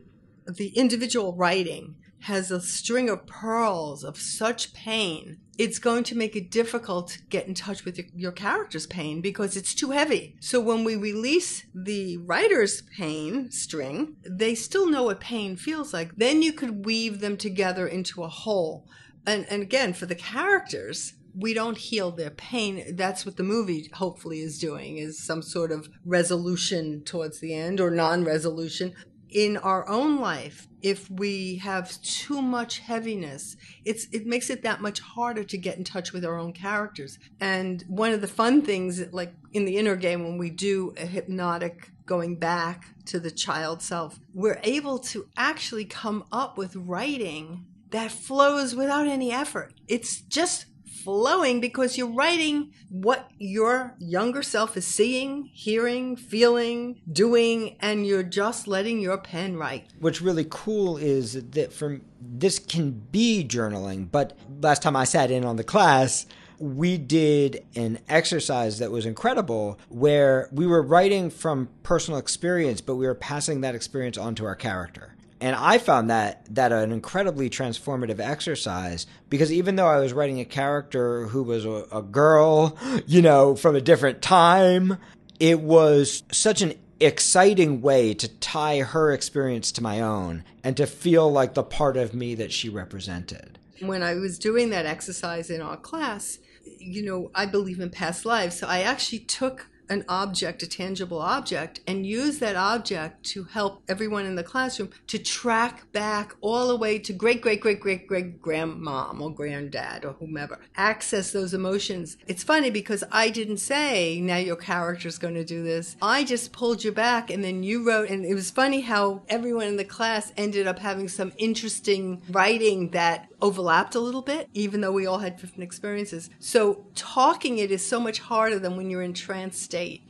the 0.46 0.68
individual 0.68 1.34
writing 1.34 1.96
has 2.20 2.50
a 2.50 2.60
string 2.60 3.08
of 3.08 3.26
pearls 3.26 4.02
of 4.02 4.18
such 4.18 4.72
pain, 4.72 5.38
it's 5.58 5.78
going 5.78 6.04
to 6.04 6.16
make 6.16 6.36
it 6.36 6.50
difficult 6.50 7.08
to 7.08 7.22
get 7.24 7.46
in 7.46 7.54
touch 7.54 7.84
with 7.84 7.96
your, 7.98 8.06
your, 8.14 8.32
character's 8.32 8.86
pain 8.86 9.20
because 9.20 9.56
it's 9.56 9.74
too 9.74 9.90
heavy. 9.90 10.36
So 10.40 10.60
when 10.60 10.84
we 10.84 10.96
release 10.96 11.64
the 11.74 12.18
writer's 12.18 12.82
pain 12.96 13.50
string, 13.50 14.16
they 14.28 14.54
still 14.54 14.88
know 14.88 15.04
what 15.04 15.20
pain 15.20 15.56
feels 15.56 15.92
like. 15.92 16.14
Then 16.16 16.42
you 16.42 16.52
could 16.52 16.84
weave 16.84 17.20
them 17.20 17.36
together 17.36 17.86
into 17.86 18.22
a 18.22 18.28
whole. 18.28 18.86
And, 19.26 19.46
and 19.48 19.62
again, 19.62 19.92
for 19.92 20.06
the 20.06 20.14
characters, 20.14 21.14
we 21.34 21.52
don't 21.52 21.78
heal 21.78 22.10
their 22.10 22.30
pain. 22.30 22.96
That's 22.96 23.26
what 23.26 23.36
the 23.36 23.42
movie 23.42 23.90
hopefully 23.92 24.40
is 24.40 24.58
doing 24.58 24.96
is 24.96 25.22
some 25.22 25.42
sort 25.42 25.70
of 25.70 25.88
resolution 26.04 27.02
towards 27.04 27.40
the 27.40 27.54
end 27.54 27.80
or 27.80 27.90
non-resolution 27.90 28.94
in 29.28 29.56
our 29.58 29.86
own 29.88 30.18
life 30.18 30.66
if 30.86 31.10
we 31.10 31.56
have 31.56 32.00
too 32.00 32.40
much 32.40 32.78
heaviness 32.78 33.56
it's 33.84 34.06
it 34.12 34.24
makes 34.24 34.50
it 34.50 34.62
that 34.62 34.80
much 34.80 35.00
harder 35.00 35.42
to 35.42 35.58
get 35.58 35.76
in 35.76 35.82
touch 35.82 36.12
with 36.12 36.24
our 36.24 36.38
own 36.38 36.52
characters. 36.52 37.18
And 37.40 37.82
one 37.88 38.12
of 38.12 38.20
the 38.20 38.28
fun 38.28 38.62
things 38.62 39.12
like 39.12 39.34
in 39.52 39.64
the 39.64 39.78
inner 39.78 39.96
game 39.96 40.22
when 40.22 40.38
we 40.38 40.48
do 40.48 40.94
a 40.96 41.04
hypnotic 41.04 41.90
going 42.06 42.36
back 42.36 42.94
to 43.06 43.18
the 43.18 43.32
child 43.32 43.82
self 43.82 44.20
we're 44.32 44.60
able 44.62 45.00
to 45.00 45.26
actually 45.36 45.84
come 45.84 46.24
up 46.30 46.56
with 46.56 46.76
writing 46.76 47.66
that 47.90 48.12
flows 48.12 48.76
without 48.76 49.08
any 49.08 49.32
effort. 49.32 49.74
It's 49.88 50.20
just 50.20 50.66
flowing 51.06 51.60
because 51.60 51.96
you're 51.96 52.12
writing 52.12 52.72
what 52.90 53.30
your 53.38 53.94
younger 54.00 54.42
self 54.42 54.76
is 54.76 54.84
seeing, 54.84 55.48
hearing, 55.52 56.16
feeling, 56.16 57.00
doing, 57.12 57.76
and 57.78 58.04
you're 58.04 58.24
just 58.24 58.66
letting 58.66 58.98
your 58.98 59.16
pen 59.16 59.56
write. 59.56 59.86
What's 60.00 60.20
really 60.20 60.48
cool 60.50 60.96
is 60.96 61.34
that 61.50 61.72
from 61.72 62.02
this 62.20 62.58
can 62.58 62.90
be 63.12 63.46
journaling, 63.48 64.10
but 64.10 64.36
last 64.60 64.82
time 64.82 64.96
I 64.96 65.04
sat 65.04 65.30
in 65.30 65.44
on 65.44 65.54
the 65.54 65.62
class, 65.62 66.26
we 66.58 66.98
did 66.98 67.64
an 67.76 68.00
exercise 68.08 68.80
that 68.80 68.90
was 68.90 69.06
incredible 69.06 69.78
where 69.88 70.48
we 70.50 70.66
were 70.66 70.82
writing 70.82 71.30
from 71.30 71.68
personal 71.84 72.18
experience, 72.18 72.80
but 72.80 72.96
we 72.96 73.06
were 73.06 73.14
passing 73.14 73.60
that 73.60 73.76
experience 73.76 74.18
onto 74.18 74.44
our 74.44 74.56
character. 74.56 75.15
And 75.40 75.54
I 75.54 75.78
found 75.78 76.10
that 76.10 76.46
that 76.54 76.72
an 76.72 76.92
incredibly 76.92 77.50
transformative 77.50 78.20
exercise 78.20 79.06
because 79.28 79.52
even 79.52 79.76
though 79.76 79.86
I 79.86 80.00
was 80.00 80.12
writing 80.12 80.40
a 80.40 80.44
character 80.44 81.26
who 81.26 81.42
was 81.42 81.64
a, 81.64 81.86
a 81.92 82.02
girl, 82.02 82.76
you 83.06 83.22
know, 83.22 83.54
from 83.54 83.76
a 83.76 83.80
different 83.80 84.22
time, 84.22 84.98
it 85.38 85.60
was 85.60 86.22
such 86.32 86.62
an 86.62 86.74
exciting 86.98 87.82
way 87.82 88.14
to 88.14 88.28
tie 88.38 88.80
her 88.80 89.12
experience 89.12 89.70
to 89.72 89.82
my 89.82 90.00
own 90.00 90.44
and 90.64 90.76
to 90.76 90.86
feel 90.86 91.30
like 91.30 91.54
the 91.54 91.62
part 91.62 91.96
of 91.96 92.14
me 92.14 92.34
that 92.34 92.52
she 92.52 92.68
represented. 92.68 93.58
When 93.80 94.02
I 94.02 94.14
was 94.14 94.38
doing 94.38 94.70
that 94.70 94.86
exercise 94.86 95.50
in 95.50 95.60
our 95.60 95.76
class, 95.76 96.38
you 96.78 97.04
know, 97.04 97.30
I 97.34 97.44
believe 97.44 97.80
in 97.80 97.90
past 97.90 98.24
lives. 98.24 98.58
So 98.58 98.66
I 98.66 98.80
actually 98.80 99.18
took 99.20 99.68
an 99.88 100.04
object, 100.08 100.62
a 100.62 100.66
tangible 100.66 101.20
object, 101.20 101.80
and 101.86 102.06
use 102.06 102.38
that 102.38 102.56
object 102.56 103.24
to 103.24 103.44
help 103.44 103.82
everyone 103.88 104.26
in 104.26 104.34
the 104.34 104.42
classroom 104.42 104.90
to 105.06 105.18
track 105.18 105.90
back 105.92 106.34
all 106.40 106.68
the 106.68 106.76
way 106.76 106.98
to 106.98 107.12
great, 107.12 107.40
great, 107.40 107.60
great, 107.60 107.80
great, 107.80 108.06
great 108.06 108.42
grandmom 108.42 109.20
or 109.20 109.32
granddad 109.32 110.04
or 110.04 110.12
whomever. 110.14 110.58
Access 110.76 111.32
those 111.32 111.54
emotions. 111.54 112.16
It's 112.26 112.42
funny 112.42 112.70
because 112.70 113.04
I 113.12 113.30
didn't 113.30 113.58
say, 113.58 114.20
now 114.20 114.36
your 114.36 114.56
character's 114.56 115.18
going 115.18 115.34
to 115.34 115.44
do 115.44 115.62
this. 115.62 115.96
I 116.02 116.24
just 116.24 116.52
pulled 116.52 116.84
you 116.84 116.92
back 116.92 117.30
and 117.30 117.42
then 117.44 117.62
you 117.62 117.86
wrote, 117.86 118.10
and 118.10 118.24
it 118.24 118.34
was 118.34 118.50
funny 118.50 118.80
how 118.80 119.22
everyone 119.28 119.66
in 119.66 119.76
the 119.76 119.84
class 119.84 120.32
ended 120.36 120.66
up 120.66 120.78
having 120.78 121.08
some 121.08 121.32
interesting 121.38 122.22
writing 122.30 122.90
that 122.90 123.28
overlapped 123.40 123.94
a 123.94 124.00
little 124.00 124.22
bit, 124.22 124.48
even 124.54 124.80
though 124.80 124.92
we 124.92 125.06
all 125.06 125.18
had 125.18 125.36
different 125.36 125.62
experiences. 125.62 126.30
So 126.38 126.86
talking 126.94 127.58
it 127.58 127.70
is 127.70 127.84
so 127.84 128.00
much 128.00 128.18
harder 128.20 128.58
than 128.58 128.76
when 128.76 128.90
you're 128.90 129.02
in 129.02 129.14
trance. 129.14 129.58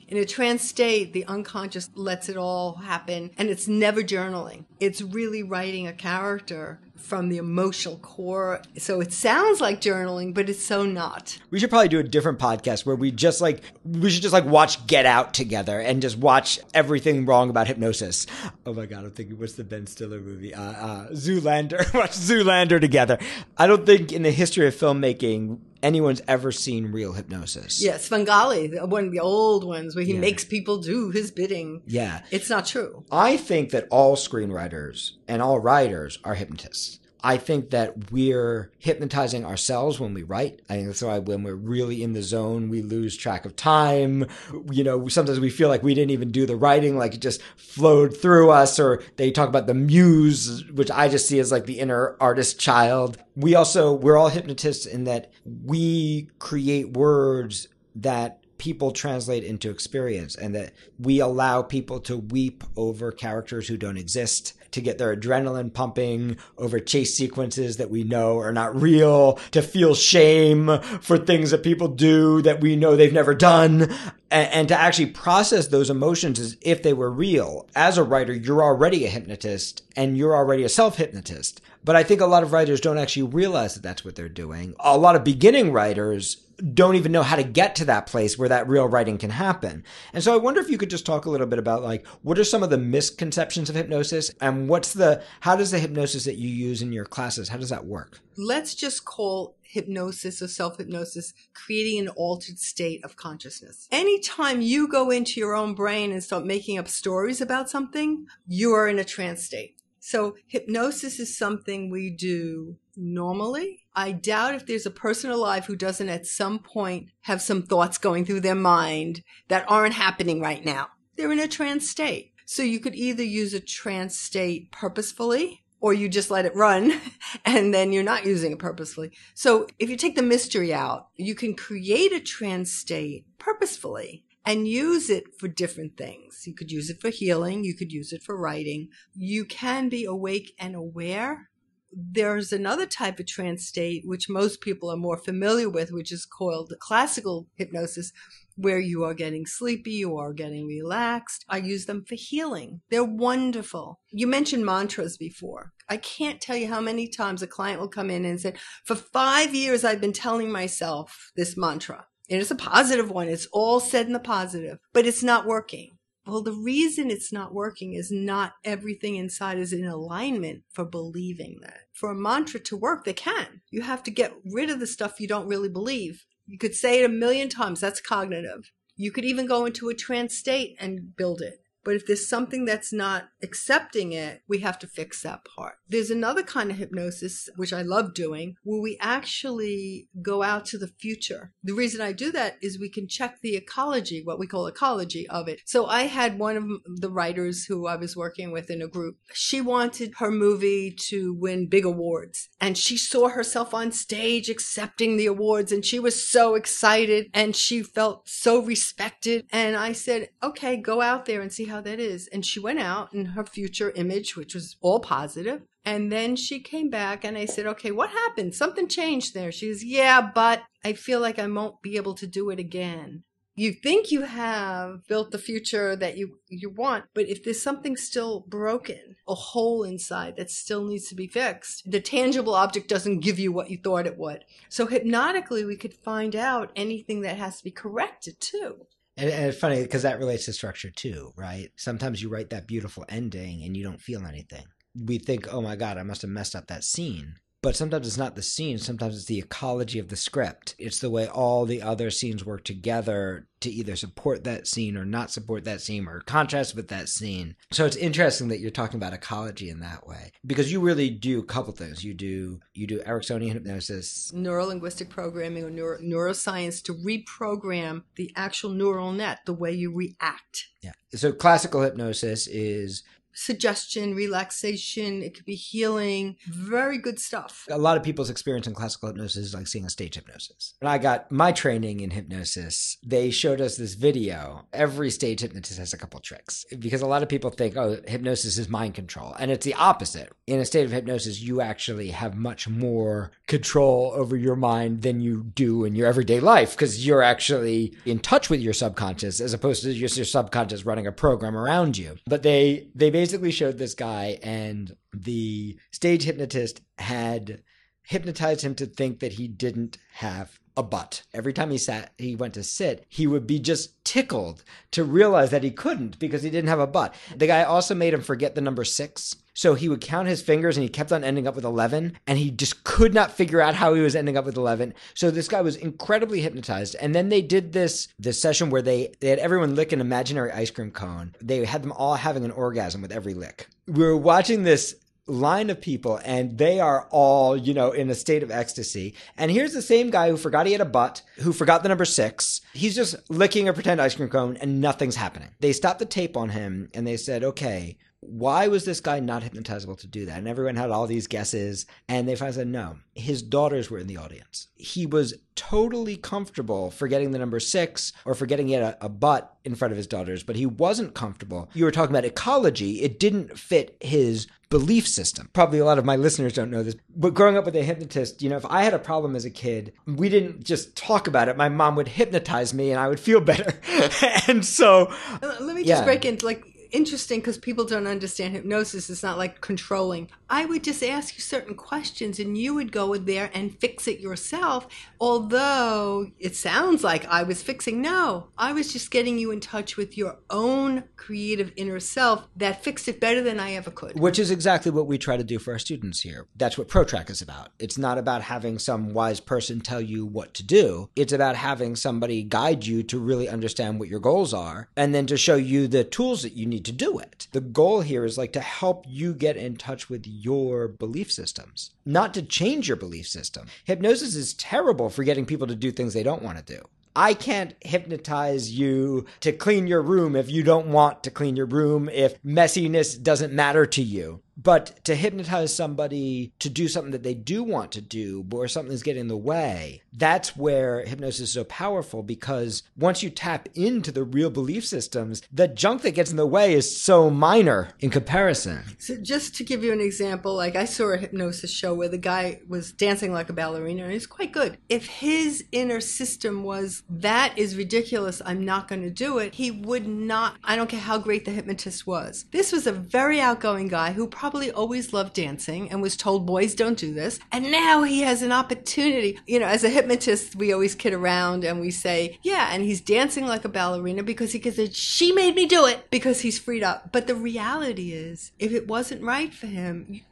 In 0.08 0.16
a 0.16 0.24
trance 0.24 0.62
state, 0.62 1.12
the 1.12 1.24
unconscious 1.26 1.90
lets 1.94 2.28
it 2.28 2.36
all 2.36 2.74
happen 2.74 3.30
and 3.36 3.48
it's 3.48 3.66
never 3.66 4.02
journaling. 4.02 4.64
It's 4.78 5.02
really 5.02 5.42
writing 5.42 5.86
a 5.86 5.92
character 5.92 6.78
from 7.06 7.28
the 7.28 7.36
emotional 7.36 7.96
core. 7.98 8.60
So 8.78 9.00
it 9.00 9.12
sounds 9.12 9.60
like 9.60 9.80
journaling, 9.80 10.34
but 10.34 10.48
it's 10.48 10.64
so 10.64 10.84
not. 10.84 11.38
We 11.50 11.58
should 11.58 11.70
probably 11.70 11.88
do 11.88 11.98
a 11.98 12.02
different 12.02 12.38
podcast 12.38 12.86
where 12.86 12.96
we 12.96 13.10
just 13.10 13.40
like 13.40 13.62
we 13.84 14.10
should 14.10 14.22
just 14.22 14.32
like 14.32 14.44
watch 14.44 14.86
Get 14.86 15.06
Out 15.06 15.34
together 15.34 15.80
and 15.80 16.02
just 16.02 16.18
watch 16.18 16.58
everything 16.74 17.26
wrong 17.26 17.50
about 17.50 17.68
hypnosis. 17.68 18.26
Oh 18.64 18.74
my 18.74 18.86
god, 18.86 19.04
I'm 19.04 19.10
thinking 19.12 19.38
what's 19.38 19.54
the 19.54 19.64
Ben 19.64 19.86
Stiller 19.86 20.20
movie? 20.20 20.54
Uh, 20.54 20.62
uh 20.62 21.08
Zoolander. 21.10 21.94
watch 21.94 22.12
Zoolander 22.12 22.80
together. 22.80 23.18
I 23.56 23.66
don't 23.66 23.86
think 23.86 24.12
in 24.12 24.22
the 24.22 24.32
history 24.32 24.66
of 24.66 24.74
filmmaking 24.74 25.58
anyone's 25.82 26.22
ever 26.28 26.52
seen 26.52 26.92
real 26.92 27.12
hypnosis. 27.12 27.82
Yeah, 27.82 27.96
Svengali, 27.98 28.68
one 28.78 29.06
of 29.06 29.12
the 29.12 29.20
old 29.20 29.64
ones 29.64 29.94
where 29.94 30.04
he 30.04 30.14
yeah. 30.14 30.20
makes 30.20 30.44
people 30.44 30.78
do 30.78 31.10
his 31.10 31.30
bidding. 31.30 31.82
Yeah. 31.86 32.22
It's 32.30 32.50
not 32.50 32.66
true. 32.66 33.04
I 33.10 33.36
think 33.36 33.70
that 33.70 33.86
all 33.90 34.16
screenwriters 34.16 35.12
and 35.28 35.42
all 35.42 35.58
writers 35.58 36.18
are 36.24 36.34
hypnotists. 36.34 37.00
I 37.26 37.38
think 37.38 37.70
that 37.70 38.12
we're 38.12 38.70
hypnotizing 38.78 39.44
ourselves 39.44 39.98
when 39.98 40.14
we 40.14 40.22
write. 40.22 40.62
I 40.70 40.74
think 40.74 40.86
that's 40.86 41.02
why 41.02 41.18
when 41.18 41.42
we're 41.42 41.56
really 41.56 42.04
in 42.04 42.12
the 42.12 42.22
zone, 42.22 42.68
we 42.68 42.82
lose 42.82 43.16
track 43.16 43.44
of 43.44 43.56
time. 43.56 44.26
You 44.70 44.84
know, 44.84 45.08
sometimes 45.08 45.40
we 45.40 45.50
feel 45.50 45.68
like 45.68 45.82
we 45.82 45.92
didn't 45.92 46.12
even 46.12 46.30
do 46.30 46.46
the 46.46 46.54
writing, 46.54 46.96
like 46.96 47.14
it 47.14 47.20
just 47.20 47.42
flowed 47.56 48.16
through 48.16 48.50
us, 48.50 48.78
or 48.78 49.02
they 49.16 49.32
talk 49.32 49.48
about 49.48 49.66
the 49.66 49.74
muse, 49.74 50.62
which 50.70 50.88
I 50.88 51.08
just 51.08 51.26
see 51.26 51.40
as 51.40 51.50
like 51.50 51.66
the 51.66 51.80
inner 51.80 52.16
artist 52.20 52.60
child. 52.60 53.18
We 53.34 53.56
also, 53.56 53.92
we're 53.92 54.16
all 54.16 54.28
hypnotists 54.28 54.86
in 54.86 55.02
that 55.04 55.32
we 55.44 56.28
create 56.38 56.92
words 56.92 57.66
that 57.96 58.38
people 58.58 58.92
translate 58.92 59.42
into 59.42 59.68
experience 59.68 60.36
and 60.36 60.54
that 60.54 60.74
we 61.00 61.18
allow 61.18 61.60
people 61.60 61.98
to 62.00 62.16
weep 62.16 62.62
over 62.76 63.10
characters 63.10 63.66
who 63.66 63.76
don't 63.76 63.96
exist 63.96 64.52
to 64.76 64.82
get 64.82 64.98
their 64.98 65.16
adrenaline 65.16 65.72
pumping 65.72 66.36
over 66.58 66.78
chase 66.78 67.16
sequences 67.16 67.78
that 67.78 67.90
we 67.90 68.04
know 68.04 68.38
are 68.38 68.52
not 68.52 68.80
real, 68.80 69.40
to 69.50 69.62
feel 69.62 69.94
shame 69.94 70.78
for 71.00 71.16
things 71.16 71.50
that 71.50 71.62
people 71.62 71.88
do 71.88 72.42
that 72.42 72.60
we 72.60 72.76
know 72.76 72.94
they've 72.94 73.12
never 73.12 73.34
done, 73.34 73.90
and, 74.30 74.68
to 74.68 74.78
actually 74.78 75.06
process 75.06 75.68
those 75.68 75.88
emotions 75.88 76.38
as 76.38 76.58
if 76.60 76.82
they 76.82 76.92
were 76.92 77.10
real. 77.10 77.66
As 77.74 77.96
a 77.96 78.04
writer, 78.04 78.34
you're 78.34 78.62
already 78.62 79.06
a 79.06 79.08
hypnotist 79.08 79.82
and 79.96 80.18
you're 80.18 80.36
already 80.36 80.62
a 80.62 80.68
self 80.68 80.98
hypnotist. 80.98 81.62
But 81.82 81.96
I 81.96 82.02
think 82.02 82.20
a 82.20 82.26
lot 82.26 82.42
of 82.42 82.52
writers 82.52 82.80
don't 82.80 82.98
actually 82.98 83.30
realize 83.30 83.74
that 83.74 83.82
that's 83.82 84.04
what 84.04 84.14
they're 84.14 84.28
doing. 84.28 84.74
A 84.80 84.98
lot 84.98 85.16
of 85.16 85.24
beginning 85.24 85.72
writers 85.72 86.45
don't 86.72 86.96
even 86.96 87.12
know 87.12 87.22
how 87.22 87.36
to 87.36 87.44
get 87.44 87.76
to 87.76 87.84
that 87.86 88.06
place 88.06 88.38
where 88.38 88.48
that 88.48 88.68
real 88.68 88.86
writing 88.86 89.18
can 89.18 89.30
happen. 89.30 89.84
And 90.12 90.22
so 90.22 90.32
I 90.32 90.38
wonder 90.38 90.60
if 90.60 90.70
you 90.70 90.78
could 90.78 90.90
just 90.90 91.06
talk 91.06 91.26
a 91.26 91.30
little 91.30 91.46
bit 91.46 91.58
about 91.58 91.82
like 91.82 92.06
what 92.22 92.38
are 92.38 92.44
some 92.44 92.62
of 92.62 92.70
the 92.70 92.78
misconceptions 92.78 93.68
of 93.68 93.76
hypnosis 93.76 94.30
and 94.40 94.68
what's 94.68 94.92
the 94.92 95.22
how 95.40 95.56
does 95.56 95.70
the 95.70 95.78
hypnosis 95.78 96.24
that 96.24 96.36
you 96.36 96.48
use 96.48 96.82
in 96.82 96.92
your 96.92 97.04
classes 97.04 97.48
how 97.48 97.58
does 97.58 97.70
that 97.70 97.84
work? 97.84 98.20
Let's 98.36 98.74
just 98.74 99.04
call 99.04 99.56
hypnosis 99.62 100.40
or 100.40 100.48
self-hypnosis 100.48 101.34
creating 101.52 102.00
an 102.00 102.08
altered 102.08 102.58
state 102.58 103.04
of 103.04 103.16
consciousness. 103.16 103.88
Anytime 103.90 104.60
you 104.60 104.88
go 104.88 105.10
into 105.10 105.40
your 105.40 105.54
own 105.54 105.74
brain 105.74 106.12
and 106.12 106.22
start 106.22 106.46
making 106.46 106.78
up 106.78 106.88
stories 106.88 107.40
about 107.40 107.68
something, 107.68 108.26
you 108.46 108.72
are 108.72 108.88
in 108.88 108.98
a 108.98 109.04
trance 109.04 109.42
state. 109.42 109.75
So 110.08 110.36
hypnosis 110.46 111.18
is 111.18 111.36
something 111.36 111.90
we 111.90 112.10
do 112.10 112.76
normally. 112.94 113.80
I 113.92 114.12
doubt 114.12 114.54
if 114.54 114.64
there's 114.64 114.86
a 114.86 114.90
person 114.92 115.32
alive 115.32 115.66
who 115.66 115.74
doesn't 115.74 116.08
at 116.08 116.28
some 116.28 116.60
point 116.60 117.10
have 117.22 117.42
some 117.42 117.64
thoughts 117.64 117.98
going 117.98 118.24
through 118.24 118.42
their 118.42 118.54
mind 118.54 119.24
that 119.48 119.64
aren't 119.66 119.94
happening 119.94 120.40
right 120.40 120.64
now. 120.64 120.90
They're 121.16 121.32
in 121.32 121.40
a 121.40 121.48
trance 121.48 121.90
state. 121.90 122.34
So 122.44 122.62
you 122.62 122.78
could 122.78 122.94
either 122.94 123.24
use 123.24 123.52
a 123.52 123.58
trance 123.58 124.16
state 124.16 124.70
purposefully 124.70 125.64
or 125.80 125.92
you 125.92 126.08
just 126.08 126.30
let 126.30 126.46
it 126.46 126.54
run 126.54 127.00
and 127.44 127.74
then 127.74 127.90
you're 127.90 128.04
not 128.04 128.24
using 128.24 128.52
it 128.52 128.60
purposefully. 128.60 129.10
So 129.34 129.66
if 129.80 129.90
you 129.90 129.96
take 129.96 130.14
the 130.14 130.22
mystery 130.22 130.72
out, 130.72 131.08
you 131.16 131.34
can 131.34 131.52
create 131.52 132.12
a 132.12 132.20
trance 132.20 132.72
state 132.72 133.26
purposefully 133.38 134.24
and 134.46 134.68
use 134.68 135.10
it 135.10 135.24
for 135.38 135.48
different 135.48 135.96
things. 135.98 136.44
You 136.46 136.54
could 136.54 136.70
use 136.70 136.88
it 136.88 137.00
for 137.00 137.10
healing. 137.10 137.64
You 137.64 137.76
could 137.76 137.92
use 137.92 138.12
it 138.12 138.22
for 138.22 138.36
writing. 138.36 138.88
You 139.14 139.44
can 139.44 139.88
be 139.88 140.04
awake 140.04 140.54
and 140.58 140.74
aware 140.74 141.50
there's 141.98 142.52
another 142.52 142.84
type 142.84 143.18
of 143.18 143.26
trance 143.26 143.66
state, 143.66 144.02
which 144.04 144.28
most 144.28 144.60
people 144.60 144.90
are 144.90 144.98
more 144.98 145.16
familiar 145.16 145.70
with, 145.70 145.92
which 145.92 146.12
is 146.12 146.26
called 146.26 146.74
classical 146.78 147.46
hypnosis, 147.54 148.12
where 148.56 148.78
you 148.78 149.04
are 149.04 149.14
getting 149.14 149.46
sleepy, 149.46 149.92
you 149.92 150.16
are 150.16 150.32
getting 150.32 150.66
relaxed. 150.66 151.44
I 151.48 151.58
use 151.58 151.86
them 151.86 152.04
for 152.06 152.14
healing. 152.14 152.80
They're 152.90 153.04
wonderful. 153.04 154.00
You 154.10 154.26
mentioned 154.26 154.64
mantras 154.64 155.16
before. 155.16 155.72
I 155.88 155.96
can't 155.98 156.40
tell 156.40 156.56
you 156.56 156.68
how 156.68 156.80
many 156.80 157.08
times 157.08 157.42
a 157.42 157.46
client 157.46 157.80
will 157.80 157.88
come 157.88 158.10
in 158.10 158.24
and 158.24 158.40
say, 158.40 158.54
for 158.84 158.94
five 158.94 159.54
years, 159.54 159.84
I've 159.84 160.00
been 160.00 160.12
telling 160.12 160.50
myself 160.50 161.30
this 161.36 161.56
mantra. 161.56 162.06
And 162.28 162.40
it's 162.40 162.50
a 162.50 162.56
positive 162.56 163.10
one. 163.10 163.28
It's 163.28 163.46
all 163.52 163.80
said 163.80 164.06
in 164.06 164.12
the 164.12 164.18
positive, 164.18 164.78
but 164.92 165.06
it's 165.06 165.22
not 165.22 165.46
working. 165.46 165.92
Well, 166.26 166.42
the 166.42 166.52
reason 166.52 167.08
it's 167.08 167.32
not 167.32 167.54
working 167.54 167.94
is 167.94 168.10
not 168.10 168.54
everything 168.64 169.14
inside 169.14 169.58
is 169.58 169.72
in 169.72 169.86
alignment 169.86 170.64
for 170.72 170.84
believing 170.84 171.58
that. 171.62 171.82
For 171.92 172.10
a 172.10 172.16
mantra 172.16 172.58
to 172.58 172.76
work, 172.76 173.04
they 173.04 173.12
can. 173.12 173.60
You 173.70 173.82
have 173.82 174.02
to 174.02 174.10
get 174.10 174.32
rid 174.44 174.68
of 174.68 174.80
the 174.80 174.88
stuff 174.88 175.20
you 175.20 175.28
don't 175.28 175.46
really 175.46 175.68
believe. 175.68 176.24
You 176.44 176.58
could 176.58 176.74
say 176.74 177.00
it 177.00 177.04
a 177.04 177.08
million 177.08 177.48
times. 177.48 177.80
That's 177.80 178.00
cognitive. 178.00 178.72
You 178.96 179.12
could 179.12 179.24
even 179.24 179.46
go 179.46 179.66
into 179.66 179.88
a 179.88 179.94
trance 179.94 180.36
state 180.36 180.76
and 180.80 181.14
build 181.16 181.42
it. 181.42 181.60
But 181.86 181.94
if 181.94 182.04
there's 182.04 182.28
something 182.28 182.64
that's 182.64 182.92
not 182.92 183.28
accepting 183.44 184.10
it, 184.10 184.42
we 184.48 184.58
have 184.58 184.76
to 184.80 184.88
fix 184.88 185.22
that 185.22 185.44
part. 185.44 185.76
There's 185.88 186.10
another 186.10 186.42
kind 186.42 186.72
of 186.72 186.78
hypnosis, 186.78 187.48
which 187.54 187.72
I 187.72 187.82
love 187.82 188.12
doing, 188.12 188.56
where 188.64 188.82
we 188.82 188.98
actually 189.00 190.08
go 190.20 190.42
out 190.42 190.66
to 190.66 190.78
the 190.78 190.88
future. 190.88 191.52
The 191.62 191.74
reason 191.74 192.00
I 192.00 192.10
do 192.10 192.32
that 192.32 192.56
is 192.60 192.80
we 192.80 192.90
can 192.90 193.06
check 193.06 193.38
the 193.40 193.54
ecology, 193.54 194.20
what 194.20 194.40
we 194.40 194.48
call 194.48 194.66
ecology 194.66 195.28
of 195.28 195.46
it. 195.46 195.60
So 195.64 195.86
I 195.86 196.02
had 196.08 196.40
one 196.40 196.56
of 196.56 197.00
the 197.00 197.08
writers 197.08 197.66
who 197.66 197.86
I 197.86 197.94
was 197.94 198.16
working 198.16 198.50
with 198.50 198.68
in 198.68 198.82
a 198.82 198.88
group. 198.88 199.18
She 199.32 199.60
wanted 199.60 200.14
her 200.18 200.32
movie 200.32 200.90
to 201.08 201.34
win 201.34 201.68
big 201.68 201.84
awards 201.84 202.48
and 202.60 202.76
she 202.76 202.96
saw 202.96 203.28
herself 203.28 203.72
on 203.72 203.92
stage 203.92 204.48
accepting 204.48 205.16
the 205.16 205.26
awards 205.26 205.70
and 205.70 205.84
she 205.84 206.00
was 206.00 206.28
so 206.28 206.56
excited 206.56 207.30
and 207.32 207.54
she 207.54 207.84
felt 207.84 208.28
so 208.28 208.60
respected. 208.60 209.46
And 209.52 209.76
I 209.76 209.92
said, 209.92 210.30
okay, 210.42 210.76
go 210.76 211.00
out 211.00 211.26
there 211.26 211.40
and 211.40 211.52
see 211.52 211.66
how 211.66 211.75
how 211.76 211.82
that 211.82 212.00
is. 212.00 212.26
And 212.28 212.44
she 212.44 212.58
went 212.58 212.80
out 212.80 213.12
in 213.12 213.26
her 213.26 213.44
future 213.44 213.92
image, 213.94 214.36
which 214.36 214.54
was 214.54 214.76
all 214.80 215.00
positive. 215.00 215.62
And 215.84 216.10
then 216.10 216.34
she 216.34 216.58
came 216.58 216.90
back 216.90 217.24
and 217.24 217.36
I 217.36 217.44
said, 217.44 217.66
okay, 217.66 217.90
what 217.90 218.10
happened? 218.10 218.54
Something 218.54 218.88
changed 218.88 219.34
there. 219.34 219.52
She 219.52 219.72
yeah, 219.82 220.30
but 220.34 220.62
I 220.84 220.94
feel 220.94 221.20
like 221.20 221.38
I 221.38 221.46
won't 221.46 221.82
be 221.82 221.96
able 221.96 222.14
to 222.14 222.26
do 222.26 222.50
it 222.50 222.58
again. 222.58 223.22
You 223.58 223.72
think 223.72 224.10
you 224.10 224.22
have 224.22 225.06
built 225.06 225.30
the 225.30 225.38
future 225.38 225.96
that 225.96 226.18
you, 226.18 226.40
you 226.48 226.68
want, 226.68 227.06
but 227.14 227.26
if 227.26 227.42
there's 227.42 227.62
something 227.62 227.96
still 227.96 228.44
broken, 228.46 229.16
a 229.26 229.34
hole 229.34 229.82
inside 229.82 230.36
that 230.36 230.50
still 230.50 230.84
needs 230.84 231.08
to 231.08 231.14
be 231.14 231.26
fixed, 231.26 231.90
the 231.90 232.00
tangible 232.00 232.54
object 232.54 232.86
doesn't 232.86 233.20
give 233.20 233.38
you 233.38 233.52
what 233.52 233.70
you 233.70 233.78
thought 233.78 234.06
it 234.06 234.18
would. 234.18 234.44
So 234.68 234.86
hypnotically, 234.86 235.64
we 235.64 235.76
could 235.76 235.94
find 235.94 236.36
out 236.36 236.70
anything 236.76 237.22
that 237.22 237.38
has 237.38 237.56
to 237.58 237.64
be 237.64 237.70
corrected 237.70 238.40
too. 238.40 238.86
And, 239.16 239.30
and 239.30 239.46
it's 239.46 239.58
funny 239.58 239.82
because 239.82 240.02
that 240.02 240.18
relates 240.18 240.44
to 240.44 240.52
structure 240.52 240.90
too, 240.90 241.32
right? 241.36 241.70
Sometimes 241.76 242.22
you 242.22 242.28
write 242.28 242.50
that 242.50 242.66
beautiful 242.66 243.04
ending 243.08 243.62
and 243.64 243.76
you 243.76 243.82
don't 243.82 244.00
feel 244.00 244.24
anything. 244.26 244.64
we 244.94 245.18
think, 245.18 245.52
oh 245.52 245.60
my 245.60 245.76
God, 245.76 245.98
I 245.98 246.02
must 246.02 246.22
have 246.22 246.30
messed 246.30 246.54
up 246.54 246.66
that 246.68 246.84
scene. 246.84 247.36
But 247.66 247.74
sometimes 247.74 248.06
it's 248.06 248.16
not 248.16 248.36
the 248.36 248.42
scene, 248.42 248.78
sometimes 248.78 249.16
it's 249.16 249.24
the 249.24 249.40
ecology 249.40 249.98
of 249.98 250.08
the 250.08 250.14
script. 250.14 250.76
It's 250.78 251.00
the 251.00 251.10
way 251.10 251.26
all 251.26 251.66
the 251.66 251.82
other 251.82 252.12
scenes 252.12 252.46
work 252.46 252.62
together 252.62 253.48
to 253.58 253.68
either 253.68 253.96
support 253.96 254.44
that 254.44 254.68
scene 254.68 254.96
or 254.96 255.04
not 255.04 255.32
support 255.32 255.64
that 255.64 255.80
scene 255.80 256.06
or 256.06 256.20
contrast 256.20 256.76
with 256.76 256.86
that 256.88 257.08
scene. 257.08 257.56
So 257.72 257.84
it's 257.84 257.96
interesting 257.96 258.46
that 258.48 258.60
you're 258.60 258.70
talking 258.70 258.98
about 258.98 259.14
ecology 259.14 259.68
in 259.68 259.80
that 259.80 260.06
way 260.06 260.30
because 260.46 260.70
you 260.70 260.78
really 260.78 261.10
do 261.10 261.40
a 261.40 261.44
couple 261.44 261.72
things. 261.72 262.04
You 262.04 262.14
do 262.14 262.60
you 262.72 262.86
do 262.86 263.00
Ericksonian 263.00 263.54
hypnosis, 263.54 264.30
neurolinguistic 264.32 265.08
programming 265.08 265.64
or 265.64 265.70
neuro- 265.70 265.98
neuroscience 265.98 266.80
to 266.84 266.94
reprogram 266.94 268.04
the 268.14 268.32
actual 268.36 268.70
neural 268.70 269.10
net, 269.10 269.40
the 269.44 269.52
way 269.52 269.72
you 269.72 269.92
react. 269.92 270.68
Yeah. 270.82 270.92
So 271.16 271.32
classical 271.32 271.82
hypnosis 271.82 272.46
is 272.46 273.02
suggestion, 273.36 274.14
relaxation, 274.14 275.22
it 275.22 275.34
could 275.34 275.44
be 275.44 275.54
healing, 275.54 276.36
very 276.48 276.98
good 276.98 277.20
stuff. 277.20 277.66
A 277.70 277.78
lot 277.78 277.96
of 277.96 278.02
people's 278.02 278.30
experience 278.30 278.66
in 278.66 278.74
classical 278.74 279.08
hypnosis 279.08 279.44
is 279.46 279.54
like 279.54 279.66
seeing 279.66 279.84
a 279.84 279.90
stage 279.90 280.14
hypnosis. 280.14 280.74
When 280.80 280.90
I 280.90 280.98
got 280.98 281.30
my 281.30 281.52
training 281.52 282.00
in 282.00 282.10
hypnosis, 282.10 282.96
they 283.04 283.30
showed 283.30 283.60
us 283.60 283.76
this 283.76 283.94
video. 283.94 284.66
Every 284.72 285.10
stage 285.10 285.40
hypnotist 285.40 285.78
has 285.78 285.92
a 285.92 285.98
couple 285.98 286.18
tricks 286.20 286.64
because 286.78 287.02
a 287.02 287.06
lot 287.06 287.22
of 287.22 287.28
people 287.28 287.50
think, 287.50 287.76
oh, 287.76 287.98
hypnosis 288.06 288.56
is 288.56 288.70
mind 288.70 288.94
control. 288.94 289.34
And 289.38 289.50
it's 289.50 289.66
the 289.66 289.74
opposite. 289.74 290.32
In 290.46 290.58
a 290.58 290.64
state 290.64 290.86
of 290.86 290.92
hypnosis, 290.92 291.40
you 291.40 291.60
actually 291.60 292.10
have 292.10 292.36
much 292.36 292.66
more 292.66 293.32
control 293.46 294.12
over 294.14 294.36
your 294.36 294.56
mind 294.56 295.02
than 295.02 295.20
you 295.20 295.42
do 295.42 295.84
in 295.84 295.94
your 295.94 296.06
everyday 296.06 296.40
life 296.40 296.72
because 296.72 297.06
you're 297.06 297.22
actually 297.22 297.94
in 298.06 298.18
touch 298.18 298.48
with 298.48 298.60
your 298.60 298.72
subconscious 298.72 299.40
as 299.40 299.52
opposed 299.52 299.82
to 299.82 299.92
just 299.92 300.16
your 300.16 300.24
subconscious 300.24 300.86
running 300.86 301.06
a 301.06 301.12
program 301.12 301.54
around 301.54 301.98
you. 301.98 302.16
But 302.26 302.42
they, 302.42 302.88
they 302.94 303.10
basically 303.10 303.25
basically 303.26 303.50
showed 303.50 303.76
this 303.76 303.94
guy, 303.94 304.38
and 304.40 304.94
the 305.12 305.76
stage 305.90 306.22
hypnotist 306.22 306.80
had 306.98 307.60
hypnotized 308.04 308.62
him 308.62 308.72
to 308.72 308.86
think 308.86 309.18
that 309.18 309.32
he 309.32 309.48
didn't 309.48 309.98
have 310.12 310.60
a 310.76 310.82
butt. 310.84 311.24
Every 311.34 311.52
time 311.52 311.72
he 311.72 311.78
sat, 311.78 312.12
he 312.18 312.36
went 312.36 312.54
to 312.54 312.62
sit, 312.62 313.04
he 313.08 313.26
would 313.26 313.44
be 313.44 313.58
just 313.58 314.04
tickled 314.04 314.62
to 314.92 315.02
realize 315.02 315.50
that 315.50 315.64
he 315.64 315.72
couldn't 315.72 316.20
because 316.20 316.44
he 316.44 316.50
didn't 316.50 316.68
have 316.68 316.78
a 316.78 316.86
butt. 316.86 317.16
The 317.36 317.48
guy 317.48 317.64
also 317.64 317.96
made 317.96 318.14
him 318.14 318.22
forget 318.22 318.54
the 318.54 318.60
number 318.60 318.84
six. 318.84 319.34
So 319.56 319.74
he 319.74 319.88
would 319.88 320.02
count 320.02 320.28
his 320.28 320.42
fingers 320.42 320.76
and 320.76 320.84
he 320.84 320.90
kept 320.90 321.12
on 321.12 321.24
ending 321.24 321.48
up 321.48 321.54
with 321.56 321.64
11 321.64 322.18
and 322.26 322.38
he 322.38 322.50
just 322.50 322.84
could 322.84 323.14
not 323.14 323.32
figure 323.32 323.62
out 323.62 323.74
how 323.74 323.94
he 323.94 324.02
was 324.02 324.14
ending 324.14 324.36
up 324.36 324.44
with 324.44 324.56
11. 324.56 324.92
So 325.14 325.30
this 325.30 325.48
guy 325.48 325.62
was 325.62 325.76
incredibly 325.76 326.42
hypnotized. 326.42 326.94
And 327.00 327.14
then 327.14 327.30
they 327.30 327.40
did 327.40 327.72
this 327.72 328.08
this 328.18 328.40
session 328.40 328.68
where 328.68 328.82
they 328.82 329.14
they 329.20 329.28
had 329.28 329.38
everyone 329.38 329.74
lick 329.74 329.92
an 329.92 330.00
imaginary 330.02 330.52
ice 330.52 330.70
cream 330.70 330.90
cone. 330.90 331.34
They 331.40 331.64
had 331.64 331.82
them 331.82 331.92
all 331.92 332.16
having 332.16 332.44
an 332.44 332.50
orgasm 332.50 333.00
with 333.00 333.10
every 333.10 333.32
lick. 333.32 333.68
We 333.86 334.04
were 334.04 334.16
watching 334.16 334.62
this 334.62 334.94
line 335.26 335.70
of 335.70 335.80
people 335.80 336.20
and 336.24 336.58
they 336.58 336.78
are 336.78 337.08
all, 337.10 337.56
you 337.56 337.74
know, 337.74 337.92
in 337.92 338.10
a 338.10 338.14
state 338.14 338.42
of 338.42 338.50
ecstasy. 338.50 339.14
And 339.36 339.50
here's 339.50 339.72
the 339.72 339.82
same 339.82 340.10
guy 340.10 340.28
who 340.28 340.36
forgot 340.36 340.66
he 340.66 340.72
had 340.72 340.80
a 340.80 340.84
butt, 340.84 341.22
who 341.38 341.52
forgot 341.52 341.82
the 341.82 341.88
number 341.88 342.04
six. 342.04 342.60
He's 342.74 342.94
just 342.94 343.16
licking 343.30 343.68
a 343.68 343.72
pretend 343.72 344.00
ice 344.00 344.14
cream 344.14 344.28
cone 344.28 344.56
and 344.58 344.80
nothing's 344.80 345.16
happening. 345.16 345.48
They 345.60 345.72
stopped 345.72 345.98
the 345.98 346.04
tape 346.04 346.36
on 346.36 346.50
him 346.50 346.90
and 346.94 347.06
they 347.06 347.16
said, 347.16 347.42
okay, 347.42 347.96
why 348.20 348.68
was 348.68 348.84
this 348.84 349.00
guy 349.00 349.20
not 349.20 349.42
hypnotizable 349.42 349.98
to 349.98 350.06
do 350.06 350.26
that? 350.26 350.38
And 350.38 350.48
everyone 350.48 350.76
had 350.76 350.90
all 350.90 351.06
these 351.06 351.26
guesses. 351.26 351.86
And 352.08 352.28
they 352.28 352.34
finally 352.34 352.56
said, 352.56 352.68
no, 352.68 352.98
his 353.14 353.42
daughters 353.42 353.90
were 353.90 353.98
in 353.98 354.06
the 354.06 354.16
audience. 354.16 354.68
He 354.74 355.06
was 355.06 355.34
totally 355.54 356.16
comfortable 356.16 356.90
forgetting 356.90 357.30
the 357.30 357.38
number 357.38 357.60
six 357.60 358.12
or 358.24 358.34
forgetting 358.34 358.68
he 358.68 358.74
had 358.74 358.82
a, 358.82 359.06
a 359.06 359.08
butt 359.08 359.56
in 359.64 359.74
front 359.74 359.92
of 359.92 359.96
his 359.96 360.06
daughters, 360.06 360.42
but 360.42 360.56
he 360.56 360.66
wasn't 360.66 361.14
comfortable. 361.14 361.70
You 361.74 361.84
were 361.84 361.90
talking 361.90 362.14
about 362.14 362.24
ecology. 362.24 363.02
It 363.02 363.18
didn't 363.18 363.58
fit 363.58 363.96
his 364.00 364.46
belief 364.68 365.06
system. 365.06 365.48
Probably 365.52 365.78
a 365.78 365.84
lot 365.84 365.98
of 365.98 366.04
my 366.04 366.16
listeners 366.16 366.52
don't 366.52 366.70
know 366.70 366.82
this, 366.82 366.96
but 367.14 367.34
growing 367.34 367.56
up 367.56 367.64
with 367.64 367.76
a 367.76 367.82
hypnotist, 367.82 368.42
you 368.42 368.50
know, 368.50 368.56
if 368.56 368.66
I 368.66 368.82
had 368.82 368.94
a 368.94 368.98
problem 368.98 369.36
as 369.36 369.44
a 369.44 369.50
kid, 369.50 369.92
we 370.06 370.28
didn't 370.28 370.64
just 370.64 370.96
talk 370.96 371.26
about 371.28 371.48
it. 371.48 371.56
My 371.56 371.68
mom 371.68 371.96
would 371.96 372.08
hypnotize 372.08 372.74
me 372.74 372.90
and 372.90 373.00
I 373.00 373.08
would 373.08 373.20
feel 373.20 373.40
better. 373.40 373.80
and 374.48 374.64
so. 374.64 375.12
Let 375.40 375.60
me 375.60 375.84
just 375.84 376.00
yeah. 376.00 376.04
break 376.04 376.24
into 376.24 376.44
like, 376.44 376.64
interesting 376.90 377.40
because 377.40 377.58
people 377.58 377.84
don't 377.84 378.06
understand 378.06 378.54
hypnosis. 378.54 379.10
It's 379.10 379.22
not 379.22 379.38
like 379.38 379.60
controlling. 379.60 380.30
I 380.48 380.64
would 380.64 380.84
just 380.84 381.02
ask 381.02 381.34
you 381.36 381.40
certain 381.40 381.74
questions 381.74 382.38
and 382.38 382.56
you 382.56 382.74
would 382.74 382.92
go 382.92 383.12
in 383.12 383.24
there 383.24 383.50
and 383.52 383.76
fix 383.78 384.06
it 384.06 384.20
yourself. 384.20 384.86
Although 385.20 386.30
it 386.38 386.54
sounds 386.54 387.02
like 387.02 387.26
I 387.26 387.42
was 387.42 387.62
fixing. 387.62 388.00
No, 388.00 388.48
I 388.56 388.72
was 388.72 388.92
just 388.92 389.10
getting 389.10 389.38
you 389.38 389.50
in 389.50 389.60
touch 389.60 389.96
with 389.96 390.16
your 390.16 390.38
own 390.50 391.04
creative 391.16 391.72
inner 391.76 391.98
self 391.98 392.46
that 392.56 392.84
fixed 392.84 393.08
it 393.08 393.20
better 393.20 393.42
than 393.42 393.58
I 393.58 393.72
ever 393.72 393.90
could. 393.90 394.18
Which 394.18 394.38
is 394.38 394.50
exactly 394.50 394.92
what 394.92 395.06
we 395.06 395.18
try 395.18 395.36
to 395.36 395.44
do 395.44 395.58
for 395.58 395.72
our 395.72 395.78
students 395.78 396.20
here. 396.20 396.46
That's 396.56 396.78
what 396.78 396.88
ProTrack 396.88 397.28
is 397.30 397.42
about. 397.42 397.70
It's 397.78 397.98
not 397.98 398.18
about 398.18 398.42
having 398.42 398.78
some 398.78 399.12
wise 399.12 399.40
person 399.40 399.80
tell 399.80 400.00
you 400.00 400.24
what 400.24 400.54
to 400.54 400.62
do, 400.62 401.10
it's 401.16 401.32
about 401.32 401.56
having 401.56 401.96
somebody 401.96 402.42
guide 402.42 402.86
you 402.86 403.02
to 403.04 403.18
really 403.18 403.48
understand 403.48 403.98
what 403.98 404.08
your 404.08 404.20
goals 404.20 404.54
are 404.54 404.88
and 404.96 405.14
then 405.14 405.26
to 405.26 405.36
show 405.36 405.56
you 405.56 405.88
the 405.88 406.04
tools 406.04 406.42
that 406.42 406.52
you 406.52 406.66
need 406.66 406.84
to 406.84 406.92
do 406.92 407.18
it. 407.18 407.48
The 407.52 407.60
goal 407.60 408.02
here 408.02 408.24
is 408.24 408.38
like 408.38 408.52
to 408.52 408.60
help 408.60 409.04
you 409.08 409.34
get 409.34 409.56
in 409.56 409.76
touch 409.76 410.08
with 410.08 410.26
your 410.42 410.88
belief 410.88 411.32
systems, 411.32 411.92
not 412.04 412.34
to 412.34 412.42
change 412.42 412.88
your 412.88 412.96
belief 412.96 413.26
system. 413.26 413.66
Hypnosis 413.84 414.34
is 414.34 414.54
terrible 414.54 415.10
for 415.10 415.24
getting 415.24 415.46
people 415.46 415.66
to 415.66 415.74
do 415.74 415.90
things 415.90 416.14
they 416.14 416.22
don't 416.22 416.42
want 416.42 416.58
to 416.58 416.74
do. 416.76 416.82
I 417.16 417.32
can't 417.32 417.74
hypnotize 417.80 418.70
you 418.72 419.24
to 419.40 419.50
clean 419.50 419.86
your 419.86 420.02
room 420.02 420.36
if 420.36 420.50
you 420.50 420.62
don't 420.62 420.88
want 420.88 421.22
to 421.22 421.30
clean 421.30 421.56
your 421.56 421.66
room, 421.66 422.10
if 422.10 422.40
messiness 422.42 423.20
doesn't 423.20 423.54
matter 423.54 423.86
to 423.86 424.02
you. 424.02 424.42
But 424.66 425.04
to 425.04 425.14
hypnotize 425.14 425.72
somebody 425.72 426.52
to 426.58 426.68
do 426.68 426.88
something 426.88 427.12
that 427.12 427.22
they 427.22 427.34
do 427.34 427.62
want 427.62 427.92
to 427.92 428.00
do, 428.00 428.44
or 428.50 428.66
something's 428.66 429.04
getting 429.04 429.20
in 429.20 429.28
the 429.28 429.36
way, 429.36 430.02
that's 430.12 430.56
where 430.56 431.04
hypnosis 431.04 431.40
is 431.42 431.52
so 431.52 431.62
powerful 431.62 432.24
because 432.24 432.82
once 432.96 433.22
you 433.22 433.30
tap 433.30 433.68
into 433.76 434.10
the 434.10 434.24
real 434.24 434.50
belief 434.50 434.84
systems, 434.84 435.40
the 435.52 435.68
junk 435.68 436.02
that 436.02 436.16
gets 436.16 436.32
in 436.32 436.36
the 436.36 436.48
way 436.48 436.74
is 436.74 437.00
so 437.00 437.30
minor 437.30 437.90
in 438.00 438.10
comparison. 438.10 438.82
So, 438.98 439.14
just 439.14 439.54
to 439.54 439.62
give 439.62 439.84
you 439.84 439.92
an 439.92 440.00
example, 440.00 440.56
like 440.56 440.74
I 440.74 440.84
saw 440.84 441.12
a 441.12 441.16
hypnosis 441.16 441.70
show 441.70 441.94
where 441.94 442.08
the 442.08 442.18
guy 442.18 442.60
was 442.66 442.90
dancing 442.90 443.32
like 443.32 443.48
a 443.48 443.52
ballerina 443.52 444.02
and 444.02 444.12
he's 444.12 444.26
quite 444.26 444.50
good. 444.50 444.78
If 444.88 445.06
his 445.06 445.64
inner 445.70 446.00
system 446.00 446.64
was, 446.64 447.04
that 447.08 447.56
is 447.56 447.76
ridiculous, 447.76 448.42
I'm 448.44 448.64
not 448.64 448.88
going 448.88 449.02
to 449.02 449.10
do 449.10 449.38
it, 449.38 449.54
he 449.54 449.70
would 449.70 450.08
not, 450.08 450.56
I 450.64 450.74
don't 450.74 450.88
care 450.88 450.98
how 450.98 451.18
great 451.18 451.44
the 451.44 451.52
hypnotist 451.52 452.04
was. 452.04 452.46
This 452.50 452.72
was 452.72 452.88
a 452.88 452.92
very 452.92 453.40
outgoing 453.40 453.86
guy 453.86 454.10
who 454.10 454.26
probably 454.26 454.55
probably 454.56 454.72
always 454.72 455.12
loved 455.12 455.34
dancing 455.34 455.90
and 455.90 456.00
was 456.00 456.16
told 456.16 456.46
boys 456.46 456.74
don't 456.74 456.96
do 456.96 457.12
this. 457.12 457.38
And 457.52 457.70
now 457.70 458.04
he 458.04 458.22
has 458.22 458.40
an 458.40 458.52
opportunity. 458.52 459.38
You 459.46 459.58
know, 459.58 459.66
as 459.66 459.84
a 459.84 459.90
hypnotist, 459.90 460.56
we 460.56 460.72
always 460.72 460.94
kid 460.94 461.12
around 461.12 461.62
and 461.62 461.78
we 461.78 461.90
say, 461.90 462.38
yeah, 462.42 462.70
and 462.72 462.82
he's 462.82 463.02
dancing 463.02 463.46
like 463.46 463.66
a 463.66 463.68
ballerina 463.68 464.22
because 464.22 464.52
he 464.52 464.70
said, 464.70 464.94
she 464.94 465.32
made 465.32 465.54
me 465.54 465.66
do 465.66 465.84
it 465.84 466.10
because 466.10 466.40
he's 466.40 466.58
freed 466.58 466.82
up. 466.82 467.12
But 467.12 467.26
the 467.26 467.34
reality 467.34 468.12
is, 468.12 468.52
if 468.58 468.72
it 468.72 468.88
wasn't 468.88 469.20
right 469.20 469.52
for 469.52 469.66
him, 469.66 470.22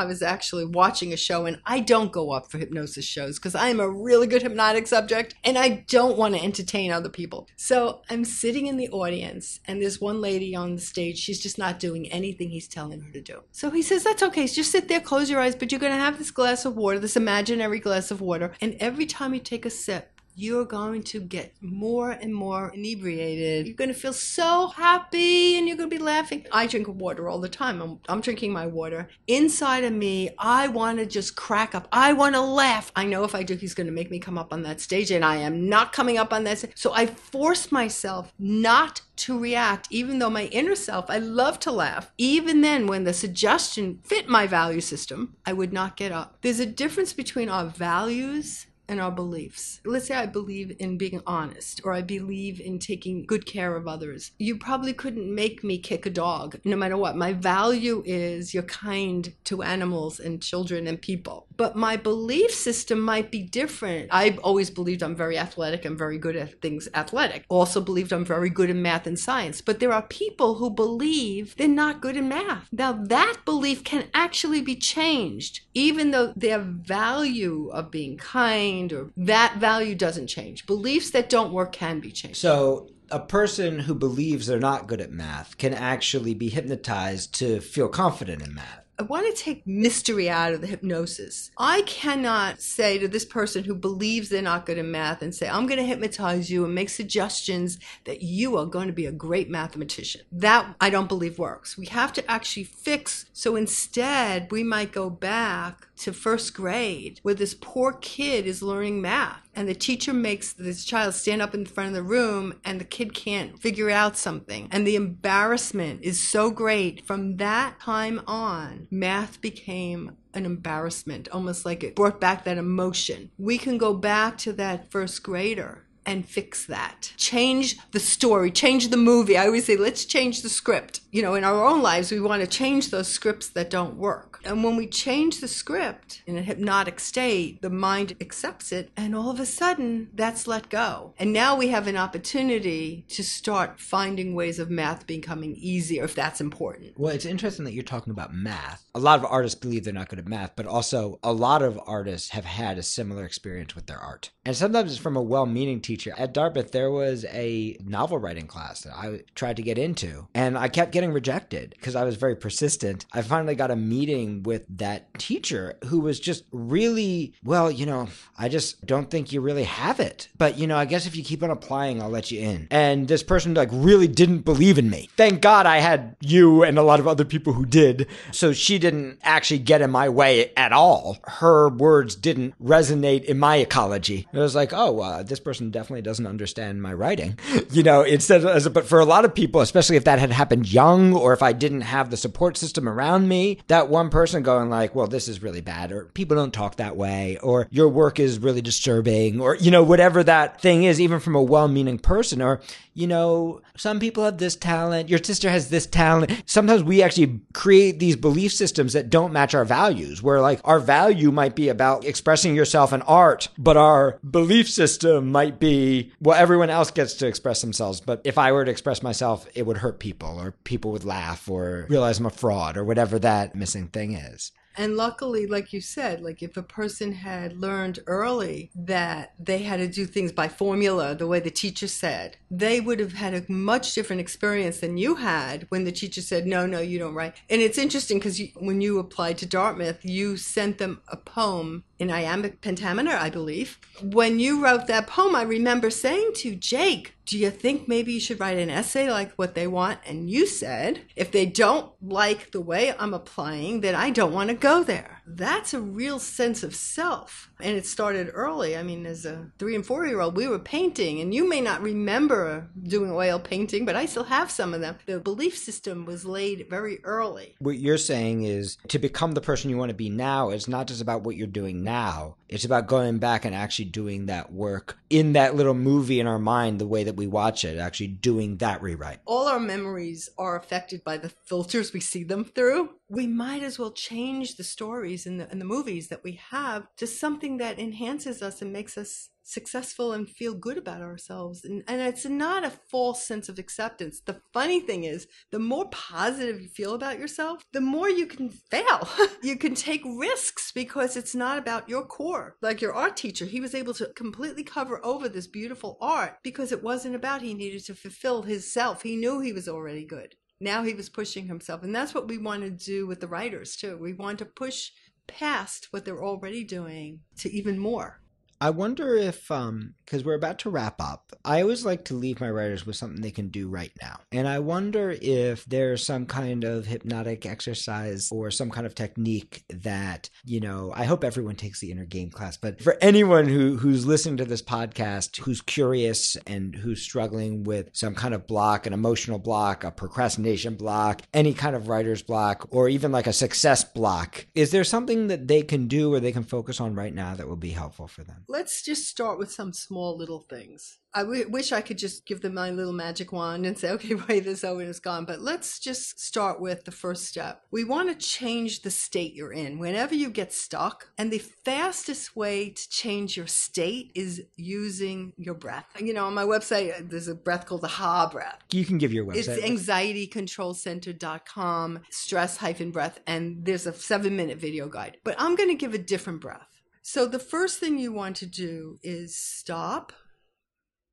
I 0.00 0.06
was 0.06 0.22
actually 0.22 0.64
watching 0.64 1.12
a 1.12 1.16
show 1.16 1.44
and 1.44 1.60
I 1.66 1.80
don't 1.80 2.10
go 2.10 2.30
up 2.32 2.50
for 2.50 2.56
hypnosis 2.56 3.04
shows 3.04 3.38
because 3.38 3.54
I 3.54 3.68
am 3.68 3.80
a 3.80 3.88
really 3.88 4.26
good 4.26 4.40
hypnotic 4.40 4.86
subject 4.86 5.34
and 5.44 5.58
I 5.58 5.84
don't 5.88 6.16
want 6.16 6.34
to 6.34 6.42
entertain 6.42 6.90
other 6.90 7.10
people. 7.10 7.46
So 7.56 8.00
I'm 8.08 8.24
sitting 8.24 8.66
in 8.66 8.78
the 8.78 8.88
audience 8.88 9.60
and 9.66 9.82
there's 9.82 10.00
one 10.00 10.22
lady 10.22 10.56
on 10.56 10.76
the 10.76 10.80
stage. 10.80 11.18
She's 11.18 11.38
just 11.38 11.58
not 11.58 11.78
doing 11.78 12.10
anything 12.10 12.48
he's 12.48 12.66
telling 12.66 13.02
her 13.02 13.12
to 13.12 13.20
do. 13.20 13.42
So 13.52 13.70
he 13.70 13.82
says, 13.82 14.04
That's 14.04 14.22
okay. 14.22 14.46
Just 14.46 14.70
sit 14.72 14.88
there, 14.88 15.00
close 15.00 15.28
your 15.28 15.40
eyes, 15.40 15.54
but 15.54 15.70
you're 15.70 15.80
going 15.80 15.92
to 15.92 15.98
have 15.98 16.16
this 16.16 16.30
glass 16.30 16.64
of 16.64 16.76
water, 16.76 16.98
this 16.98 17.16
imaginary 17.16 17.78
glass 17.78 18.10
of 18.10 18.22
water. 18.22 18.52
And 18.62 18.76
every 18.80 19.04
time 19.04 19.34
you 19.34 19.40
take 19.40 19.66
a 19.66 19.70
sip, 19.70 20.19
you're 20.34 20.64
going 20.64 21.02
to 21.02 21.20
get 21.20 21.54
more 21.60 22.10
and 22.10 22.34
more 22.34 22.70
inebriated. 22.74 23.66
You're 23.66 23.76
going 23.76 23.88
to 23.88 23.94
feel 23.94 24.12
so 24.12 24.68
happy 24.68 25.56
and 25.58 25.66
you're 25.66 25.76
going 25.76 25.90
to 25.90 25.96
be 25.96 26.02
laughing. 26.02 26.46
I 26.52 26.66
drink 26.66 26.88
water 26.88 27.28
all 27.28 27.40
the 27.40 27.48
time. 27.48 27.80
I'm, 27.80 28.00
I'm 28.08 28.20
drinking 28.20 28.52
my 28.52 28.66
water. 28.66 29.08
Inside 29.26 29.84
of 29.84 29.92
me, 29.92 30.30
I 30.38 30.68
want 30.68 30.98
to 30.98 31.06
just 31.06 31.36
crack 31.36 31.74
up. 31.74 31.88
I 31.92 32.12
want 32.12 32.34
to 32.34 32.40
laugh. 32.40 32.90
I 32.96 33.06
know 33.06 33.24
if 33.24 33.34
I 33.34 33.42
do, 33.42 33.54
he's 33.54 33.74
going 33.74 33.86
to 33.86 33.92
make 33.92 34.10
me 34.10 34.18
come 34.18 34.38
up 34.38 34.52
on 34.52 34.62
that 34.62 34.80
stage, 34.80 35.10
and 35.10 35.24
I 35.24 35.36
am 35.36 35.68
not 35.68 35.92
coming 35.92 36.18
up 36.18 36.32
on 36.32 36.44
that 36.44 36.58
stage. 36.58 36.72
So 36.74 36.92
I 36.92 37.06
force 37.06 37.70
myself 37.70 38.32
not 38.38 39.02
to 39.16 39.38
react, 39.38 39.86
even 39.90 40.18
though 40.18 40.30
my 40.30 40.46
inner 40.46 40.74
self, 40.74 41.10
I 41.10 41.18
love 41.18 41.58
to 41.60 41.70
laugh. 41.70 42.10
Even 42.16 42.62
then, 42.62 42.86
when 42.86 43.04
the 43.04 43.12
suggestion 43.12 44.00
fit 44.02 44.28
my 44.28 44.46
value 44.46 44.80
system, 44.80 45.36
I 45.44 45.52
would 45.52 45.72
not 45.72 45.96
get 45.96 46.10
up. 46.10 46.38
There's 46.40 46.60
a 46.60 46.66
difference 46.66 47.12
between 47.12 47.48
our 47.48 47.66
values 47.66 48.66
and 48.90 49.00
our 49.00 49.12
beliefs. 49.12 49.80
Let's 49.86 50.08
say 50.08 50.16
I 50.16 50.26
believe 50.26 50.76
in 50.80 50.98
being 50.98 51.22
honest 51.26 51.80
or 51.84 51.92
I 51.92 52.02
believe 52.02 52.60
in 52.60 52.80
taking 52.80 53.24
good 53.24 53.46
care 53.46 53.76
of 53.76 53.86
others. 53.86 54.32
You 54.38 54.58
probably 54.58 54.92
couldn't 54.92 55.32
make 55.32 55.62
me 55.62 55.78
kick 55.78 56.06
a 56.06 56.10
dog 56.10 56.58
no 56.64 56.76
matter 56.76 56.96
what. 56.96 57.16
My 57.16 57.32
value 57.32 58.02
is 58.04 58.52
you're 58.52 58.64
kind 58.64 59.32
to 59.44 59.62
animals 59.62 60.18
and 60.18 60.42
children 60.42 60.88
and 60.88 61.00
people. 61.00 61.46
But 61.60 61.76
my 61.76 61.94
belief 61.94 62.54
system 62.54 62.98
might 62.98 63.30
be 63.30 63.42
different. 63.42 64.08
I've 64.10 64.38
always 64.38 64.70
believed 64.70 65.02
I'm 65.02 65.14
very 65.14 65.36
athletic. 65.36 65.84
I'm 65.84 65.94
very 65.94 66.16
good 66.16 66.34
at 66.34 66.62
things 66.62 66.88
athletic. 66.94 67.44
Also 67.50 67.82
believed 67.82 68.14
I'm 68.14 68.24
very 68.24 68.48
good 68.48 68.70
in 68.70 68.80
math 68.80 69.06
and 69.06 69.18
science. 69.18 69.60
But 69.60 69.78
there 69.78 69.92
are 69.92 70.00
people 70.00 70.54
who 70.54 70.70
believe 70.70 71.54
they're 71.56 71.68
not 71.68 72.00
good 72.00 72.16
in 72.16 72.30
math. 72.30 72.66
Now, 72.72 72.92
that 72.92 73.42
belief 73.44 73.84
can 73.84 74.06
actually 74.14 74.62
be 74.62 74.74
changed, 74.74 75.60
even 75.74 76.12
though 76.12 76.32
their 76.34 76.60
value 76.60 77.68
of 77.74 77.90
being 77.90 78.16
kind 78.16 78.90
or 78.90 79.10
that 79.18 79.58
value 79.58 79.94
doesn't 79.94 80.28
change. 80.28 80.64
Beliefs 80.64 81.10
that 81.10 81.28
don't 81.28 81.52
work 81.52 81.72
can 81.72 82.00
be 82.00 82.10
changed. 82.10 82.38
So 82.38 82.88
a 83.10 83.20
person 83.20 83.80
who 83.80 83.94
believes 83.94 84.46
they're 84.46 84.58
not 84.58 84.86
good 84.86 85.02
at 85.02 85.12
math 85.12 85.58
can 85.58 85.74
actually 85.74 86.32
be 86.32 86.48
hypnotized 86.48 87.34
to 87.34 87.60
feel 87.60 87.90
confident 87.90 88.40
in 88.40 88.54
math. 88.54 88.86
I 89.00 89.04
want 89.04 89.34
to 89.34 89.42
take 89.42 89.66
mystery 89.66 90.28
out 90.28 90.52
of 90.52 90.60
the 90.60 90.66
hypnosis. 90.66 91.50
I 91.56 91.80
cannot 91.86 92.60
say 92.60 92.98
to 92.98 93.08
this 93.08 93.24
person 93.24 93.64
who 93.64 93.74
believes 93.74 94.28
they're 94.28 94.42
not 94.42 94.66
good 94.66 94.76
in 94.76 94.90
math 94.90 95.22
and 95.22 95.34
say, 95.34 95.48
I'm 95.48 95.66
going 95.66 95.78
to 95.78 95.86
hypnotize 95.86 96.50
you 96.50 96.66
and 96.66 96.74
make 96.74 96.90
suggestions 96.90 97.78
that 98.04 98.20
you 98.20 98.58
are 98.58 98.66
going 98.66 98.88
to 98.88 98.92
be 98.92 99.06
a 99.06 99.12
great 99.12 99.48
mathematician. 99.48 100.20
That 100.30 100.76
I 100.82 100.90
don't 100.90 101.08
believe 101.08 101.38
works. 101.38 101.78
We 101.78 101.86
have 101.86 102.12
to 102.12 102.30
actually 102.30 102.64
fix. 102.64 103.24
So 103.32 103.56
instead, 103.56 104.52
we 104.52 104.62
might 104.62 104.92
go 104.92 105.08
back 105.08 105.86
to 106.00 106.12
first 106.12 106.54
grade 106.54 107.20
where 107.22 107.34
this 107.34 107.54
poor 107.54 107.92
kid 107.92 108.46
is 108.46 108.62
learning 108.62 109.00
math 109.00 109.48
and 109.54 109.68
the 109.68 109.74
teacher 109.74 110.12
makes 110.12 110.52
this 110.52 110.84
child 110.84 111.14
stand 111.14 111.42
up 111.42 111.54
in 111.54 111.66
front 111.66 111.88
of 111.88 111.94
the 111.94 112.02
room 112.02 112.54
and 112.64 112.80
the 112.80 112.84
kid 112.84 113.12
can't 113.14 113.58
figure 113.58 113.90
out 113.90 114.16
something 114.16 114.68
and 114.70 114.86
the 114.86 114.96
embarrassment 114.96 116.02
is 116.02 116.20
so 116.20 116.50
great 116.50 117.06
from 117.06 117.36
that 117.36 117.78
time 117.80 118.20
on 118.26 118.86
math 118.90 119.40
became 119.40 120.16
an 120.32 120.46
embarrassment 120.46 121.28
almost 121.30 121.64
like 121.64 121.82
it 121.82 121.96
brought 121.96 122.20
back 122.20 122.44
that 122.44 122.58
emotion 122.58 123.30
we 123.38 123.58
can 123.58 123.76
go 123.76 123.94
back 123.94 124.38
to 124.38 124.52
that 124.52 124.90
first 124.90 125.22
grader 125.22 125.84
and 126.06 126.26
fix 126.26 126.64
that. 126.66 127.12
Change 127.16 127.76
the 127.92 128.00
story, 128.00 128.50
change 128.50 128.88
the 128.88 128.96
movie. 128.96 129.36
I 129.36 129.46
always 129.46 129.66
say, 129.66 129.76
let's 129.76 130.04
change 130.04 130.42
the 130.42 130.48
script. 130.48 131.00
You 131.12 131.22
know, 131.22 131.34
in 131.34 131.44
our 131.44 131.64
own 131.64 131.82
lives, 131.82 132.10
we 132.10 132.20
want 132.20 132.42
to 132.42 132.48
change 132.48 132.90
those 132.90 133.08
scripts 133.08 133.48
that 133.50 133.70
don't 133.70 133.96
work. 133.96 134.29
And 134.44 134.64
when 134.64 134.76
we 134.76 134.86
change 134.86 135.40
the 135.40 135.48
script 135.48 136.22
in 136.26 136.36
a 136.36 136.42
hypnotic 136.42 136.98
state, 136.98 137.60
the 137.62 137.70
mind 137.70 138.16
accepts 138.20 138.72
it, 138.72 138.90
and 138.96 139.14
all 139.14 139.30
of 139.30 139.38
a 139.38 139.46
sudden, 139.46 140.08
that's 140.14 140.46
let 140.46 140.70
go. 140.70 141.14
And 141.18 141.32
now 141.32 141.56
we 141.56 141.68
have 141.68 141.86
an 141.86 141.96
opportunity 141.96 143.04
to 143.08 143.22
start 143.22 143.80
finding 143.80 144.34
ways 144.34 144.58
of 144.58 144.70
math 144.70 145.06
becoming 145.06 145.54
easier 145.56 146.04
if 146.04 146.14
that's 146.14 146.40
important. 146.40 146.98
Well, 146.98 147.14
it's 147.14 147.26
interesting 147.26 147.64
that 147.66 147.74
you're 147.74 147.82
talking 147.82 148.12
about 148.12 148.34
math. 148.34 148.84
A 148.94 149.00
lot 149.00 149.18
of 149.18 149.26
artists 149.26 149.58
believe 149.58 149.84
they're 149.84 149.92
not 149.92 150.08
good 150.08 150.18
at 150.18 150.28
math, 150.28 150.56
but 150.56 150.66
also 150.66 151.18
a 151.22 151.32
lot 151.32 151.62
of 151.62 151.78
artists 151.86 152.30
have 152.30 152.44
had 152.44 152.78
a 152.78 152.82
similar 152.82 153.24
experience 153.24 153.74
with 153.74 153.86
their 153.86 153.98
art. 153.98 154.30
And 154.44 154.56
sometimes 154.56 154.90
it's 154.90 155.00
from 155.00 155.16
a 155.16 155.22
well 155.22 155.46
meaning 155.46 155.80
teacher. 155.80 156.14
At 156.16 156.32
Dartmouth, 156.32 156.72
there 156.72 156.90
was 156.90 157.24
a 157.26 157.76
novel 157.84 158.18
writing 158.18 158.46
class 158.46 158.80
that 158.82 158.94
I 158.94 159.20
tried 159.34 159.56
to 159.56 159.62
get 159.62 159.78
into, 159.78 160.28
and 160.34 160.56
I 160.56 160.68
kept 160.68 160.92
getting 160.92 161.12
rejected 161.12 161.70
because 161.70 161.94
I 161.94 162.04
was 162.04 162.16
very 162.16 162.36
persistent. 162.36 163.06
I 163.12 163.22
finally 163.22 163.54
got 163.54 163.70
a 163.70 163.76
meeting 163.76 164.29
with 164.38 164.64
that 164.78 165.12
teacher 165.18 165.76
who 165.86 166.00
was 166.00 166.20
just 166.20 166.44
really, 166.52 167.34
well, 167.44 167.70
you 167.70 167.86
know, 167.86 168.08
I 168.38 168.48
just 168.48 168.84
don't 168.86 169.10
think 169.10 169.32
you 169.32 169.40
really 169.40 169.64
have 169.64 170.00
it. 170.00 170.28
But, 170.38 170.58
you 170.58 170.66
know, 170.66 170.76
I 170.76 170.84
guess 170.84 171.06
if 171.06 171.16
you 171.16 171.22
keep 171.22 171.42
on 171.42 171.50
applying, 171.50 172.00
I'll 172.00 172.08
let 172.08 172.30
you 172.30 172.40
in. 172.40 172.68
And 172.70 173.08
this 173.08 173.22
person, 173.22 173.54
like, 173.54 173.68
really 173.72 174.08
didn't 174.08 174.40
believe 174.40 174.78
in 174.78 174.88
me. 174.90 175.08
Thank 175.16 175.40
God 175.42 175.66
I 175.66 175.78
had 175.78 176.16
you 176.20 176.62
and 176.62 176.78
a 176.78 176.82
lot 176.82 177.00
of 177.00 177.08
other 177.08 177.24
people 177.24 177.52
who 177.52 177.66
did. 177.66 178.06
So 178.32 178.52
she 178.52 178.78
didn't 178.78 179.18
actually 179.22 179.58
get 179.58 179.82
in 179.82 179.90
my 179.90 180.08
way 180.08 180.52
at 180.56 180.72
all. 180.72 181.18
Her 181.26 181.68
words 181.68 182.14
didn't 182.14 182.54
resonate 182.62 183.24
in 183.24 183.38
my 183.38 183.56
ecology. 183.56 184.26
It 184.32 184.38
was 184.38 184.54
like, 184.54 184.72
oh, 184.72 185.00
uh, 185.00 185.22
this 185.22 185.40
person 185.40 185.70
definitely 185.70 186.02
doesn't 186.02 186.26
understand 186.26 186.82
my 186.82 186.94
writing. 186.94 187.38
You 187.72 187.84
know, 187.84 188.02
instead 188.02 188.44
of, 188.44 188.72
but 188.74 188.86
for 188.86 188.98
a 188.98 189.04
lot 189.04 189.24
of 189.24 189.34
people, 189.34 189.60
especially 189.60 189.96
if 189.96 190.04
that 190.04 190.18
had 190.18 190.32
happened 190.32 190.72
young 190.72 191.14
or 191.14 191.32
if 191.32 191.42
I 191.42 191.52
didn't 191.52 191.82
have 191.82 192.10
the 192.10 192.16
support 192.16 192.56
system 192.56 192.88
around 192.88 193.28
me, 193.28 193.60
that 193.68 193.88
one 193.88 194.10
person 194.10 194.19
going 194.26 194.70
like, 194.70 194.94
well, 194.94 195.06
this 195.06 195.28
is 195.28 195.42
really 195.42 195.60
bad 195.60 195.92
or 195.92 196.06
people 196.06 196.36
don't 196.36 196.54
talk 196.54 196.76
that 196.76 196.96
way 196.96 197.38
or 197.42 197.66
your 197.70 197.88
work 197.88 198.20
is 198.20 198.38
really 198.38 198.62
disturbing 198.62 199.40
or, 199.40 199.56
you 199.56 199.70
know, 199.70 199.82
whatever 199.82 200.22
that 200.22 200.60
thing 200.60 200.84
is, 200.84 201.00
even 201.00 201.20
from 201.20 201.34
a 201.34 201.42
well-meaning 201.42 201.98
person 201.98 202.42
or, 202.42 202.60
you 202.94 203.06
know, 203.06 203.60
some 203.76 204.00
people 204.00 204.24
have 204.24 204.38
this 204.38 204.56
talent, 204.56 205.08
your 205.08 205.22
sister 205.22 205.48
has 205.48 205.70
this 205.70 205.86
talent. 205.86 206.42
Sometimes 206.44 206.82
we 206.82 207.02
actually 207.02 207.40
create 207.54 207.98
these 207.98 208.16
belief 208.16 208.52
systems 208.52 208.92
that 208.92 209.10
don't 209.10 209.32
match 209.32 209.54
our 209.54 209.64
values, 209.64 210.22
where 210.22 210.40
like 210.40 210.60
our 210.64 210.80
value 210.80 211.30
might 211.30 211.54
be 211.54 211.68
about 211.68 212.04
expressing 212.04 212.54
yourself 212.54 212.92
in 212.92 213.02
art, 213.02 213.48
but 213.56 213.76
our 213.76 214.18
belief 214.28 214.68
system 214.68 215.30
might 215.32 215.58
be, 215.58 216.12
well, 216.20 216.36
everyone 216.36 216.68
else 216.68 216.90
gets 216.90 217.14
to 217.14 217.26
express 217.26 217.60
themselves. 217.60 218.00
But 218.00 218.20
if 218.24 218.36
I 218.38 218.52
were 218.52 218.64
to 218.64 218.70
express 218.70 219.02
myself, 219.02 219.46
it 219.54 219.64
would 219.64 219.78
hurt 219.78 219.98
people 219.98 220.38
or 220.40 220.52
people 220.64 220.92
would 220.92 221.04
laugh 221.04 221.48
or 221.48 221.86
realize 221.88 222.18
I'm 222.18 222.26
a 222.26 222.30
fraud 222.30 222.76
or 222.76 222.84
whatever 222.84 223.18
that 223.20 223.54
missing 223.54 223.88
thing 223.88 224.09
is. 224.14 224.52
And 224.76 224.96
luckily, 224.96 225.46
like 225.46 225.72
you 225.72 225.80
said, 225.80 226.22
like 226.22 226.42
if 226.42 226.56
a 226.56 226.62
person 226.62 227.12
had 227.12 227.58
learned 227.58 227.98
early 228.06 228.70
that 228.74 229.34
they 229.38 229.58
had 229.58 229.78
to 229.78 229.88
do 229.88 230.06
things 230.06 230.32
by 230.32 230.48
formula, 230.48 231.14
the 231.14 231.26
way 231.26 231.40
the 231.40 231.50
teacher 231.50 231.88
said, 231.88 232.36
they 232.50 232.80
would 232.80 233.00
have 233.00 233.14
had 233.14 233.34
a 233.34 233.50
much 233.50 233.94
different 233.94 234.20
experience 234.20 234.80
than 234.80 234.96
you 234.96 235.16
had 235.16 235.66
when 235.70 235.84
the 235.84 235.92
teacher 235.92 236.22
said, 236.22 236.46
no, 236.46 236.66
no, 236.66 236.80
you 236.80 236.98
don't 236.98 237.14
write. 237.14 237.34
And 237.50 237.60
it's 237.60 237.78
interesting 237.78 238.18
because 238.18 238.40
when 238.56 238.80
you 238.80 238.98
applied 238.98 239.38
to 239.38 239.46
Dartmouth, 239.46 240.04
you 240.04 240.36
sent 240.36 240.78
them 240.78 241.02
a 241.08 241.16
poem 241.16 241.84
in 242.00 242.10
iambic 242.10 242.62
pentameter, 242.62 243.10
I 243.10 243.28
believe. 243.28 243.78
When 244.02 244.40
you 244.40 244.64
wrote 244.64 244.86
that 244.86 245.06
poem, 245.06 245.36
I 245.36 245.42
remember 245.42 245.90
saying 245.90 246.32
to 246.36 246.56
Jake, 246.56 247.14
do 247.26 247.38
you 247.38 247.50
think 247.50 247.86
maybe 247.86 248.14
you 248.14 248.20
should 248.20 248.40
write 248.40 248.58
an 248.58 248.70
essay 248.70 249.10
like 249.10 249.32
what 249.34 249.54
they 249.54 249.66
want? 249.66 250.00
And 250.06 250.28
you 250.28 250.46
said, 250.46 251.02
if 251.14 251.30
they 251.30 251.44
don't 251.46 251.92
like 252.02 252.50
the 252.50 252.60
way 252.60 252.94
I'm 252.98 253.14
applying, 253.14 253.82
then 253.82 253.94
I 253.94 254.10
don't 254.10 254.32
want 254.32 254.48
to 254.48 254.56
go 254.56 254.82
there. 254.82 255.19
That's 255.36 255.74
a 255.74 255.80
real 255.80 256.18
sense 256.18 256.62
of 256.62 256.74
self. 256.74 257.50
And 257.60 257.76
it 257.76 257.86
started 257.86 258.30
early. 258.32 258.76
I 258.76 258.82
mean, 258.82 259.06
as 259.06 259.24
a 259.24 259.50
three 259.58 259.74
and 259.74 259.84
four 259.84 260.06
year 260.06 260.20
old, 260.20 260.36
we 260.36 260.48
were 260.48 260.58
painting, 260.58 261.20
and 261.20 261.34
you 261.34 261.48
may 261.48 261.60
not 261.60 261.82
remember 261.82 262.68
doing 262.82 263.10
oil 263.10 263.38
painting, 263.38 263.84
but 263.84 263.96
I 263.96 264.06
still 264.06 264.24
have 264.24 264.50
some 264.50 264.74
of 264.74 264.80
them. 264.80 264.96
The 265.06 265.20
belief 265.20 265.56
system 265.56 266.04
was 266.04 266.24
laid 266.24 266.66
very 266.68 267.04
early. 267.04 267.54
What 267.58 267.78
you're 267.78 267.98
saying 267.98 268.44
is 268.44 268.78
to 268.88 268.98
become 268.98 269.32
the 269.32 269.40
person 269.40 269.70
you 269.70 269.76
want 269.76 269.90
to 269.90 269.94
be 269.94 270.10
now, 270.10 270.50
it's 270.50 270.68
not 270.68 270.86
just 270.86 271.02
about 271.02 271.22
what 271.22 271.36
you're 271.36 271.46
doing 271.46 271.84
now, 271.84 272.36
it's 272.48 272.64
about 272.64 272.88
going 272.88 273.18
back 273.18 273.44
and 273.44 273.54
actually 273.54 273.84
doing 273.86 274.26
that 274.26 274.52
work 274.52 274.98
in 275.08 275.34
that 275.34 275.54
little 275.54 275.74
movie 275.74 276.20
in 276.20 276.26
our 276.26 276.38
mind, 276.38 276.80
the 276.80 276.86
way 276.86 277.04
that 277.04 277.16
we 277.16 277.26
watch 277.26 277.64
it, 277.64 277.78
actually 277.78 278.08
doing 278.08 278.56
that 278.56 278.82
rewrite. 278.82 279.20
All 279.24 279.46
our 279.46 279.60
memories 279.60 280.28
are 280.38 280.56
affected 280.56 281.04
by 281.04 281.18
the 281.18 281.32
filters 281.44 281.92
we 281.92 282.00
see 282.00 282.24
them 282.24 282.44
through. 282.44 282.90
We 283.08 283.26
might 283.26 283.62
as 283.62 283.78
well 283.78 283.90
change 283.92 284.56
the 284.56 284.64
stories 284.64 285.19
in 285.26 285.38
the, 285.38 285.50
in 285.50 285.58
the 285.58 285.64
movies 285.64 286.08
that 286.08 286.24
we 286.24 286.40
have 286.50 286.86
to 286.96 287.06
something 287.06 287.58
that 287.58 287.78
enhances 287.78 288.42
us 288.42 288.62
and 288.62 288.72
makes 288.72 288.96
us 288.96 289.30
successful 289.50 290.12
and 290.12 290.28
feel 290.28 290.54
good 290.54 290.78
about 290.78 291.02
ourselves. 291.02 291.64
And, 291.64 291.82
and 291.88 292.00
it's 292.00 292.24
not 292.24 292.64
a 292.64 292.70
false 292.70 293.24
sense 293.24 293.48
of 293.48 293.58
acceptance. 293.58 294.20
The 294.20 294.40
funny 294.52 294.80
thing 294.80 295.04
is, 295.04 295.26
the 295.50 295.58
more 295.58 295.88
positive 295.90 296.60
you 296.60 296.68
feel 296.68 296.94
about 296.94 297.18
yourself, 297.18 297.62
the 297.72 297.80
more 297.80 298.08
you 298.08 298.26
can 298.26 298.48
fail. 298.48 299.08
you 299.42 299.56
can 299.56 299.74
take 299.74 300.02
risks 300.04 300.72
because 300.72 301.16
it's 301.16 301.34
not 301.34 301.58
about 301.58 301.88
your 301.88 302.04
core. 302.04 302.56
Like 302.62 302.80
your 302.80 302.94
art 302.94 303.16
teacher, 303.16 303.44
he 303.44 303.60
was 303.60 303.74
able 303.74 303.94
to 303.94 304.06
completely 304.14 304.62
cover 304.62 305.04
over 305.04 305.28
this 305.28 305.46
beautiful 305.46 305.98
art 306.00 306.38
because 306.42 306.72
it 306.72 306.82
wasn't 306.82 307.14
about 307.14 307.42
he 307.42 307.54
needed 307.54 307.84
to 307.86 307.94
fulfill 307.94 308.42
his 308.42 308.72
self. 308.72 309.02
He 309.02 309.16
knew 309.16 309.40
he 309.40 309.52
was 309.52 309.68
already 309.68 310.04
good. 310.04 310.36
Now 310.62 310.82
he 310.82 310.92
was 310.92 311.08
pushing 311.08 311.46
himself. 311.46 311.82
And 311.82 311.94
that's 311.94 312.12
what 312.12 312.28
we 312.28 312.36
want 312.36 312.62
to 312.62 312.70
do 312.70 313.06
with 313.06 313.20
the 313.20 313.28
writers 313.28 313.76
too. 313.76 313.96
We 313.96 314.12
want 314.12 314.38
to 314.40 314.44
push 314.44 314.90
past 315.30 315.88
what 315.90 316.04
they're 316.04 316.24
already 316.24 316.64
doing 316.64 317.20
to 317.38 317.50
even 317.50 317.78
more. 317.78 318.20
I 318.62 318.70
wonder 318.70 319.16
if, 319.16 319.50
um, 319.50 319.94
because 320.04 320.22
we're 320.22 320.34
about 320.34 320.58
to 320.60 320.70
wrap 320.70 321.00
up, 321.00 321.32
I 321.44 321.62
always 321.62 321.86
like 321.86 322.04
to 322.06 322.14
leave 322.14 322.40
my 322.40 322.50
writers 322.50 322.84
with 322.84 322.96
something 322.96 323.22
they 323.22 323.30
can 323.30 323.48
do 323.48 323.68
right 323.68 323.92
now. 324.02 324.20
And 324.32 324.46
I 324.46 324.58
wonder 324.58 325.16
if 325.22 325.64
there's 325.64 326.04
some 326.04 326.26
kind 326.26 326.64
of 326.64 326.84
hypnotic 326.84 327.46
exercise 327.46 328.28
or 328.30 328.50
some 328.50 328.70
kind 328.70 328.86
of 328.86 328.94
technique 328.94 329.64
that, 329.70 330.28
you 330.44 330.60
know, 330.60 330.92
I 330.94 331.04
hope 331.04 331.24
everyone 331.24 331.54
takes 331.56 331.80
the 331.80 331.90
inner 331.90 332.04
game 332.04 332.30
class, 332.30 332.58
but 332.58 332.82
for 332.82 332.98
anyone 333.00 333.46
who, 333.46 333.76
who's 333.76 334.04
listening 334.04 334.36
to 334.38 334.44
this 334.44 334.62
podcast, 334.62 335.38
who's 335.38 335.62
curious 335.62 336.36
and 336.46 336.74
who's 336.74 337.00
struggling 337.00 337.64
with 337.64 337.88
some 337.92 338.14
kind 338.14 338.34
of 338.34 338.46
block, 338.46 338.86
an 338.86 338.92
emotional 338.92 339.38
block, 339.38 339.84
a 339.84 339.90
procrastination 339.90 340.74
block, 340.74 341.22
any 341.32 341.54
kind 341.54 341.74
of 341.74 341.88
writer's 341.88 342.22
block, 342.22 342.68
or 342.70 342.90
even 342.90 343.10
like 343.10 343.26
a 343.26 343.32
success 343.32 343.84
block, 343.84 344.46
is 344.54 344.70
there 344.70 344.84
something 344.84 345.28
that 345.28 345.48
they 345.48 345.62
can 345.62 345.86
do 345.86 346.12
or 346.12 346.20
they 346.20 346.32
can 346.32 346.44
focus 346.44 346.78
on 346.78 346.94
right 346.94 347.14
now 347.14 347.34
that 347.34 347.48
will 347.48 347.56
be 347.56 347.70
helpful 347.70 348.06
for 348.06 348.22
them? 348.22 348.44
Let's 348.50 348.82
just 348.82 349.06
start 349.06 349.38
with 349.38 349.52
some 349.52 349.72
small 349.72 350.16
little 350.16 350.40
things. 350.40 350.98
I 351.12 351.22
w- 351.22 351.48
wish 351.48 351.72
I 351.72 351.80
could 351.80 351.98
just 351.98 352.24
give 352.24 352.40
them 352.40 352.54
my 352.54 352.70
little 352.70 352.92
magic 352.92 353.32
wand 353.32 353.66
and 353.66 353.76
say, 353.76 353.90
okay, 353.92 354.14
wait 354.14 354.44
this 354.44 354.62
over 354.64 354.80
and 354.80 354.90
it's 354.90 355.00
gone. 355.00 355.24
But 355.24 355.40
let's 355.40 355.78
just 355.78 356.20
start 356.20 356.60
with 356.60 356.84
the 356.84 356.90
first 356.90 357.24
step. 357.24 357.62
We 357.70 357.84
want 357.84 358.08
to 358.08 358.26
change 358.26 358.82
the 358.82 358.90
state 358.90 359.34
you're 359.34 359.52
in 359.52 359.78
whenever 359.78 360.14
you 360.14 360.30
get 360.30 360.52
stuck. 360.52 361.08
And 361.18 361.32
the 361.32 361.38
fastest 361.38 362.36
way 362.36 362.70
to 362.70 362.88
change 362.88 363.36
your 363.36 363.46
state 363.46 364.12
is 364.14 364.42
using 364.56 365.32
your 365.36 365.54
breath. 365.54 365.86
You 365.98 366.14
know, 366.14 366.26
on 366.26 366.34
my 366.34 366.44
website, 366.44 366.98
uh, 366.98 367.02
there's 367.04 367.28
a 367.28 367.34
breath 367.34 367.66
called 367.66 367.82
the 367.82 367.88
Ha 367.88 368.28
breath. 368.30 368.58
You 368.72 368.84
can 368.84 368.98
give 368.98 369.12
your 369.12 369.24
website. 369.24 369.58
It's 369.58 369.88
anxietycontrolcenter.com, 369.88 372.00
stress 372.10 372.56
hyphen 372.56 372.90
breath, 372.90 373.20
and 373.26 373.64
there's 373.64 373.86
a 373.86 373.92
seven 373.92 374.36
minute 374.36 374.58
video 374.58 374.88
guide. 374.88 375.18
But 375.24 375.36
I'm 375.38 375.56
going 375.56 375.70
to 375.70 375.76
give 375.76 375.94
a 375.94 375.98
different 375.98 376.40
breath. 376.40 376.69
So 377.12 377.26
the 377.26 377.40
first 377.40 377.80
thing 377.80 377.98
you 377.98 378.12
want 378.12 378.36
to 378.36 378.46
do 378.46 379.00
is 379.02 379.36
stop, 379.36 380.12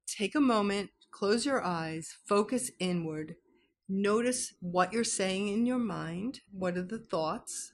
take 0.05 0.35
a 0.35 0.39
moment, 0.39 0.91
close 1.09 1.43
your 1.43 1.63
eyes, 1.63 2.17
focus 2.23 2.69
inward, 2.79 3.33
notice 3.89 4.53
what 4.59 4.93
you're 4.93 5.03
saying 5.03 5.47
in 5.47 5.65
your 5.65 5.79
mind. 5.79 6.41
What 6.51 6.77
are 6.77 6.83
the 6.83 6.99
thoughts? 6.99 7.73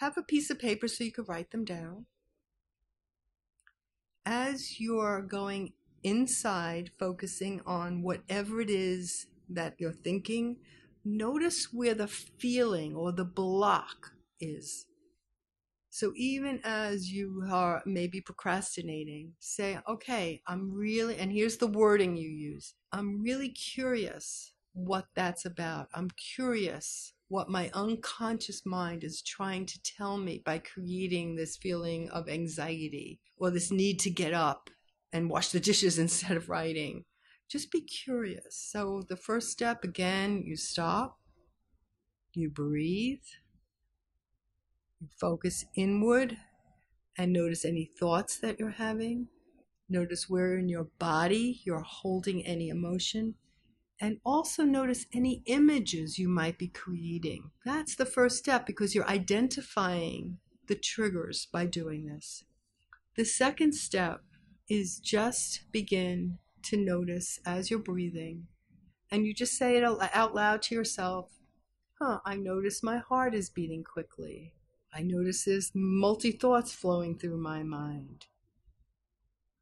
Have 0.00 0.18
a 0.18 0.24
piece 0.24 0.50
of 0.50 0.58
paper 0.58 0.88
so 0.88 1.04
you 1.04 1.12
can 1.12 1.22
write 1.22 1.52
them 1.52 1.64
down. 1.64 2.06
As 4.26 4.80
you're 4.80 5.22
going 5.22 5.74
inside, 6.02 6.90
focusing 6.98 7.60
on 7.64 8.02
whatever 8.02 8.60
it 8.60 8.70
is 8.70 9.28
that 9.48 9.76
you're 9.78 9.92
thinking, 9.92 10.56
notice 11.04 11.68
where 11.72 11.94
the 11.94 12.08
feeling 12.08 12.96
or 12.96 13.12
the 13.12 13.24
block 13.24 14.14
is. 14.40 14.86
So 15.94 16.14
even 16.16 16.58
as 16.64 17.12
you 17.12 17.46
are 17.50 17.82
maybe 17.84 18.22
procrastinating, 18.22 19.34
say, 19.40 19.78
okay, 19.86 20.40
I'm 20.46 20.72
really, 20.72 21.18
and 21.18 21.30
here's 21.30 21.58
the 21.58 21.66
wording 21.66 22.16
you 22.16 22.30
use 22.30 22.72
I'm 22.92 23.20
really 23.20 23.50
curious 23.50 24.54
what 24.72 25.04
that's 25.14 25.44
about. 25.44 25.88
I'm 25.92 26.08
curious 26.34 27.12
what 27.28 27.50
my 27.50 27.70
unconscious 27.74 28.64
mind 28.64 29.04
is 29.04 29.20
trying 29.20 29.66
to 29.66 29.82
tell 29.82 30.16
me 30.16 30.40
by 30.46 30.60
creating 30.60 31.36
this 31.36 31.58
feeling 31.58 32.08
of 32.08 32.26
anxiety 32.26 33.20
or 33.36 33.50
this 33.50 33.70
need 33.70 34.00
to 34.00 34.10
get 34.10 34.32
up 34.32 34.70
and 35.12 35.28
wash 35.28 35.50
the 35.50 35.60
dishes 35.60 35.98
instead 35.98 36.38
of 36.38 36.48
writing. 36.48 37.04
Just 37.50 37.70
be 37.70 37.82
curious. 37.82 38.56
So 38.56 39.02
the 39.10 39.16
first 39.16 39.50
step 39.50 39.84
again, 39.84 40.42
you 40.42 40.56
stop, 40.56 41.18
you 42.32 42.48
breathe 42.48 43.20
Focus 45.18 45.64
inward 45.76 46.36
and 47.16 47.32
notice 47.32 47.64
any 47.64 47.90
thoughts 47.98 48.38
that 48.38 48.58
you're 48.58 48.70
having. 48.70 49.28
Notice 49.88 50.28
where 50.28 50.56
in 50.56 50.68
your 50.68 50.88
body 50.98 51.60
you're 51.64 51.82
holding 51.82 52.44
any 52.46 52.68
emotion. 52.68 53.34
And 54.00 54.18
also 54.24 54.64
notice 54.64 55.06
any 55.14 55.42
images 55.46 56.18
you 56.18 56.28
might 56.28 56.58
be 56.58 56.68
creating. 56.68 57.50
That's 57.64 57.94
the 57.94 58.06
first 58.06 58.38
step 58.38 58.66
because 58.66 58.94
you're 58.94 59.08
identifying 59.08 60.38
the 60.66 60.74
triggers 60.74 61.46
by 61.52 61.66
doing 61.66 62.06
this. 62.06 62.44
The 63.16 63.24
second 63.24 63.74
step 63.74 64.22
is 64.68 64.98
just 64.98 65.70
begin 65.70 66.38
to 66.64 66.76
notice 66.76 67.38
as 67.44 67.70
you're 67.70 67.78
breathing 67.78 68.46
and 69.12 69.26
you 69.26 69.34
just 69.34 69.58
say 69.58 69.76
it 69.76 69.84
out 69.84 70.34
loud 70.34 70.62
to 70.62 70.74
yourself, 70.74 71.32
huh, 72.00 72.20
I 72.24 72.36
notice 72.36 72.82
my 72.82 72.96
heart 72.96 73.34
is 73.34 73.50
beating 73.50 73.84
quickly. 73.84 74.54
I 74.94 75.02
notice 75.02 75.44
there's 75.44 75.72
multi 75.74 76.32
thoughts 76.32 76.72
flowing 76.72 77.18
through 77.18 77.38
my 77.38 77.62
mind. 77.62 78.26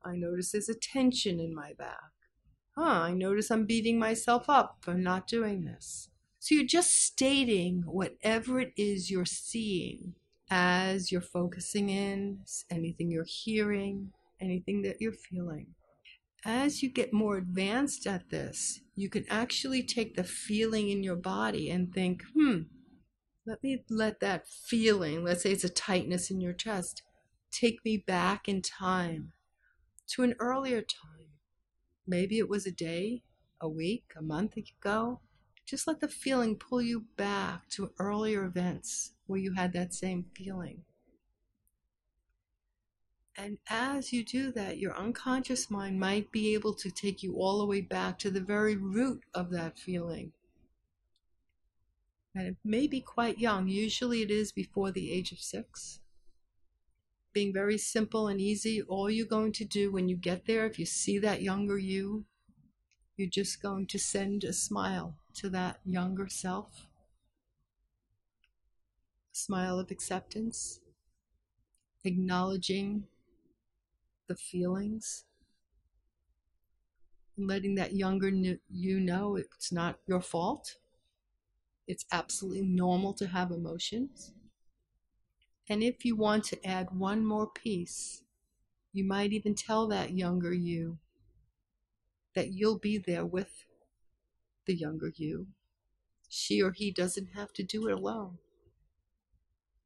I 0.05 0.17
notice 0.17 0.53
there's 0.53 0.69
a 0.69 0.75
tension 0.75 1.39
in 1.39 1.55
my 1.55 1.73
back. 1.75 2.11
Huh, 2.77 3.03
I 3.03 3.13
notice 3.13 3.51
I'm 3.51 3.67
beating 3.67 3.99
myself 3.99 4.49
up 4.49 4.79
for 4.81 4.95
not 4.95 5.27
doing 5.27 5.65
this. 5.65 6.09
So 6.39 6.55
you're 6.55 6.65
just 6.65 6.97
stating 6.97 7.83
whatever 7.87 8.61
it 8.61 8.73
is 8.77 9.11
you're 9.11 9.27
seeing 9.27 10.15
as 10.51 11.13
you're 11.13 11.21
focusing 11.21 11.91
in, 11.91 12.41
anything 12.71 13.11
you're 13.11 13.25
hearing, 13.25 14.13
anything 14.41 14.83
that 14.83 15.01
you're 15.01 15.13
feeling. 15.13 15.67
As 16.45 16.83
you 16.83 16.89
get 16.89 17.13
more 17.13 17.37
advanced 17.37 18.07
at 18.07 18.31
this, 18.31 18.81
you 18.97 19.11
can 19.11 19.27
actually 19.29 19.83
take 19.83 20.17
the 20.17 20.25
feeling 20.25 20.89
in 20.89 21.03
your 21.03 21.17
body 21.17 21.71
and 21.71 21.93
think, 21.93 22.23
hmm, 22.35 22.63
let 23.47 23.63
me 23.63 23.85
let 23.89 24.21
that 24.21 24.47
feeling, 24.47 25.25
let's 25.25 25.43
say 25.43 25.53
it's 25.53 25.65
a 25.65 25.69
tightness 25.69 26.31
in 26.31 26.41
your 26.41 26.53
chest, 26.53 27.03
take 27.51 27.85
me 27.85 27.97
back 27.97 28.49
in 28.49 28.63
time 28.63 29.33
to 30.09 30.23
an 30.23 30.35
earlier 30.39 30.83
time. 30.83 31.29
Maybe 32.07 32.39
it 32.39 32.49
was 32.49 32.67
a 32.67 32.73
day, 32.73 33.23
a 33.61 33.69
week, 33.69 34.05
a 34.17 34.23
month 34.23 34.57
ago. 34.57 35.21
Just 35.65 35.87
let 35.87 36.01
the 36.01 36.09
feeling 36.09 36.57
pull 36.57 36.83
you 36.83 37.05
back 37.17 37.69
to 37.71 37.93
earlier 37.99 38.45
events 38.45 39.13
where 39.27 39.39
you 39.39 39.55
had 39.55 39.73
that 39.73 39.95
same 39.95 40.27
feeling. 40.37 40.83
And 43.37 43.59
as 43.69 44.13
you 44.13 44.25
do 44.25 44.53
that, 44.53 44.79
your 44.79 44.97
unconscious 44.97 45.71
mind 45.71 45.99
might 45.99 46.31
be 46.31 46.53
able 46.53 46.75
to 46.75 46.91
take 46.91 47.23
you 47.23 47.37
all 47.37 47.59
the 47.59 47.67
way 47.67 47.81
back 47.81 48.19
to 48.19 48.31
the 48.31 48.41
very 48.41 48.77
root 48.77 49.23
of 49.35 49.51
that 49.51 49.79
feeling 49.79 50.33
and 52.35 52.47
it 52.47 52.57
may 52.65 52.87
be 52.87 53.01
quite 53.01 53.39
young. 53.39 53.69
Usually 53.69 54.23
it 54.23 54.31
is 54.31 54.53
before 54.53 54.91
the 54.91 55.13
age 55.13 55.33
of 55.33 55.39
six. 55.39 56.01
Being 57.33 57.53
very 57.53 57.79
simple 57.79 58.29
and 58.29 58.41
easy, 58.41 58.83
all 58.83 59.11
you're 59.11 59.27
going 59.27 59.53
to 59.53 59.65
do 59.65 59.93
when 59.93 60.09
you 60.09 60.17
get 60.17 60.47
there, 60.47 60.67
if 60.67 60.79
you 60.79 60.87
see 60.87 61.19
that 61.19 61.43
younger 61.43 61.79
you, 61.79 62.25
you're 63.17 63.29
just 63.29 63.63
going 63.63 63.87
to 63.87 63.99
send 63.99 64.45
a 64.45 64.53
smile 64.53 65.15
to 65.35 65.49
that 65.51 65.81
younger 65.85 66.29
self. 66.29 66.89
A 69.33 69.37
smile 69.37 69.79
of 69.79 69.91
acceptance, 69.91 70.81
acknowledging 72.05 73.05
the 74.27 74.35
feelings, 74.35 75.25
and 77.37 77.47
letting 77.47 77.75
that 77.77 77.95
younger 77.95 78.29
you 78.29 79.01
know 79.01 79.37
it's 79.37 79.71
not 79.71 79.99
your 80.07 80.21
fault 80.21 80.80
it's 81.91 82.07
absolutely 82.13 82.63
normal 82.63 83.13
to 83.15 83.27
have 83.27 83.51
emotions. 83.51 84.33
And 85.69 85.83
if 85.83 86.05
you 86.05 86.15
want 86.15 86.45
to 86.45 86.67
add 86.67 86.97
one 86.97 87.25
more 87.25 87.49
piece, 87.49 88.23
you 88.93 89.05
might 89.05 89.33
even 89.33 89.55
tell 89.55 89.89
that 89.89 90.13
younger 90.13 90.53
you 90.55 90.99
that 92.35 92.53
you'll 92.53 92.79
be 92.79 92.99
there 92.99 93.25
with 93.25 93.65
the 94.67 94.75
younger 94.75 95.13
you. 95.17 95.49
She 96.29 96.63
or 96.63 96.73
he 96.73 96.91
doesn't 96.93 97.29
have 97.35 97.53
to 97.55 97.63
do 97.63 97.89
it 97.89 97.93
alone. 97.93 98.39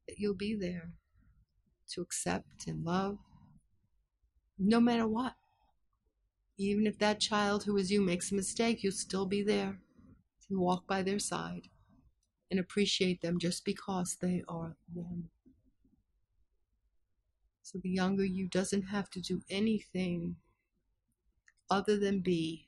That 0.07 0.17
you'll 0.19 0.33
be 0.35 0.55
there 0.55 0.93
to 1.89 2.01
accept 2.01 2.67
and 2.67 2.85
love 2.85 3.19
no 4.57 4.79
matter 4.79 5.07
what. 5.07 5.35
Even 6.57 6.85
if 6.85 6.97
that 6.99 7.21
child 7.21 7.63
who 7.63 7.77
is 7.77 7.91
you 7.91 8.01
makes 8.01 8.29
a 8.29 8.35
mistake, 8.35 8.83
you'll 8.83 8.91
still 8.91 9.25
be 9.25 9.41
there 9.41 9.79
to 10.47 10.59
walk 10.59 10.87
by 10.87 11.01
their 11.03 11.19
side 11.19 11.69
and 12.49 12.59
appreciate 12.59 13.21
them 13.21 13.39
just 13.39 13.65
because 13.65 14.17
they 14.21 14.43
are 14.47 14.75
them. 14.93 15.29
So 17.61 17.79
the 17.81 17.89
younger 17.89 18.23
you 18.23 18.47
doesn't 18.47 18.83
have 18.83 19.09
to 19.11 19.21
do 19.21 19.41
anything 19.49 20.35
other 21.69 21.97
than 21.97 22.19
be 22.19 22.67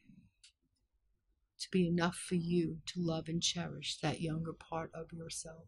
to 1.59 1.69
be 1.71 1.87
enough 1.87 2.15
for 2.15 2.35
you 2.35 2.77
to 2.85 2.99
love 3.01 3.27
and 3.27 3.41
cherish 3.41 3.97
that 3.97 4.21
younger 4.21 4.53
part 4.53 4.91
of 4.93 5.11
yourself. 5.11 5.67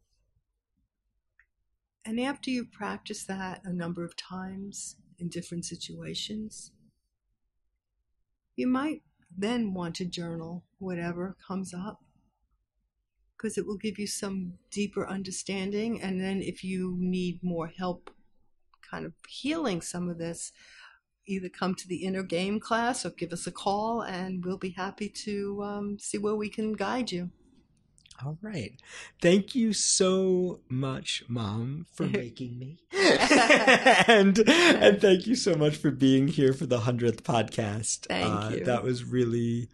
And 2.06 2.20
after 2.20 2.50
you've 2.50 2.72
practiced 2.72 3.28
that 3.28 3.62
a 3.64 3.74
number 3.74 4.04
of 4.04 4.16
times 4.16 4.96
in 5.18 5.30
different 5.30 5.66
situations, 5.66 6.72
you 8.56 8.68
might 8.68 9.04
then 9.36 9.74
want 9.74 9.96
to 9.96 10.06
journal 10.06 10.64
whatever 10.80 11.36
comes 11.46 11.74
up 11.74 12.04
because 13.40 13.58
it 13.58 13.66
will 13.66 13.78
give 13.78 13.98
you 13.98 14.08
some 14.08 14.54
deeper 14.70 15.08
understanding. 15.08 16.02
And 16.02 16.20
then 16.20 16.42
if 16.42 16.64
you 16.64 16.96
need 17.00 17.40
more 17.42 17.68
help 17.68 18.12
kind 18.90 19.06
of 19.06 19.14
healing 19.28 19.82
some 19.82 20.10
of 20.10 20.18
this, 20.18 20.52
either 21.26 21.48
come 21.48 21.76
to 21.76 21.88
the 21.88 22.04
inner 22.04 22.24
game 22.24 22.60
class 22.60 23.06
or 23.06 23.12
give 23.12 23.32
us 23.32 23.48
a 23.48 23.52
call 23.52 24.02
and 24.02 24.44
we'll 24.44 24.58
be 24.58 24.72
happy 24.72 25.08
to 25.10 25.64
um, 25.64 25.98
see 26.00 26.18
where 26.18 26.36
we 26.36 26.50
can 26.50 26.74
guide 26.74 27.12
you. 27.12 27.30
All 28.26 28.38
right. 28.42 28.74
Thank 29.22 29.56
you 29.56 29.72
so 29.72 30.60
much, 30.68 31.24
Mom, 31.30 31.86
for 31.94 32.06
making 32.08 32.60
me. 32.60 32.80
and 32.92 34.38
and 34.50 35.00
thank 35.00 35.26
you 35.26 35.36
so 35.36 35.56
much 35.56 35.78
for 35.78 35.90
being 35.90 36.28
here 36.28 36.52
for 36.52 36.66
the 36.66 36.80
100th 36.80 37.22
podcast. 37.22 38.08
Thank 38.08 38.26
uh, 38.28 38.50
you. 38.56 38.66
That 38.66 38.84
was 38.84 39.06
really 39.06 39.70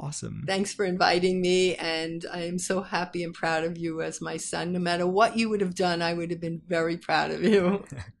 Awesome. 0.00 0.44
Thanks 0.46 0.72
for 0.72 0.84
inviting 0.84 1.40
me. 1.40 1.74
And 1.74 2.24
I 2.32 2.42
am 2.42 2.58
so 2.58 2.82
happy 2.82 3.24
and 3.24 3.34
proud 3.34 3.64
of 3.64 3.76
you 3.76 4.00
as 4.00 4.20
my 4.20 4.36
son. 4.36 4.72
No 4.72 4.78
matter 4.78 5.06
what 5.06 5.36
you 5.36 5.48
would 5.48 5.60
have 5.60 5.74
done, 5.74 6.02
I 6.02 6.14
would 6.14 6.30
have 6.30 6.40
been 6.40 6.62
very 6.66 6.96
proud 6.96 7.32
of 7.32 7.42
you. 7.42 7.84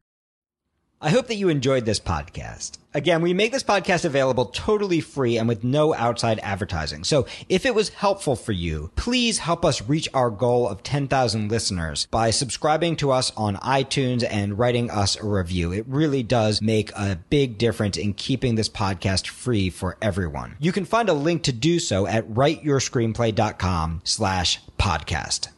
I 1.00 1.10
hope 1.10 1.28
that 1.28 1.36
you 1.36 1.48
enjoyed 1.48 1.84
this 1.84 2.00
podcast. 2.00 2.78
Again, 2.92 3.22
we 3.22 3.32
make 3.32 3.52
this 3.52 3.62
podcast 3.62 4.04
available 4.04 4.46
totally 4.46 5.00
free 5.00 5.38
and 5.38 5.46
with 5.46 5.62
no 5.62 5.94
outside 5.94 6.40
advertising. 6.42 7.04
So 7.04 7.26
if 7.48 7.64
it 7.64 7.72
was 7.72 7.90
helpful 7.90 8.34
for 8.34 8.50
you, 8.50 8.90
please 8.96 9.38
help 9.38 9.64
us 9.64 9.80
reach 9.82 10.08
our 10.12 10.28
goal 10.28 10.66
of 10.66 10.82
10,000 10.82 11.48
listeners 11.48 12.06
by 12.06 12.30
subscribing 12.30 12.96
to 12.96 13.12
us 13.12 13.30
on 13.36 13.54
iTunes 13.58 14.26
and 14.28 14.58
writing 14.58 14.90
us 14.90 15.16
a 15.16 15.24
review. 15.24 15.72
It 15.72 15.86
really 15.86 16.24
does 16.24 16.60
make 16.60 16.90
a 16.96 17.20
big 17.30 17.58
difference 17.58 17.96
in 17.96 18.14
keeping 18.14 18.56
this 18.56 18.68
podcast 18.68 19.28
free 19.28 19.70
for 19.70 19.96
everyone. 20.02 20.56
You 20.58 20.72
can 20.72 20.84
find 20.84 21.08
a 21.08 21.14
link 21.14 21.44
to 21.44 21.52
do 21.52 21.78
so 21.78 22.08
at 22.08 22.28
writeyourscreenplay.com 22.28 24.00
slash 24.02 24.60
podcast. 24.80 25.48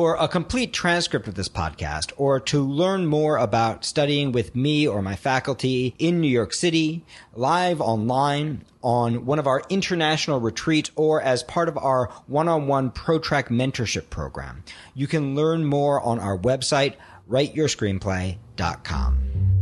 For 0.00 0.16
a 0.18 0.28
complete 0.28 0.72
transcript 0.72 1.28
of 1.28 1.34
this 1.34 1.50
podcast, 1.50 2.12
or 2.16 2.40
to 2.40 2.62
learn 2.62 3.04
more 3.04 3.36
about 3.36 3.84
studying 3.84 4.32
with 4.32 4.56
me 4.56 4.88
or 4.88 5.02
my 5.02 5.14
faculty 5.14 5.94
in 5.98 6.22
New 6.22 6.30
York 6.30 6.54
City, 6.54 7.04
live 7.34 7.82
online, 7.82 8.64
on 8.80 9.26
one 9.26 9.38
of 9.38 9.46
our 9.46 9.62
international 9.68 10.40
retreats, 10.40 10.90
or 10.96 11.20
as 11.20 11.42
part 11.42 11.68
of 11.68 11.76
our 11.76 12.06
one-on-one 12.28 12.92
ProTrack 12.92 13.48
mentorship 13.48 14.08
program, 14.08 14.64
you 14.94 15.06
can 15.06 15.34
learn 15.34 15.66
more 15.66 16.00
on 16.00 16.18
our 16.18 16.38
website, 16.38 16.94
writeyourscreenplay.com. 17.28 19.59